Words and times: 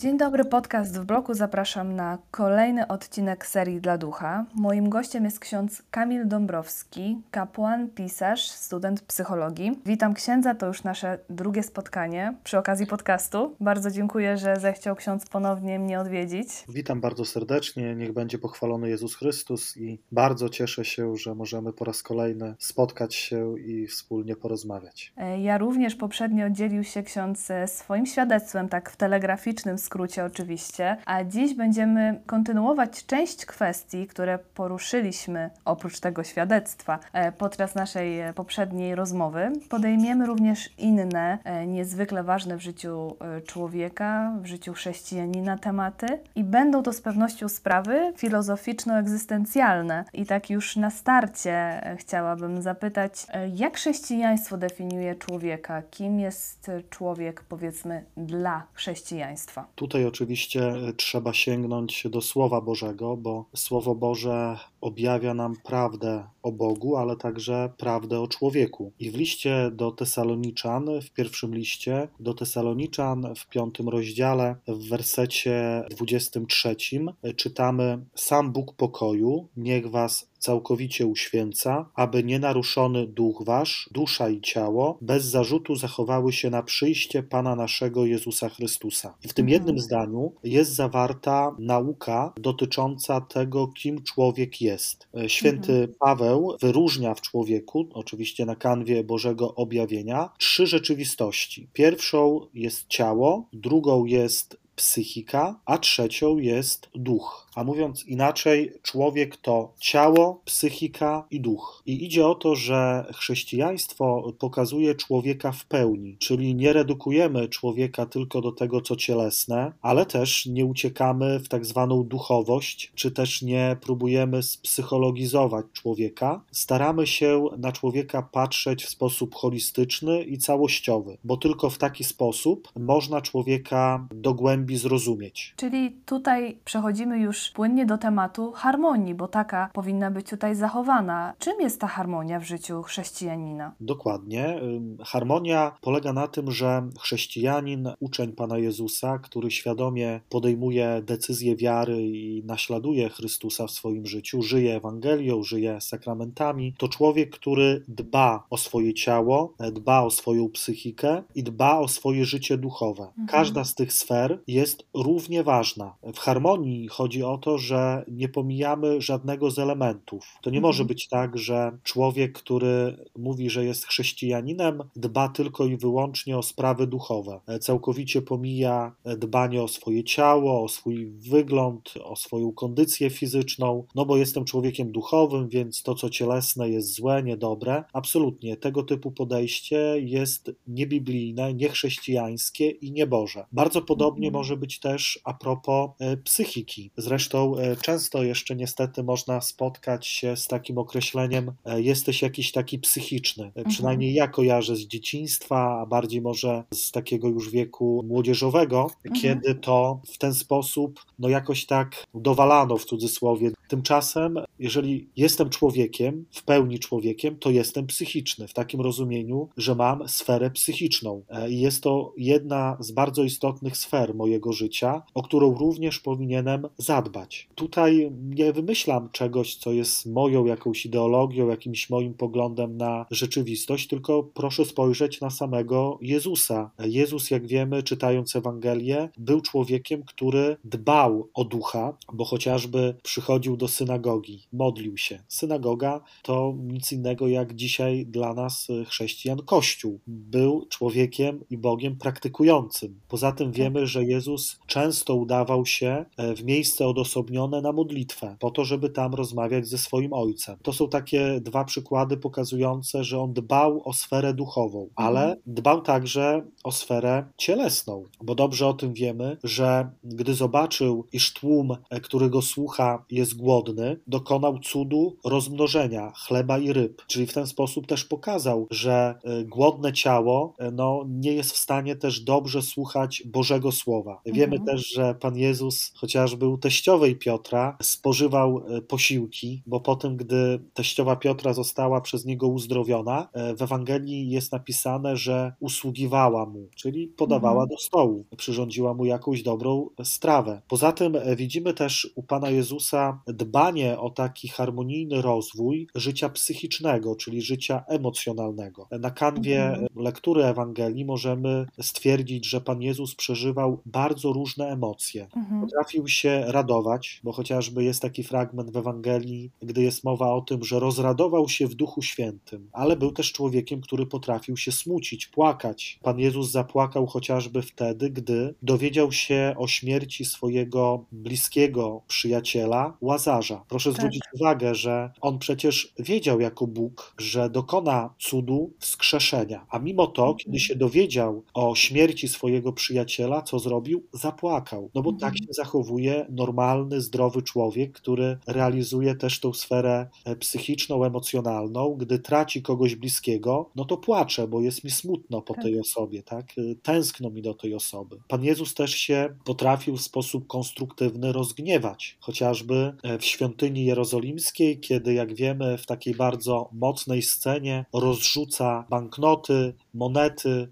Dzień 0.00 0.18
dobry, 0.18 0.44
podcast 0.44 0.98
w 1.00 1.04
bloku. 1.04 1.34
Zapraszam 1.34 1.96
na 1.96 2.18
kolejny 2.30 2.88
odcinek 2.88 3.46
serii 3.46 3.80
Dla 3.80 3.98
Ducha. 3.98 4.44
Moim 4.54 4.88
gościem 4.88 5.24
jest 5.24 5.38
ksiądz 5.40 5.82
Kamil 5.90 6.28
Dąbrowski, 6.28 7.18
kapłan, 7.30 7.88
pisarz, 7.88 8.50
student 8.50 9.00
psychologii. 9.00 9.78
Witam 9.86 10.14
księdza, 10.14 10.54
to 10.54 10.66
już 10.66 10.84
nasze 10.84 11.18
drugie 11.30 11.62
spotkanie 11.62 12.34
przy 12.44 12.58
okazji 12.58 12.86
podcastu. 12.86 13.56
Bardzo 13.60 13.90
dziękuję, 13.90 14.36
że 14.36 14.56
zechciał 14.56 14.96
ksiądz 14.96 15.26
ponownie 15.28 15.78
mnie 15.78 16.00
odwiedzić. 16.00 16.48
Witam 16.68 17.00
bardzo 17.00 17.24
serdecznie, 17.24 17.94
niech 17.94 18.12
będzie 18.12 18.38
pochwalony 18.38 18.88
Jezus 18.88 19.14
Chrystus 19.14 19.76
i 19.76 19.98
bardzo 20.12 20.48
cieszę 20.48 20.84
się, 20.84 21.16
że 21.16 21.34
możemy 21.34 21.72
po 21.72 21.84
raz 21.84 22.02
kolejny 22.02 22.54
spotkać 22.58 23.14
się 23.14 23.58
i 23.58 23.86
wspólnie 23.86 24.36
porozmawiać. 24.36 25.12
E, 25.16 25.40
ja 25.40 25.58
również 25.58 25.94
poprzednio 25.94 26.50
dzielił 26.50 26.84
się 26.84 27.02
ksiądz 27.02 27.48
swoim 27.66 28.06
świadectwem, 28.06 28.68
tak 28.68 28.90
w 28.90 28.96
telegraficznym 28.96 29.78
skrócie 29.90 30.24
oczywiście, 30.24 30.96
a 31.06 31.24
dziś 31.24 31.54
będziemy 31.54 32.20
kontynuować 32.26 33.06
część 33.06 33.46
kwestii, 33.46 34.06
które 34.06 34.38
poruszyliśmy 34.38 35.50
oprócz 35.64 36.00
tego 36.00 36.24
świadectwa 36.24 36.98
e, 37.12 37.32
podczas 37.32 37.74
naszej 37.74 38.20
e, 38.20 38.32
poprzedniej 38.32 38.94
rozmowy. 38.94 39.52
Podejmiemy 39.68 40.26
również 40.26 40.70
inne, 40.78 41.38
e, 41.44 41.66
niezwykle 41.66 42.22
ważne 42.22 42.56
w 42.56 42.60
życiu 42.60 43.16
człowieka, 43.46 44.32
w 44.42 44.46
życiu 44.46 44.72
chrześcijanina 44.72 45.58
tematy 45.58 46.06
i 46.34 46.44
będą 46.44 46.82
to 46.82 46.92
z 46.92 47.00
pewnością 47.00 47.48
sprawy 47.48 48.12
filozoficzno-egzystencjalne. 48.16 50.04
I 50.12 50.26
tak 50.26 50.50
już 50.50 50.76
na 50.76 50.90
starcie 50.90 51.82
chciałabym 51.98 52.62
zapytać, 52.62 53.26
jak 53.54 53.76
chrześcijaństwo 53.76 54.56
definiuje 54.56 55.14
człowieka? 55.14 55.82
Kim 55.90 56.20
jest 56.20 56.70
człowiek, 56.90 57.44
powiedzmy, 57.48 58.04
dla 58.16 58.66
chrześcijaństwa? 58.72 59.66
Tutaj 59.80 60.06
oczywiście 60.06 60.68
e, 60.68 60.92
trzeba 60.92 61.32
sięgnąć 61.32 62.06
do 62.10 62.20
Słowa 62.20 62.60
Bożego, 62.60 63.16
bo 63.16 63.44
Słowo 63.54 63.94
Boże 63.94 64.58
objawia 64.80 65.34
nam 65.34 65.56
prawdę 65.64 66.24
o 66.42 66.52
Bogu, 66.52 66.96
ale 66.96 67.16
także 67.16 67.72
prawdę 67.76 68.20
o 68.20 68.28
człowieku. 68.28 68.92
I 68.98 69.10
w 69.10 69.14
liście 69.14 69.70
do 69.72 69.90
Tesaloniczan, 69.90 71.00
w 71.02 71.10
pierwszym 71.10 71.54
liście 71.54 72.08
do 72.20 72.34
Tesaloniczan, 72.34 73.34
w 73.36 73.48
piątym 73.48 73.88
rozdziale, 73.88 74.56
w 74.68 74.88
wersecie 74.88 75.84
23 75.90 76.76
e, 77.22 77.34
czytamy: 77.34 78.04
Sam 78.14 78.52
Bóg 78.52 78.74
pokoju 78.74 79.48
niech 79.56 79.90
was 79.90 80.29
całkowicie 80.40 81.06
uświęca, 81.06 81.90
aby 81.94 82.24
nienaruszony 82.24 83.06
duch 83.06 83.42
wasz, 83.44 83.90
dusza 83.92 84.28
i 84.28 84.40
ciało 84.40 84.98
bez 85.00 85.24
zarzutu 85.24 85.74
zachowały 85.74 86.32
się 86.32 86.50
na 86.50 86.62
przyjście 86.62 87.22
Pana 87.22 87.56
naszego 87.56 88.06
Jezusa 88.06 88.48
Chrystusa. 88.48 89.14
I 89.24 89.28
w 89.28 89.34
tym 89.34 89.46
mhm. 89.46 89.52
jednym 89.52 89.78
zdaniu 89.78 90.32
jest 90.44 90.74
zawarta 90.74 91.56
nauka 91.58 92.32
dotycząca 92.36 93.20
tego, 93.20 93.68
kim 93.68 94.02
człowiek 94.02 94.60
jest. 94.60 95.08
Święty 95.26 95.72
mhm. 95.72 95.94
Paweł 96.00 96.56
wyróżnia 96.60 97.14
w 97.14 97.20
człowieku, 97.20 97.88
oczywiście 97.92 98.46
na 98.46 98.56
kanwie 98.56 99.04
Bożego 99.04 99.54
objawienia, 99.54 100.30
trzy 100.38 100.66
rzeczywistości. 100.66 101.68
Pierwszą 101.72 102.46
jest 102.54 102.88
ciało, 102.88 103.48
drugą 103.52 104.04
jest 104.04 104.60
psychika, 104.76 105.60
a 105.64 105.78
trzecią 105.78 106.38
jest 106.38 106.88
duch. 106.94 107.49
A 107.60 107.64
mówiąc 107.64 108.06
inaczej, 108.06 108.72
człowiek 108.82 109.36
to 109.36 109.72
ciało, 109.78 110.40
psychika 110.44 111.26
i 111.30 111.40
duch. 111.40 111.82
I 111.86 112.04
idzie 112.04 112.26
o 112.26 112.34
to, 112.34 112.54
że 112.54 113.04
chrześcijaństwo 113.14 114.32
pokazuje 114.38 114.94
człowieka 114.94 115.52
w 115.52 115.64
pełni, 115.64 116.16
czyli 116.18 116.54
nie 116.54 116.72
redukujemy 116.72 117.48
człowieka 117.48 118.06
tylko 118.06 118.40
do 118.40 118.52
tego, 118.52 118.80
co 118.80 118.96
cielesne, 118.96 119.72
ale 119.82 120.06
też 120.06 120.46
nie 120.46 120.66
uciekamy 120.66 121.38
w 121.38 121.48
tak 121.48 121.66
zwaną 121.66 122.04
duchowość, 122.04 122.92
czy 122.94 123.10
też 123.10 123.42
nie 123.42 123.76
próbujemy 123.80 124.42
spsychologizować 124.42 125.66
człowieka. 125.72 126.40
Staramy 126.52 127.06
się 127.06 127.44
na 127.58 127.72
człowieka 127.72 128.22
patrzeć 128.22 128.84
w 128.84 128.88
sposób 128.88 129.34
holistyczny 129.34 130.22
i 130.22 130.38
całościowy, 130.38 131.18
bo 131.24 131.36
tylko 131.36 131.70
w 131.70 131.78
taki 131.78 132.04
sposób 132.04 132.68
można 132.76 133.20
człowieka 133.20 134.06
dogłębnie 134.14 134.78
zrozumieć. 134.78 135.54
Czyli 135.56 135.90
tutaj 136.06 136.58
przechodzimy 136.64 137.18
już 137.18 137.49
płynnie 137.54 137.86
do 137.86 137.98
tematu 137.98 138.52
harmonii, 138.52 139.14
bo 139.14 139.28
taka 139.28 139.70
powinna 139.72 140.10
być 140.10 140.30
tutaj 140.30 140.54
zachowana. 140.54 141.34
Czym 141.38 141.60
jest 141.60 141.80
ta 141.80 141.86
harmonia 141.86 142.40
w 142.40 142.44
życiu 142.44 142.82
chrześcijanina? 142.82 143.74
Dokładnie. 143.80 144.60
Harmonia 145.04 145.72
polega 145.80 146.12
na 146.12 146.28
tym, 146.28 146.50
że 146.50 146.88
chrześcijanin, 147.00 147.88
uczeń 148.00 148.32
Pana 148.32 148.58
Jezusa, 148.58 149.18
który 149.18 149.50
świadomie 149.50 150.20
podejmuje 150.28 151.02
decyzje 151.04 151.56
wiary 151.56 152.02
i 152.02 152.42
naśladuje 152.44 153.08
Chrystusa 153.08 153.66
w 153.66 153.70
swoim 153.70 154.06
życiu, 154.06 154.42
żyje 154.42 154.76
Ewangelią, 154.76 155.42
żyje 155.42 155.80
sakramentami, 155.80 156.74
to 156.78 156.88
człowiek, 156.88 157.30
który 157.30 157.84
dba 157.88 158.46
o 158.50 158.56
swoje 158.56 158.94
ciało, 158.94 159.54
dba 159.72 160.02
o 160.02 160.10
swoją 160.10 160.48
psychikę 160.48 161.22
i 161.34 161.42
dba 161.42 161.78
o 161.78 161.88
swoje 161.88 162.24
życie 162.24 162.58
duchowe. 162.58 163.02
Mhm. 163.02 163.28
Każda 163.28 163.64
z 163.64 163.74
tych 163.74 163.92
sfer 163.92 164.42
jest 164.46 164.70
jest 164.70 164.86
równie 164.94 165.42
ważna. 165.42 165.96
W 166.14 166.18
harmonii 166.18 166.88
chodzi 166.88 167.22
o 167.22 167.29
to, 167.38 167.58
że 167.58 168.04
nie 168.08 168.28
pomijamy 168.28 169.00
żadnego 169.00 169.50
z 169.50 169.58
elementów. 169.58 170.38
To 170.42 170.50
nie 170.50 170.58
mhm. 170.58 170.68
może 170.68 170.84
być 170.84 171.08
tak, 171.08 171.38
że 171.38 171.78
człowiek, 171.82 172.32
który 172.32 172.96
mówi, 173.18 173.50
że 173.50 173.64
jest 173.64 173.86
chrześcijaninem, 173.86 174.82
dba 174.96 175.28
tylko 175.28 175.66
i 175.66 175.76
wyłącznie 175.76 176.38
o 176.38 176.42
sprawy 176.42 176.86
duchowe. 176.86 177.40
Całkowicie 177.60 178.22
pomija 178.22 178.94
dbanie 179.04 179.62
o 179.62 179.68
swoje 179.68 180.04
ciało, 180.04 180.62
o 180.62 180.68
swój 180.68 181.06
wygląd, 181.06 181.94
o 182.04 182.16
swoją 182.16 182.52
kondycję 182.52 183.10
fizyczną, 183.10 183.86
no 183.94 184.06
bo 184.06 184.16
jestem 184.16 184.44
człowiekiem 184.44 184.92
duchowym, 184.92 185.48
więc 185.48 185.82
to, 185.82 185.94
co 185.94 186.10
cielesne 186.10 186.70
jest 186.70 186.94
złe, 186.94 187.22
niedobre. 187.22 187.84
Absolutnie. 187.92 188.56
Tego 188.56 188.82
typu 188.82 189.12
podejście 189.12 189.94
jest 189.98 190.50
niebiblijne, 190.66 191.54
niechrześcijańskie 191.54 192.70
i 192.70 192.92
nieboże. 192.92 193.46
Bardzo 193.52 193.82
podobnie 193.82 194.28
mhm. 194.28 194.32
może 194.40 194.50
może 194.50 194.60
być 194.60 194.80
też 194.80 195.20
a 195.24 195.34
propos 195.34 195.90
e, 195.98 196.16
psychiki. 196.16 196.90
Zresztą 196.96 197.19
e, 197.28 197.76
często 197.76 198.22
jeszcze 198.22 198.56
niestety 198.56 199.02
można 199.02 199.40
spotkać 199.40 200.06
się 200.06 200.36
z 200.36 200.46
takim 200.46 200.78
określeniem 200.78 201.52
e, 201.64 201.82
jesteś 201.82 202.22
jakiś 202.22 202.52
taki 202.52 202.78
psychiczny. 202.78 203.44
Mhm. 203.44 203.66
Przynajmniej 203.68 204.14
ja 204.14 204.28
kojarzę 204.28 204.76
z 204.76 204.80
dzieciństwa, 204.80 205.80
a 205.80 205.86
bardziej 205.86 206.20
może 206.20 206.64
z 206.74 206.90
takiego 206.90 207.28
już 207.28 207.50
wieku 207.50 208.04
młodzieżowego, 208.08 208.90
mhm. 209.04 209.22
kiedy 209.22 209.54
to 209.54 210.00
w 210.06 210.18
ten 210.18 210.34
sposób 210.34 211.00
no 211.18 211.28
jakoś 211.28 211.66
tak 211.66 212.04
dowalano 212.14 212.76
w 212.76 212.84
cudzysłowie. 212.84 213.50
Tymczasem, 213.68 214.38
jeżeli 214.58 215.08
jestem 215.16 215.50
człowiekiem, 215.50 216.24
w 216.30 216.42
pełni 216.42 216.78
człowiekiem, 216.78 217.36
to 217.36 217.50
jestem 217.50 217.86
psychiczny, 217.86 218.48
w 218.48 218.54
takim 218.54 218.80
rozumieniu, 218.80 219.48
że 219.56 219.74
mam 219.74 220.08
sferę 220.08 220.50
psychiczną. 220.50 221.22
I 221.48 221.60
jest 221.60 221.82
to 221.82 222.12
jedna 222.16 222.76
z 222.80 222.92
bardzo 222.92 223.24
istotnych 223.24 223.76
sfer 223.76 224.14
mojego 224.14 224.52
życia, 224.52 225.02
o 225.14 225.22
którą 225.22 225.54
również 225.54 226.00
powinienem 226.00 226.68
zadbać. 226.78 227.09
Tutaj 227.54 228.10
nie 228.20 228.52
wymyślam 228.52 229.08
czegoś, 229.12 229.56
co 229.56 229.72
jest 229.72 230.06
moją 230.06 230.44
jakąś 230.44 230.86
ideologią, 230.86 231.48
jakimś 231.48 231.90
moim 231.90 232.14
poglądem 232.14 232.76
na 232.76 233.06
rzeczywistość, 233.10 233.88
tylko 233.88 234.22
proszę 234.22 234.64
spojrzeć 234.64 235.20
na 235.20 235.30
samego 235.30 235.98
Jezusa. 236.02 236.70
Jezus, 236.78 237.30
jak 237.30 237.46
wiemy, 237.46 237.82
czytając 237.82 238.36
Ewangelię, 238.36 239.08
był 239.18 239.40
człowiekiem, 239.40 240.02
który 240.02 240.56
dbał 240.64 241.28
o 241.34 241.44
ducha, 241.44 241.96
bo 242.12 242.24
chociażby 242.24 242.94
przychodził 243.02 243.56
do 243.56 243.68
synagogi, 243.68 244.42
modlił 244.52 244.96
się. 244.96 245.22
Synagoga 245.28 246.00
to 246.22 246.54
nic 246.62 246.92
innego 246.92 247.28
jak 247.28 247.54
dzisiaj 247.54 248.06
dla 248.06 248.34
nas 248.34 248.68
chrześcijan 248.86 249.38
Kościół. 249.38 250.00
Był 250.06 250.66
człowiekiem 250.68 251.44
i 251.50 251.58
Bogiem 251.58 251.96
praktykującym. 251.96 253.00
Poza 253.08 253.32
tym 253.32 253.52
wiemy, 253.52 253.86
że 253.86 254.04
Jezus 254.04 254.58
często 254.66 255.14
udawał 255.14 255.66
się 255.66 256.04
e, 256.16 256.34
w 256.34 256.44
miejsce 256.44 256.88
odosobnione 257.00 257.60
na 257.60 257.72
modlitwę, 257.72 258.36
po 258.40 258.50
to, 258.50 258.64
żeby 258.64 258.90
tam 258.90 259.14
rozmawiać 259.14 259.68
ze 259.68 259.78
swoim 259.78 260.12
ojcem. 260.12 260.56
To 260.62 260.72
są 260.72 260.88
takie 260.88 261.40
dwa 261.40 261.64
przykłady 261.64 262.16
pokazujące, 262.16 263.04
że 263.04 263.20
on 263.20 263.32
dbał 263.32 263.82
o 263.84 263.92
sferę 263.92 264.34
duchową, 264.34 264.88
ale 264.96 265.20
mhm. 265.20 265.40
dbał 265.46 265.80
także 265.82 266.42
o 266.64 266.72
sferę 266.72 267.24
cielesną, 267.36 268.04
bo 268.22 268.34
dobrze 268.34 268.66
o 268.66 268.72
tym 268.72 268.94
wiemy, 268.94 269.36
że 269.44 269.90
gdy 270.04 270.34
zobaczył, 270.34 271.06
iż 271.12 271.32
tłum, 271.32 271.76
e, 271.90 272.00
który 272.00 272.30
go 272.30 272.42
słucha, 272.42 273.04
jest 273.10 273.36
głodny, 273.36 274.00
dokonał 274.06 274.58
cudu 274.58 275.16
rozmnożenia 275.24 276.12
chleba 276.26 276.58
i 276.58 276.72
ryb, 276.72 277.02
czyli 277.06 277.26
w 277.26 277.32
ten 277.32 277.46
sposób 277.46 277.86
też 277.86 278.04
pokazał, 278.04 278.66
że 278.70 279.14
e, 279.24 279.44
głodne 279.44 279.92
ciało 279.92 280.54
no, 280.72 281.04
nie 281.08 281.32
jest 281.32 281.52
w 281.52 281.56
stanie 281.56 281.96
też 281.96 282.20
dobrze 282.20 282.62
słuchać 282.62 283.22
Bożego 283.26 283.72
Słowa. 283.72 284.20
Wiemy 284.26 284.56
mhm. 284.56 284.64
też, 284.64 284.92
że 284.92 285.14
Pan 285.14 285.36
Jezus 285.36 285.92
chociażby 285.96 286.48
u 286.48 286.58
teściowej 286.58 286.89
teściowej 286.90 287.16
Piotra 287.16 287.76
spożywał 287.82 288.62
e, 288.68 288.82
posiłki, 288.82 289.62
bo 289.66 289.80
po 289.80 289.96
tym, 289.96 290.16
gdy 290.16 290.60
teściowa 290.74 291.16
Piotra 291.16 291.52
została 291.52 292.00
przez 292.00 292.24
niego 292.24 292.48
uzdrowiona, 292.48 293.28
e, 293.32 293.54
w 293.56 293.62
Ewangelii 293.62 294.30
jest 294.30 294.52
napisane, 294.52 295.16
że 295.16 295.52
usługiwała 295.60 296.46
mu, 296.46 296.68
czyli 296.76 297.08
podawała 297.08 297.62
Mhm. 297.62 297.68
do 297.68 297.76
stołu, 297.76 298.24
przyrządziła 298.36 298.94
mu 298.94 299.04
jakąś 299.04 299.42
dobrą 299.42 299.88
strawę. 300.04 300.62
Poza 300.68 300.92
tym 300.92 301.16
e, 301.16 301.36
widzimy 301.36 301.74
też 301.74 302.12
u 302.14 302.22
Pana 302.22 302.50
Jezusa 302.50 303.20
dbanie 303.26 303.98
o 303.98 304.10
taki 304.10 304.48
harmonijny 304.48 305.22
rozwój 305.22 305.86
życia 305.94 306.28
psychicznego, 306.28 307.16
czyli 307.16 307.42
życia 307.42 307.84
emocjonalnego. 307.88 308.88
Na 309.00 309.10
kanwie 309.10 309.64
Mhm. 309.68 309.86
lektury 309.96 310.44
Ewangelii 310.44 311.04
możemy 311.04 311.66
stwierdzić, 311.80 312.46
że 312.46 312.60
Pan 312.60 312.82
Jezus 312.82 313.14
przeżywał 313.14 313.80
bardzo 313.86 314.32
różne 314.32 314.68
emocje. 314.68 315.28
Mhm. 315.36 315.60
Potrafił 315.60 316.08
się 316.08 316.44
radować, 316.46 316.79
bo 317.24 317.32
chociażby 317.32 317.84
jest 317.84 318.02
taki 318.02 318.22
fragment 318.22 318.70
w 318.70 318.76
Ewangelii, 318.76 319.50
gdy 319.62 319.82
jest 319.82 320.04
mowa 320.04 320.34
o 320.34 320.40
tym, 320.40 320.64
że 320.64 320.80
rozradował 320.80 321.48
się 321.48 321.66
w 321.66 321.74
Duchu 321.74 322.02
Świętym, 322.02 322.70
ale 322.72 322.96
był 322.96 323.12
też 323.12 323.32
człowiekiem, 323.32 323.80
który 323.80 324.06
potrafił 324.06 324.56
się 324.56 324.72
smucić, 324.72 325.26
płakać. 325.26 325.98
Pan 326.02 326.18
Jezus 326.18 326.50
zapłakał 326.50 327.06
chociażby 327.06 327.62
wtedy, 327.62 328.10
gdy 328.10 328.54
dowiedział 328.62 329.12
się 329.12 329.54
o 329.58 329.68
śmierci 329.68 330.24
swojego 330.24 331.04
bliskiego 331.12 332.02
przyjaciela 332.08 332.96
Łazarza. 333.00 333.64
Proszę 333.68 333.90
Tak. 333.90 333.98
zwrócić 333.98 334.22
uwagę, 334.34 334.74
że 334.74 335.10
on 335.20 335.38
przecież 335.38 335.92
wiedział 335.98 336.40
jako 336.40 336.66
Bóg, 336.66 337.14
że 337.18 337.50
dokona 337.50 338.14
cudu 338.18 338.70
wskrzeszenia, 338.78 339.66
a 339.70 339.78
mimo 339.78 340.06
to, 340.06 340.34
kiedy 340.34 340.60
się 340.60 340.76
dowiedział 340.76 341.42
o 341.54 341.74
śmierci 341.74 342.28
swojego 342.28 342.72
przyjaciela, 342.72 343.42
co 343.42 343.58
zrobił? 343.58 344.04
Zapłakał. 344.12 344.90
No 344.94 345.02
bo 345.02 345.12
tak 345.12 345.38
się 345.38 345.44
zachowuje 345.50 346.26
normalny, 346.74 347.00
zdrowy 347.00 347.42
człowiek, 347.42 347.92
który 347.92 348.38
realizuje 348.46 349.14
też 349.14 349.40
tą 349.40 349.52
sferę 349.52 350.08
e, 350.24 350.36
psychiczną, 350.36 351.04
emocjonalną. 351.04 351.94
Gdy 351.98 352.18
traci 352.18 352.62
kogoś 352.62 352.96
bliskiego, 352.96 353.70
no 353.76 353.84
to 353.84 353.96
płacze, 353.96 354.48
bo 354.48 354.60
jest 354.60 354.84
mi 354.84 354.90
smutno 354.90 355.42
po 355.42 355.54
Tak. 355.54 355.62
tej 355.64 355.80
osobie, 355.80 356.22
tak? 356.22 356.46
E, 356.58 356.74
Tęskno 356.82 357.30
mi 357.30 357.42
do 357.42 357.54
tej 357.54 357.74
osoby. 357.74 358.20
Pan 358.28 358.44
Jezus 358.44 358.74
też 358.74 358.94
się 358.94 359.34
potrafił 359.44 359.96
w 359.96 360.00
sposób 360.00 360.46
konstruktywny 360.46 361.32
rozgniewać, 361.32 362.16
chociażby 362.20 362.92
e, 363.02 363.18
w 363.18 363.24
świątyni 363.24 363.84
jerozolimskiej, 363.84 364.80
kiedy, 364.80 365.14
jak 365.14 365.34
wiemy, 365.34 365.78
w 365.78 365.86
takiej 365.86 366.14
bardzo 366.14 366.68
mocnej 366.72 367.22
scenie 367.22 367.84
rozrzuca 367.92 368.86
banknoty, 368.90 369.74
monety, 369.94 370.68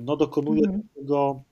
no 0.00 0.16
dokonuje 0.16 0.62
Mhm. 0.64 0.82
takiego 0.94 1.42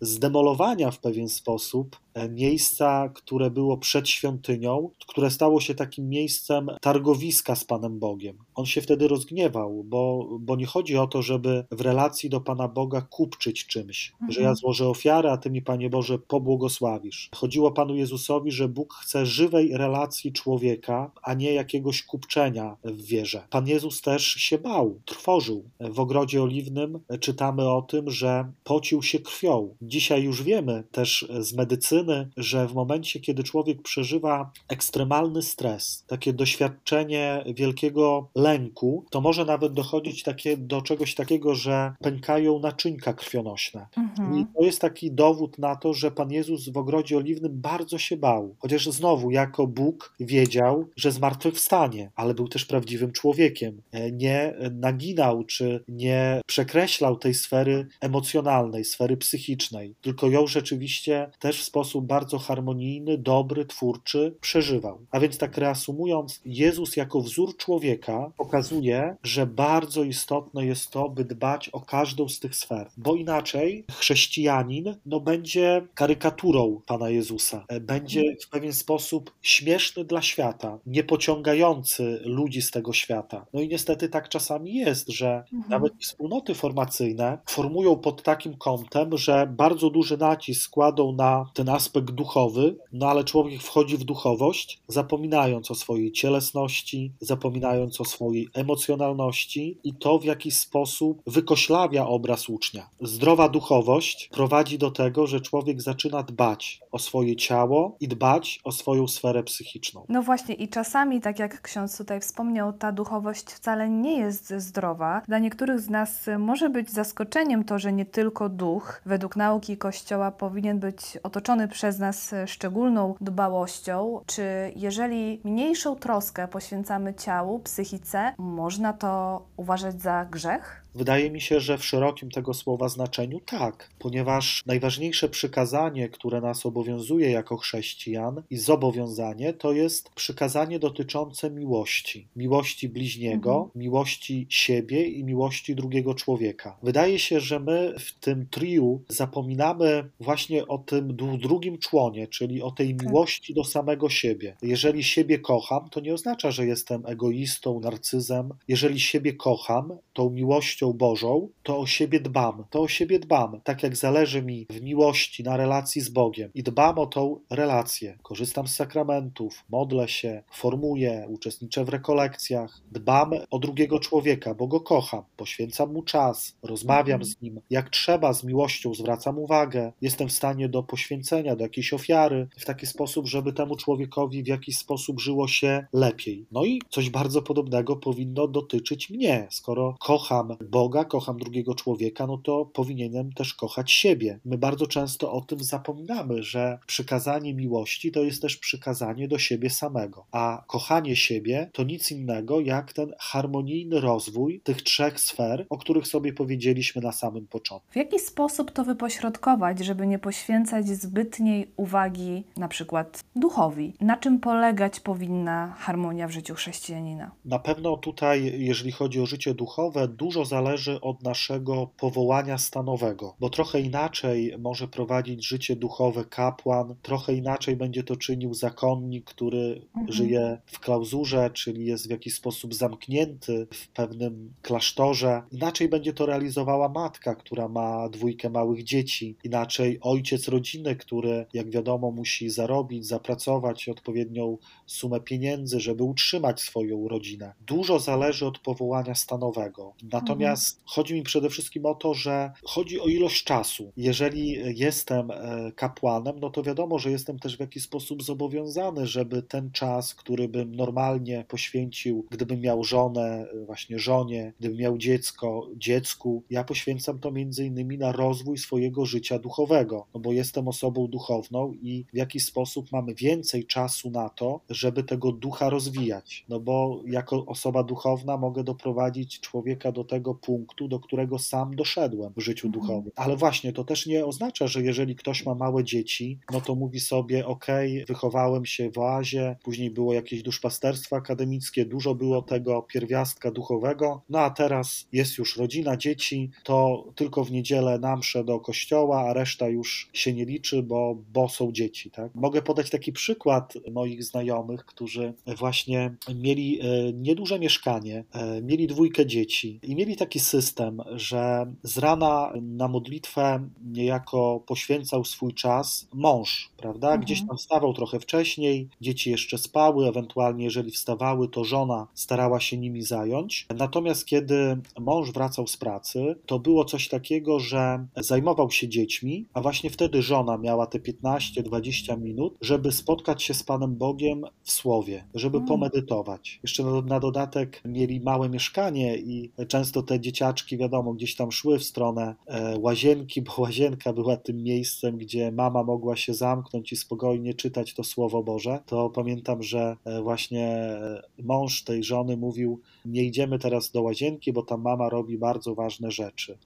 zdemolowania 0.00 0.90
w 0.90 0.98
pewien 0.98 1.28
sposób 1.28 1.96
miejsca, 2.30 3.10
które 3.14 3.50
było 3.50 3.76
przed 3.76 4.08
świątynią, 4.08 4.90
które 5.06 5.30
stało 5.30 5.60
się 5.60 5.74
takim 5.74 6.08
miejscem 6.08 6.70
targowiska 6.80 7.56
z 7.56 7.64
Panem 7.64 7.98
Bogiem. 7.98 8.38
On 8.54 8.66
się 8.66 8.80
wtedy 8.80 9.08
rozgniewał, 9.08 9.84
bo, 9.84 10.28
bo 10.40 10.56
nie 10.56 10.66
chodzi 10.66 10.96
o 10.96 11.06
to, 11.06 11.22
żeby 11.22 11.64
w 11.70 11.80
relacji 11.80 12.30
do 12.30 12.40
Pana 12.40 12.68
Boga 12.68 13.00
kupczyć 13.00 13.66
czymś, 13.66 14.12
Mhm. 14.12 14.32
że 14.32 14.42
ja 14.42 14.54
złożę 14.54 14.88
ofiarę, 14.88 15.32
a 15.32 15.36
Ty 15.36 15.50
mi, 15.50 15.62
Panie 15.62 15.90
Boże, 15.90 16.18
pobłogosławisz. 16.18 17.30
Chodziło 17.34 17.72
Panu 17.72 17.94
Jezusowi, 17.96 18.52
że 18.52 18.68
Bóg 18.68 18.94
chce 18.94 19.26
żywej 19.26 19.76
relacji 19.76 20.32
człowieka, 20.32 21.10
a 21.22 21.34
nie 21.34 21.52
jakiegoś 21.52 22.02
kupczenia 22.02 22.76
w 22.84 23.02
wierze. 23.02 23.46
Pan 23.50 23.68
Jezus 23.68 24.00
też 24.00 24.24
się 24.26 24.58
bał, 24.58 25.00
trwożył. 25.04 25.64
W 25.80 26.00
ogrodzie 26.00 26.42
oliwnym 26.42 27.00
czytamy 27.20 27.70
o 27.70 27.82
tym, 27.82 28.10
że 28.10 28.52
pocił 28.64 29.02
się 29.02 29.18
krwią. 29.18 29.74
Dzisiaj 29.82 30.22
już 30.22 30.42
wiemy 30.42 30.84
też 30.92 31.28
z 31.40 31.52
medycyny, 31.52 32.01
że 32.36 32.68
w 32.68 32.74
momencie, 32.74 33.20
kiedy 33.20 33.42
człowiek 33.42 33.82
przeżywa 33.82 34.50
ekstremalny 34.68 35.42
stres, 35.42 36.04
takie 36.06 36.32
doświadczenie 36.32 37.44
wielkiego 37.56 38.28
lęku, 38.34 39.04
to 39.10 39.20
może 39.20 39.44
nawet 39.44 39.72
dochodzić 39.72 40.22
takie, 40.22 40.56
do 40.56 40.82
czegoś 40.82 41.14
takiego, 41.14 41.54
że 41.54 41.92
pękają 42.00 42.58
naczynka 42.58 43.12
krwionośne. 43.12 43.86
I 43.96 44.00
Mhm. 44.00 44.46
to 44.58 44.64
jest 44.64 44.80
taki 44.80 45.10
dowód 45.12 45.58
na 45.58 45.76
to, 45.76 45.94
że 45.94 46.10
Pan 46.10 46.30
Jezus 46.32 46.68
w 46.68 46.76
ogrodzie 46.76 47.16
oliwnym 47.16 47.52
bardzo 47.60 47.98
się 47.98 48.16
bał. 48.16 48.56
Chociaż 48.58 48.86
znowu, 48.86 49.30
jako 49.30 49.66
Bóg 49.66 50.14
wiedział, 50.20 50.88
że 50.96 51.12
zmartwychwstanie, 51.12 52.10
ale 52.16 52.34
był 52.34 52.48
też 52.48 52.64
prawdziwym 52.64 53.12
człowiekiem. 53.12 53.82
E, 53.92 54.12
Nie 54.12 54.54
naginał 54.70 55.44
czy 55.44 55.84
nie 55.88 56.40
przekreślał 56.46 57.16
tej 57.16 57.34
sfery 57.34 57.86
emocjonalnej, 58.00 58.84
sfery 58.84 59.16
psychicznej, 59.16 59.94
tylko 60.00 60.28
ją 60.28 60.46
rzeczywiście 60.46 61.30
też 61.38 61.60
w 61.60 61.64
sposób 61.64 61.91
bardzo 62.00 62.38
harmonijny, 62.38 63.18
dobry, 63.18 63.66
twórczy 63.66 64.34
przeżywał. 64.40 64.98
A 65.10 65.20
więc 65.20 65.38
tak 65.38 65.58
reasumując, 65.58 66.40
Jezus 66.44 66.96
jako 66.96 67.20
wzór 67.20 67.56
człowieka 67.56 68.30
pokazuje, 68.36 69.16
że 69.22 69.46
bardzo 69.46 70.02
istotne 70.04 70.66
jest 70.66 70.90
to, 70.90 71.08
by 71.08 71.24
dbać 71.24 71.68
o 71.68 71.80
każdą 71.80 72.28
z 72.28 72.40
tych 72.40 72.56
sfer, 72.56 72.88
bo 72.96 73.14
inaczej 73.14 73.84
chrześcijanin 73.90 74.96
no, 75.06 75.20
będzie 75.20 75.86
karykaturą 75.94 76.80
Pana 76.86 77.10
Jezusa, 77.10 77.64
E, 77.68 77.80
będzie 77.80 78.22
w 78.40 78.48
pewien 78.48 78.72
sposób 78.72 79.32
śmieszny 79.42 80.04
dla 80.04 80.22
świata, 80.22 80.78
niepociągający 80.86 82.20
ludzi 82.24 82.62
z 82.62 82.70
tego 82.70 82.92
świata. 82.92 83.46
No 83.52 83.60
i 83.60 83.68
niestety 83.68 84.08
tak 84.08 84.28
czasami 84.28 84.74
jest, 84.74 85.08
że 85.08 85.44
Mhm. 85.52 85.70
nawet 85.70 85.92
wspólnoty 86.00 86.54
formacyjne 86.54 87.38
formują 87.46 87.96
pod 87.96 88.22
takim 88.22 88.56
kątem, 88.56 89.18
że 89.18 89.46
bardzo 89.56 89.90
duży 89.90 90.16
nacisk 90.18 90.70
kładą 90.70 91.12
na 91.12 91.44
ten 91.54 91.68
aspekt 91.68 91.81
duchowy, 91.90 92.76
no 92.92 93.08
ale 93.08 93.24
człowiek 93.24 93.62
wchodzi 93.62 93.96
w 93.96 94.04
duchowość, 94.04 94.80
zapominając 94.88 95.70
o 95.70 95.74
swojej 95.74 96.12
cielesności, 96.12 97.12
zapominając 97.20 98.00
o 98.00 98.04
swojej 98.04 98.48
emocjonalności 98.54 99.78
i 99.84 99.94
to 99.94 100.18
w 100.18 100.24
jakiś 100.24 100.56
sposób 100.56 101.22
wykoślawia 101.26 102.06
obraz 102.06 102.48
ucznia. 102.48 102.88
Zdrowa 103.00 103.48
duchowość 103.48 104.28
prowadzi 104.32 104.78
do 104.78 104.90
tego, 104.90 105.26
że 105.26 105.40
człowiek 105.40 105.82
zaczyna 105.82 106.22
dbać 106.22 106.80
o 106.92 106.98
swoje 106.98 107.36
ciało 107.36 107.96
i 108.00 108.08
dbać 108.08 108.60
o 108.64 108.72
swoją 108.72 109.08
sferę 109.08 109.42
psychiczną. 109.42 110.04
No 110.08 110.22
właśnie, 110.22 110.54
i 110.54 110.68
czasami, 110.68 111.20
tak 111.20 111.38
jak 111.38 111.62
ksiądz 111.62 111.98
tutaj 111.98 112.20
wspomniał, 112.20 112.72
ta 112.72 112.92
duchowość 112.92 113.44
wcale 113.44 113.88
nie 113.88 114.18
jest 114.18 114.54
zdrowa. 114.56 115.22
Dla 115.28 115.38
niektórych 115.38 115.80
z 115.80 115.90
nas 115.90 116.26
może 116.38 116.70
być 116.70 116.90
zaskoczeniem 116.90 117.64
to, 117.64 117.78
że 117.78 117.92
nie 117.92 118.06
tylko 118.06 118.48
duch, 118.48 119.02
według 119.06 119.36
nauki 119.36 119.76
Kościoła, 119.76 120.30
powinien 120.30 120.78
być 120.78 120.98
otoczony 121.22 121.68
przez 121.72 121.98
nas 121.98 122.34
szczególną 122.46 123.14
dbałością. 123.20 124.20
Czy 124.26 124.72
jeżeli 124.76 125.40
mniejszą 125.44 125.96
troskę 125.96 126.48
poświęcamy 126.48 127.14
ciału, 127.14 127.58
psychice, 127.58 128.34
można 128.38 128.92
to 128.92 129.42
uważać 129.56 130.02
za 130.02 130.24
grzech? 130.24 130.81
Wydaje 130.94 131.30
mi 131.30 131.40
się, 131.40 131.60
że 131.60 131.78
w 131.78 131.84
szerokim 131.84 132.30
tego 132.30 132.54
słowa 132.54 132.88
znaczeniu 132.88 133.40
tak, 133.40 133.90
ponieważ 133.98 134.62
najważniejsze 134.66 135.28
przykazanie, 135.28 136.08
które 136.08 136.40
nas 136.40 136.66
obowiązuje 136.66 137.30
jako 137.30 137.56
chrześcijan 137.56 138.42
i 138.50 138.56
zobowiązanie, 138.56 139.52
to 139.52 139.72
jest 139.72 140.10
przykazanie 140.14 140.78
dotyczące 140.78 141.50
miłości. 141.50 142.26
Miłości 142.36 142.88
bliźniego, 142.88 143.50
Mhm. 143.54 143.70
miłości 143.76 144.46
siebie 144.48 145.04
i 145.08 145.24
miłości 145.24 145.74
drugiego 145.74 146.14
człowieka. 146.14 146.76
Wydaje 146.82 147.18
się, 147.18 147.40
że 147.40 147.60
my 147.60 147.94
w 147.98 148.12
tym 148.20 148.46
triu 148.50 149.00
zapominamy 149.08 150.08
właśnie 150.20 150.66
o 150.66 150.78
tym 150.78 151.16
dru- 151.16 151.38
drugim 151.38 151.78
członie, 151.78 152.26
czyli 152.26 152.62
o 152.62 152.70
tej 152.70 152.96
Tak. 152.96 153.06
miłości 153.06 153.54
do 153.54 153.64
samego 153.64 154.08
siebie. 154.08 154.56
Jeżeli 154.62 155.04
siebie 155.04 155.38
kocham, 155.38 155.88
to 155.90 156.00
nie 156.00 156.14
oznacza, 156.14 156.50
że 156.50 156.66
jestem 156.66 157.06
egoistą, 157.06 157.80
narcyzem. 157.80 158.50
Jeżeli 158.68 159.00
siebie 159.00 159.32
kocham, 159.32 159.92
tą 160.12 160.30
miłością 160.30 160.81
Bożą, 160.90 161.48
to 161.62 161.78
o 161.78 161.86
siebie 161.86 162.20
dbam. 162.20 162.64
To 162.70 162.80
o 162.80 162.88
siebie 162.88 163.18
dbam. 163.18 163.60
Tak 163.64 163.82
jak 163.82 163.96
zależy 163.96 164.42
mi 164.42 164.66
w 164.70 164.82
miłości 164.82 165.42
na 165.42 165.56
relacji 165.56 166.00
z 166.00 166.08
Bogiem 166.08 166.50
i 166.54 166.62
dbam 166.62 166.98
o 166.98 167.06
tą 167.06 167.40
relację. 167.50 168.18
Korzystam 168.22 168.68
z 168.68 168.74
sakramentów, 168.74 169.64
modlę 169.70 170.08
się, 170.08 170.42
formuję, 170.52 171.26
uczestniczę 171.28 171.84
w 171.84 171.88
rekolekcjach. 171.88 172.80
Dbam 172.92 173.30
o 173.50 173.58
drugiego 173.58 174.00
człowieka, 174.00 174.54
bo 174.54 174.66
go 174.66 174.80
kocham. 174.80 175.22
Poświęcam 175.36 175.92
mu 175.92 176.02
czas, 176.02 176.56
rozmawiam 176.62 177.24
z 177.24 177.42
nim. 177.42 177.60
Jak 177.70 177.90
trzeba, 177.90 178.32
z 178.32 178.44
miłością 178.44 178.94
zwracam 178.94 179.38
uwagę. 179.38 179.92
Jestem 180.00 180.28
w 180.28 180.32
stanie 180.32 180.68
do 180.68 180.82
poświęcenia, 180.82 181.56
do 181.56 181.62
jakiejś 181.62 181.92
ofiary 181.92 182.48
w 182.58 182.64
taki 182.64 182.86
sposób, 182.86 183.26
żeby 183.26 183.52
temu 183.52 183.76
człowiekowi 183.76 184.42
w 184.42 184.46
jakiś 184.46 184.78
sposób 184.78 185.20
żyło 185.20 185.48
się 185.48 185.86
lepiej. 185.92 186.46
No 186.52 186.64
i 186.64 186.80
coś 186.90 187.10
bardzo 187.10 187.42
podobnego 187.42 187.96
powinno 187.96 188.48
dotyczyć 188.48 189.10
mnie. 189.10 189.46
Skoro 189.50 189.94
kocham 190.00 190.56
Boga, 190.72 191.04
kocham 191.04 191.36
drugiego 191.36 191.74
człowieka, 191.74 192.26
no 192.26 192.38
to 192.38 192.66
powinienem 192.66 193.32
też 193.32 193.54
kochać 193.54 193.92
siebie. 193.92 194.40
My 194.44 194.58
bardzo 194.58 194.86
często 194.86 195.32
o 195.32 195.40
tym 195.40 195.60
zapominamy, 195.60 196.42
że 196.42 196.78
przykazanie 196.86 197.54
miłości 197.54 198.12
to 198.12 198.22
jest 198.22 198.42
też 198.42 198.56
przykazanie 198.56 199.28
do 199.28 199.38
siebie 199.38 199.70
samego, 199.70 200.26
a 200.30 200.64
kochanie 200.66 201.16
siebie 201.16 201.70
to 201.72 201.82
nic 201.82 202.10
innego 202.10 202.60
jak 202.60 202.92
ten 202.92 203.12
harmonijny 203.18 204.00
rozwój 204.00 204.60
tych 204.60 204.82
trzech 204.82 205.20
sfer, 205.20 205.66
o 205.70 205.78
których 205.78 206.06
sobie 206.06 206.32
powiedzieliśmy 206.32 207.02
na 207.02 207.12
samym 207.12 207.46
początku. 207.46 207.92
W 207.92 207.96
jaki 207.96 208.18
sposób 208.18 208.70
to 208.70 208.84
wypośrodkować, 208.84 209.78
żeby 209.78 210.06
nie 210.06 210.18
poświęcać 210.18 210.88
zbytniej 210.88 211.72
uwagi 211.76 212.44
na 212.56 212.68
przykład 212.68 213.24
duchowi? 213.36 213.94
Na 214.00 214.16
czym 214.16 214.40
polegać 214.40 215.00
powinna 215.00 215.74
harmonia 215.78 216.28
w 216.28 216.30
życiu 216.30 216.54
chrześcijanina? 216.54 217.30
Na 217.44 217.58
pewno 217.58 217.96
tutaj, 217.96 218.52
jeżeli 218.58 218.92
chodzi 218.92 219.20
o 219.20 219.26
życie 219.26 219.54
duchowe, 219.54 220.08
dużo 220.08 220.44
zależy 220.44 220.61
od 221.00 221.22
naszego 221.22 221.86
powołania 221.96 222.58
stanowego, 222.58 223.36
bo 223.40 223.50
trochę 223.50 223.80
inaczej 223.80 224.54
może 224.58 224.88
prowadzić 224.88 225.46
życie 225.46 225.76
duchowe 225.76 226.24
kapłan, 226.24 226.94
trochę 227.02 227.34
inaczej 227.34 227.76
będzie 227.76 228.02
to 228.02 228.16
czynił 228.16 228.54
zakonnik, 228.54 229.24
który 229.24 229.82
mhm. 229.86 230.12
żyje 230.12 230.58
w 230.66 230.80
klauzurze, 230.80 231.50
czyli 231.50 231.86
jest 231.86 232.06
w 232.06 232.10
jakiś 232.10 232.34
sposób 232.34 232.74
zamknięty 232.74 233.66
w 233.72 233.88
pewnym 233.88 234.54
klasztorze. 234.62 235.42
Inaczej 235.50 235.88
będzie 235.88 236.12
to 236.12 236.26
realizowała 236.26 236.88
matka, 236.88 237.34
która 237.34 237.68
ma 237.68 238.08
dwójkę 238.08 238.50
małych 238.50 238.84
dzieci, 238.84 239.36
inaczej 239.44 239.98
ojciec 240.00 240.48
rodziny, 240.48 240.96
który, 240.96 241.46
jak 241.52 241.70
wiadomo, 241.70 242.10
musi 242.10 242.50
zarobić, 242.50 243.06
zapracować 243.06 243.88
odpowiednią 243.88 244.58
sumę 244.86 245.20
pieniędzy, 245.20 245.80
żeby 245.80 246.04
utrzymać 246.04 246.60
swoją 246.60 247.08
rodzinę. 247.08 247.52
Dużo 247.60 247.98
zależy 247.98 248.46
od 248.46 248.58
powołania 248.58 249.14
stanowego. 249.14 249.94
Natomiast 250.02 250.42
mhm. 250.42 250.51
Chodzi 250.84 251.14
mi 251.14 251.22
przede 251.22 251.50
wszystkim 251.50 251.86
o 251.86 251.94
to, 251.94 252.14
że 252.14 252.52
chodzi 252.64 253.00
o 253.00 253.06
ilość 253.06 253.44
czasu. 253.44 253.92
Jeżeli 253.96 254.56
jestem 254.78 255.30
e, 255.30 255.72
kapłanem, 255.76 256.38
no 256.38 256.50
to 256.50 256.62
wiadomo, 256.62 256.98
że 256.98 257.10
jestem 257.10 257.38
też 257.38 257.56
w 257.56 257.60
jakiś 257.60 257.82
sposób 257.82 258.22
zobowiązany, 258.22 259.06
żeby 259.06 259.42
ten 259.42 259.70
czas, 259.70 260.14
który 260.14 260.48
bym 260.48 260.74
normalnie 260.74 261.44
poświęcił, 261.48 262.26
gdybym 262.30 262.60
miał 262.60 262.84
żonę, 262.84 263.46
e, 263.54 263.64
właśnie 263.64 263.98
żonie, 263.98 264.52
gdybym 264.60 264.78
miał 264.78 264.98
dziecko, 264.98 265.68
dziecku, 265.76 266.42
ja 266.50 266.64
poświęcam 266.64 267.18
to 267.18 267.30
między 267.30 267.66
innymi 267.66 267.98
na 267.98 268.12
rozwój 268.12 268.58
swojego 268.58 269.06
życia 269.06 269.38
duchowego, 269.38 270.06
no 270.14 270.20
bo 270.20 270.32
jestem 270.32 270.68
osobą 270.68 271.06
duchowną 271.06 271.72
i 271.72 272.04
w 272.12 272.16
jakiś 272.16 272.44
sposób 272.44 272.92
mamy 272.92 273.14
więcej 273.14 273.66
czasu 273.66 274.10
na 274.10 274.28
to, 274.28 274.60
żeby 274.70 275.04
tego 275.04 275.32
ducha 275.32 275.70
rozwijać. 275.70 276.44
No 276.48 276.60
bo 276.60 277.02
jako 277.06 277.46
osoba 277.46 277.82
duchowna 277.82 278.36
mogę 278.36 278.64
doprowadzić 278.64 279.40
człowieka 279.40 279.92
do 279.92 280.04
tego 280.04 280.34
punktu, 280.42 280.88
do 280.88 281.00
którego 281.00 281.38
sam 281.38 281.76
doszedłem 281.76 282.32
w 282.36 282.40
życiu 282.40 282.66
mhm. 282.66 282.80
duchowym. 282.80 283.12
Ale 283.16 283.36
właśnie 283.36 283.72
to 283.72 283.84
też 283.84 284.06
nie 284.06 284.26
oznacza, 284.26 284.66
że 284.66 284.82
jeżeli 284.82 285.16
ktoś 285.16 285.46
ma 285.46 285.54
małe 285.54 285.84
dzieci, 285.84 286.38
no 286.52 286.60
to 286.60 286.74
mówi 286.74 287.00
sobie: 287.00 287.46
OK, 287.46 287.66
wychowałem 288.08 288.66
się 288.66 288.90
w 288.90 288.98
oazie, 288.98 289.56
później 289.62 289.90
było 289.90 290.14
jakieś 290.14 290.42
duszpasterstwo 290.42 291.16
akademickie, 291.16 291.84
dużo 291.84 292.14
było 292.14 292.42
tego 292.42 292.82
pierwiastka 292.82 293.50
duchowego, 293.50 294.22
no 294.28 294.38
a 294.38 294.50
teraz 294.50 295.06
jest 295.12 295.38
już 295.38 295.56
rodzina, 295.56 295.96
dzieci, 295.96 296.50
to 296.64 297.04
tylko 297.14 297.44
w 297.44 297.52
niedzielę 297.52 297.98
na 297.98 298.16
mszę 298.16 298.44
do 298.44 298.60
kościoła, 298.60 299.20
a 299.20 299.32
reszta 299.32 299.68
już 299.68 300.10
się 300.12 300.32
nie 300.32 300.44
liczy, 300.44 300.82
bo, 300.82 301.16
bo 301.32 301.48
są 301.48 301.72
dzieci. 301.72 302.10
Tak? 302.10 302.34
Mogę 302.34 302.62
podać 302.62 302.90
taki 302.90 303.12
przykład 303.12 303.74
moich 303.90 304.24
znajomych, 304.24 304.84
którzy 304.84 305.34
właśnie 305.58 306.14
mieli 306.34 306.80
e, 306.80 307.12
nieduże 307.12 307.58
mieszkanie, 307.58 308.24
e, 308.32 308.62
mieli 308.62 308.86
dwójkę 308.86 309.26
dzieci 309.26 309.80
i 309.82 309.94
mieli 309.94 310.16
taki 310.32 310.40
system, 310.40 311.02
że 311.14 311.66
z 311.82 311.98
rana 311.98 312.52
na 312.62 312.88
modlitwę 312.88 313.68
niejako 313.84 314.60
poświęcał 314.66 315.24
swój 315.24 315.54
czas 315.54 316.08
mąż, 316.14 316.70
prawda? 316.76 317.06
Mhm. 317.06 317.20
Gdzieś 317.20 317.46
tam 317.46 317.56
wstawał 317.56 317.92
trochę 317.92 318.20
wcześniej, 318.20 318.88
dzieci 319.00 319.30
jeszcze 319.30 319.58
spały, 319.58 320.08
ewentualnie 320.08 320.64
jeżeli 320.64 320.90
wstawały, 320.90 321.48
to 321.48 321.64
żona 321.64 322.06
starała 322.14 322.60
się 322.60 322.78
nimi 322.78 323.02
zająć. 323.02 323.66
Natomiast 323.76 324.26
kiedy 324.26 324.78
mąż 325.00 325.32
wracał 325.32 325.66
z 325.66 325.76
pracy, 325.76 326.36
to 326.46 326.58
było 326.58 326.84
coś 326.84 327.08
takiego, 327.08 327.60
że 327.60 328.06
zajmował 328.16 328.70
się 328.70 328.88
dziećmi, 328.88 329.46
a 329.54 329.60
właśnie 329.60 329.90
wtedy 329.90 330.22
żona 330.22 330.58
miała 330.58 330.86
te 330.86 330.98
15-20 330.98 332.20
minut, 332.20 332.56
żeby 332.60 332.92
spotkać 332.92 333.42
się 333.42 333.54
z 333.54 333.62
Panem 333.62 333.96
Bogiem 333.96 334.44
w 334.62 334.72
słowie, 334.72 335.24
żeby 335.34 335.56
mm. 335.56 335.68
pomedytować. 335.68 336.60
Jeszcze 336.62 336.82
na, 336.84 337.00
na, 337.00 337.20
dodatek 337.20 337.82
mieli 337.84 338.20
małe 338.20 338.48
mieszkanie 338.48 339.16
i 339.16 339.50
często 339.68 340.02
te 340.02 340.21
dzieciaczki, 340.22 340.76
wiadomo, 340.76 341.12
gdzieś 341.12 341.36
tam 341.36 341.52
szły 341.52 341.78
w 341.78 341.84
stronę 341.84 342.34
e, 342.46 342.78
łazienki, 342.78 343.42
bo 343.42 343.52
łazienka 343.58 344.12
była 344.12 344.36
tym 344.36 344.62
miejscem, 344.62 345.18
gdzie 345.18 345.52
mama 345.52 345.82
mogła 345.82 346.16
się 346.16 346.34
zamknąć 346.34 346.92
i 346.92 346.96
spokojnie 346.96 347.54
czytać 347.54 347.94
to 347.94 348.04
Słowo 348.04 348.42
Boże. 348.42 348.80
To 348.86 349.10
pamiętam, 349.10 349.62
że 349.62 349.96
e, 350.04 350.22
właśnie 350.22 350.66
e, 350.68 351.22
mąż 351.42 351.84
tej 351.84 352.04
żony 352.04 352.36
mówił: 352.36 352.80
Nie 353.04 353.24
idziemy 353.24 353.58
teraz 353.58 353.90
do 353.90 354.02
łazienki, 354.02 354.52
bo 354.52 354.62
tam 354.62 354.82
mama 354.82 355.08
robi 355.08 355.38
bardzo 355.38 355.74
ważne 355.74 356.10
rzeczy. 356.10 356.58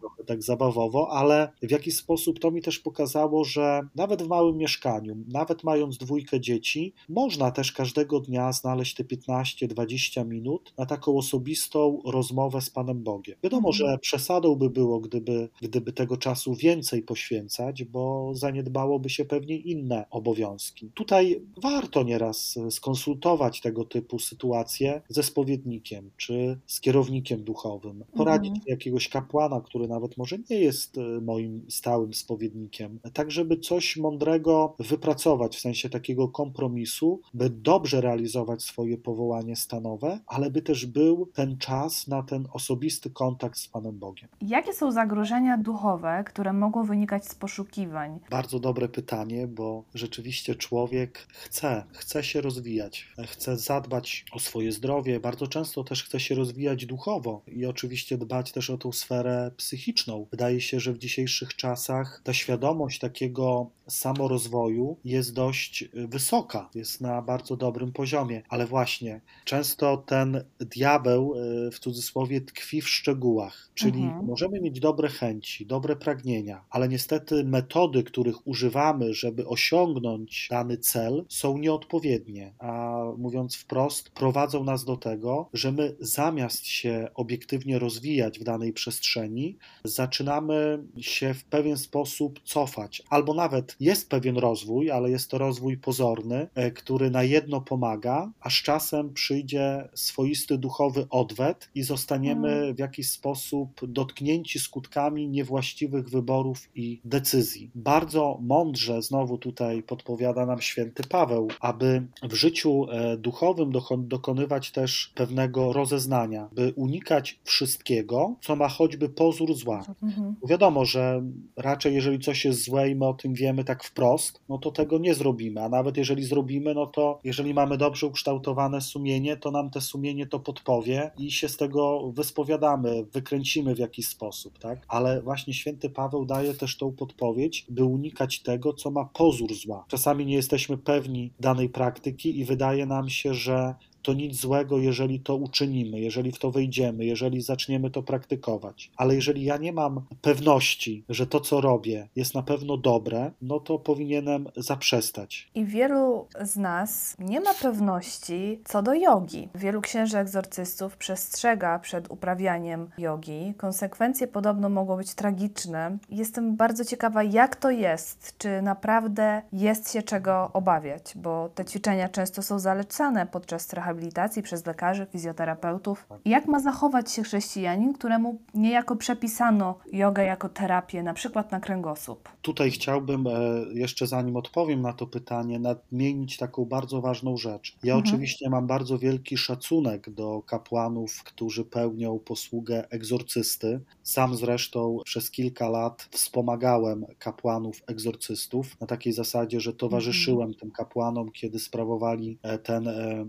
Trochę 0.00 0.24
tak 0.24 0.42
zabawowo, 0.42 1.08
ale 1.10 1.52
w 1.62 1.70
jakiś 1.70 1.96
sposób 1.96 2.38
to 2.38 2.50
mi 2.50 2.62
też 2.62 2.78
pokazało, 2.78 3.44
że 3.44 3.80
nawet 3.94 4.22
w 4.22 4.28
małym 4.28 4.56
mieszkaniu, 4.56 5.16
nawet 5.28 5.64
mając 5.64 5.98
dwójkę 5.98 6.40
dzieci, 6.40 6.92
można 7.08 7.50
też 7.50 7.72
każdego 7.72 8.20
dnia 8.20 8.52
znaleźć 8.52 8.94
te 8.94 9.04
15-20 9.04 10.26
minut 10.26 10.72
na 10.78 10.86
taką 10.86 11.16
osobistą 11.16 12.02
rozmowę 12.04 12.60
z 12.64 12.70
Panem 12.70 13.02
Bogiem. 13.02 13.36
Wiadomo, 13.42 13.68
mhm. 13.68 13.74
że 13.74 13.98
przesadą 13.98 14.54
by 14.54 14.70
było, 14.70 15.00
gdyby, 15.00 15.48
gdyby 15.62 15.92
tego 15.92 16.16
czasu 16.16 16.54
więcej 16.54 17.02
poświęcać, 17.02 17.84
bo 17.84 18.30
zaniedbałoby 18.34 19.10
się 19.10 19.24
pewnie 19.24 19.56
inne 19.56 20.04
obowiązki. 20.10 20.90
Tutaj 20.94 21.40
warto 21.62 22.02
nieraz 22.02 22.58
skonsultować 22.70 23.60
tego 23.60 23.84
typu 23.84 24.18
sytuacje 24.18 25.02
ze 25.08 25.22
spowiednikiem 25.22 26.10
czy 26.16 26.58
z 26.66 26.80
kierownikiem 26.80 27.44
duchowym, 27.44 28.04
poradzić 28.16 28.50
mhm. 28.50 28.64
jakiegoś 28.66 29.08
kapłana, 29.08 29.60
który 29.60 29.88
nawet 29.88 30.16
może 30.16 30.36
nie 30.50 30.56
jest 30.56 30.98
e, 30.98 31.00
moim 31.20 31.66
stałym 31.68 32.14
spowiednikiem, 32.14 32.98
tak 33.12 33.30
żeby 33.30 33.58
coś 33.58 33.96
mądrego 33.96 34.74
wypracować 34.78 35.56
w 35.56 35.60
sensie 35.60 35.90
takiego 35.90 36.28
kompromisu, 36.28 37.20
by 37.34 37.50
dobrze 37.50 38.00
realizować 38.00 38.62
swoje 38.62 38.98
powołanie 38.98 39.56
stanowe, 39.56 40.20
ale 40.26 40.50
by 40.50 40.62
też 40.62 40.86
był 40.86 41.26
ten 41.26 41.58
czas 41.58 42.06
na 42.06 42.22
ten 42.22 42.46
osobisty 42.54 43.10
kontakt 43.10 43.58
z 43.58 43.68
Panem 43.68 43.98
Bogiem. 43.98 44.28
Jakie 44.40 44.72
są 44.72 44.92
zagrożenia 44.92 45.58
duchowe, 45.58 46.24
które 46.26 46.52
mogą 46.52 46.84
wynikać 46.84 47.26
z 47.26 47.34
poszukiwań? 47.34 48.20
Bardzo 48.30 48.60
dobre 48.60 48.88
pytanie, 48.88 49.46
bo 49.46 49.84
rzeczywiście 49.94 50.54
człowiek 50.54 51.26
chce, 51.32 51.84
chce 51.92 52.24
się 52.24 52.40
rozwijać, 52.40 53.08
chce 53.26 53.56
zadbać 53.56 54.24
o 54.32 54.38
swoje 54.38 54.72
zdrowie, 54.72 55.20
bardzo 55.20 55.46
często 55.46 55.84
też 55.84 56.04
chce 56.04 56.20
się 56.20 56.34
rozwijać 56.34 56.86
duchowo 56.86 57.42
i 57.46 57.66
oczywiście 57.66 58.18
dbać 58.18 58.52
też 58.52 58.70
o 58.70 58.78
tą 58.78 58.92
sferę 58.92 59.50
psychiczną. 59.56 60.26
Wydaje 60.30 60.60
się, 60.60 60.80
że 60.80 60.92
w 60.92 60.98
dzisiejszych 60.98 61.56
czasach 61.56 62.20
ta 62.24 62.32
świadomość 62.32 62.98
takiego 62.98 63.70
samorozwoju 63.88 64.96
jest 65.04 65.34
dość 65.34 65.84
wysoka, 65.94 66.70
jest 66.74 67.00
na 67.00 67.22
bardzo 67.22 67.56
dobrym 67.56 67.92
poziomie, 67.92 68.42
ale 68.48 68.66
właśnie 68.66 69.20
często 69.44 69.96
ten 69.96 70.44
diabeł 70.58 71.34
e, 71.34 71.70
w 71.70 71.78
cudzysłowie 71.78 72.40
tkwi 72.44 72.80
w 72.80 72.88
szczegółach, 72.88 73.70
czyli 73.74 74.02
mhm. 74.02 74.26
możemy 74.26 74.60
mieć 74.60 74.80
dobre 74.80 75.08
chęci, 75.08 75.66
dobre 75.66 75.96
pragnienia, 75.96 76.64
ale 76.70 76.88
niestety 76.88 77.44
metody, 77.44 78.02
których 78.02 78.46
używamy, 78.46 79.14
żeby 79.14 79.46
osiągnąć 79.46 80.48
dany 80.50 80.78
cel, 80.78 81.24
są 81.28 81.58
nieodpowiednie, 81.58 82.54
a 82.58 82.94
mówiąc 83.18 83.56
wprost, 83.56 84.10
prowadzą 84.10 84.64
nas 84.64 84.84
do 84.84 84.96
tego, 84.96 85.48
że 85.52 85.72
my 85.72 85.96
zamiast 86.00 86.66
się 86.66 87.08
obiektywnie 87.14 87.78
rozwijać 87.78 88.38
w 88.38 88.44
danej 88.44 88.72
przestrzeni, 88.72 89.56
zaczynamy 89.84 90.84
się 91.00 91.34
w 91.34 91.44
pewien 91.44 91.76
sposób 91.76 92.40
cofać, 92.44 93.02
albo 93.10 93.34
nawet 93.34 93.76
jest 93.80 94.10
pewien 94.10 94.36
rozwój, 94.36 94.90
ale 94.90 95.10
jest 95.10 95.30
to 95.30 95.38
rozwój 95.38 95.76
pozorny, 95.76 96.48
e, 96.54 96.70
który 96.70 97.10
na 97.10 97.22
jedno 97.22 97.60
pomaga, 97.60 98.32
a 98.40 98.50
z 98.50 98.52
czasem 98.54 99.12
przyjdzie 99.12 99.88
swoisty 99.94 100.58
duchowy 100.58 101.06
odwet 101.10 101.70
i 101.74 101.82
zostaniemy 101.82 102.33
mm. 102.38 102.74
w 102.74 102.78
jakiś 102.78 103.10
sposób 103.10 103.80
dotknięci 103.88 104.58
skutkami 104.58 105.28
niewłaściwych 105.28 106.08
wyborów 106.08 106.68
i 106.74 107.00
decyzji. 107.04 107.70
Bardzo 107.74 108.38
mądrze 108.42 109.02
znowu 109.02 109.38
tutaj 109.38 109.82
podpowiada 109.82 110.46
nam 110.46 110.60
święty 110.60 111.02
Paweł, 111.08 111.48
aby 111.60 112.06
w 112.22 112.34
życiu 112.34 112.86
e, 112.90 113.16
duchowym 113.16 113.72
dokonywać 113.98 114.70
też 114.70 115.12
pewnego 115.14 115.72
rozeznania, 115.72 116.48
by 116.52 116.72
unikać 116.76 117.38
wszystkiego, 117.44 118.34
co 118.40 118.56
ma 118.56 118.68
choćby 118.68 119.08
pozór 119.08 119.54
zła. 119.54 119.84
Mhm. 120.02 120.34
Wiadomo, 120.48 120.84
że 120.84 121.22
raczej 121.56 121.94
jeżeli 121.94 122.18
coś 122.18 122.44
jest 122.44 122.64
złe 122.64 122.90
i 122.90 122.94
my 122.94 123.06
o 123.06 123.14
tym 123.14 123.34
wiemy 123.34 123.64
tak 123.64 123.84
wprost, 123.84 124.40
no 124.48 124.58
to 124.58 124.70
tego 124.70 124.98
nie 124.98 125.14
zrobimy, 125.14 125.62
a 125.62 125.68
nawet 125.68 125.96
jeżeli 125.96 126.24
zrobimy, 126.24 126.74
no 126.74 126.86
to 126.86 127.20
jeżeli 127.24 127.54
mamy 127.54 127.78
dobrze 127.78 128.06
ukształtowane 128.06 128.80
sumienie, 128.80 129.36
to 129.36 129.50
nam 129.50 129.70
te 129.70 129.80
sumienie 129.80 130.26
to 130.26 130.40
podpowie 130.40 131.10
i 131.18 131.30
się 131.30 131.48
z 131.48 131.56
tego 131.56 132.12
wyspowiadamy, 132.24 133.04
wykręcimy 133.12 133.74
w 133.74 133.78
jakiś 133.78 134.08
sposób, 134.08 134.58
tak? 134.58 134.78
Ale 134.88 135.22
właśnie 135.22 135.54
święty 135.54 135.90
Paweł 135.90 136.24
daje 136.24 136.54
też 136.54 136.76
tą 136.76 136.92
podpowiedź, 136.92 137.66
by 137.68 137.84
unikać 137.84 138.40
tego, 138.40 138.72
co 138.72 138.90
ma 138.90 139.04
pozór 139.04 139.54
zła. 139.54 139.84
Czasami 139.88 140.26
nie 140.26 140.34
jesteśmy 140.34 140.78
pewni 140.78 141.30
danej 141.40 141.68
praktyki 141.68 142.38
i 142.38 142.44
wydaje 142.44 142.86
nam 142.86 143.10
się, 143.10 143.34
że 143.34 143.74
to 144.04 144.12
nic 144.12 144.40
złego, 144.40 144.78
jeżeli 144.78 145.20
to 145.20 145.36
uczynimy, 145.36 146.00
jeżeli 146.00 146.32
w 146.32 146.38
to 146.38 146.50
wejdziemy, 146.50 147.04
jeżeli 147.04 147.42
zaczniemy 147.42 147.90
to 147.90 148.02
praktykować. 148.02 148.90
Ale 148.96 149.14
jeżeli 149.14 149.44
ja 149.44 149.56
nie 149.56 149.72
mam 149.72 150.00
pewności, 150.22 151.04
że 151.08 151.26
to, 151.26 151.40
co 151.40 151.60
robię, 151.60 152.08
jest 152.16 152.34
na 152.34 152.42
pewno 152.42 152.76
dobre, 152.76 153.30
no 153.42 153.60
to 153.60 153.78
powinienem 153.78 154.46
zaprzestać. 154.56 155.50
I 155.54 155.64
wielu 155.64 156.26
z 156.40 156.56
nas 156.56 157.16
nie 157.18 157.40
ma 157.40 157.54
pewności 157.54 158.60
co 158.64 158.82
do 158.82 158.94
jogi. 158.94 159.48
Wielu 159.54 159.80
księży 159.80 160.18
egzorcystów 160.18 160.96
przestrzega 160.96 161.78
przed 161.78 162.10
uprawianiem 162.10 162.90
jogi. 162.98 163.54
Konsekwencje 163.56 164.26
podobno 164.26 164.68
mogą 164.68 164.96
być 164.96 165.14
tragiczne. 165.14 165.98
Jestem 166.10 166.56
bardzo 166.56 166.84
ciekawa, 166.84 167.22
jak 167.22 167.56
to 167.56 167.70
jest. 167.70 168.34
Czy 168.38 168.62
naprawdę 168.62 169.42
jest 169.52 169.92
się 169.92 170.02
czego 170.02 170.50
obawiać, 170.52 171.12
bo 171.16 171.48
te 171.54 171.64
ćwiczenia 171.64 172.08
często 172.08 172.42
są 172.42 172.58
zalecane 172.58 173.26
podczas 173.26 173.72
rehabilitacji 173.72 173.93
rehabilitacji 173.94 174.42
przez 174.42 174.66
lekarzy, 174.66 175.06
fizjoterapeutów. 175.12 176.06
Jak 176.24 176.46
ma 176.46 176.60
zachować 176.60 177.12
się 177.12 177.22
chrześcijanin, 177.22 177.92
któremu 177.92 178.38
niejako 178.54 178.96
przepisano 178.96 179.78
jogę 179.92 180.24
jako 180.24 180.48
terapię, 180.48 181.02
na 181.02 181.14
przykład 181.14 181.52
na 181.52 181.60
kręgosłup? 181.60 182.28
Tutaj 182.42 182.70
chciałbym, 182.70 183.26
e, 183.26 183.30
jeszcze 183.74 184.06
zanim 184.06 184.36
odpowiem 184.36 184.82
na 184.82 184.92
to 184.92 185.06
pytanie, 185.06 185.58
nadmienić 185.58 186.36
taką 186.36 186.64
bardzo 186.64 187.00
ważną 187.00 187.36
rzecz. 187.36 187.76
Ja 187.82 187.94
mhm. 187.94 188.08
oczywiście 188.14 188.50
mam 188.50 188.66
bardzo 188.66 188.98
wielki 188.98 189.36
szacunek 189.36 190.10
do 190.10 190.42
kapłanów, 190.46 191.22
którzy 191.24 191.64
pełnią 191.64 192.18
posługę 192.18 192.90
egzorcysty. 192.90 193.80
Sam 194.02 194.36
zresztą 194.36 194.98
przez 195.04 195.30
kilka 195.30 195.68
lat 195.68 196.08
wspomagałem 196.10 197.06
kapłanów 197.18 197.82
egzorcystów 197.86 198.80
na 198.80 198.86
takiej 198.86 199.12
zasadzie, 199.12 199.60
że 199.60 199.72
towarzyszyłem 199.72 200.48
mhm. 200.48 200.60
tym 200.60 200.70
kapłanom, 200.70 201.32
kiedy 201.32 201.58
sprawowali 201.58 202.38
e, 202.42 202.58
ten 202.58 202.88
e, 202.88 203.26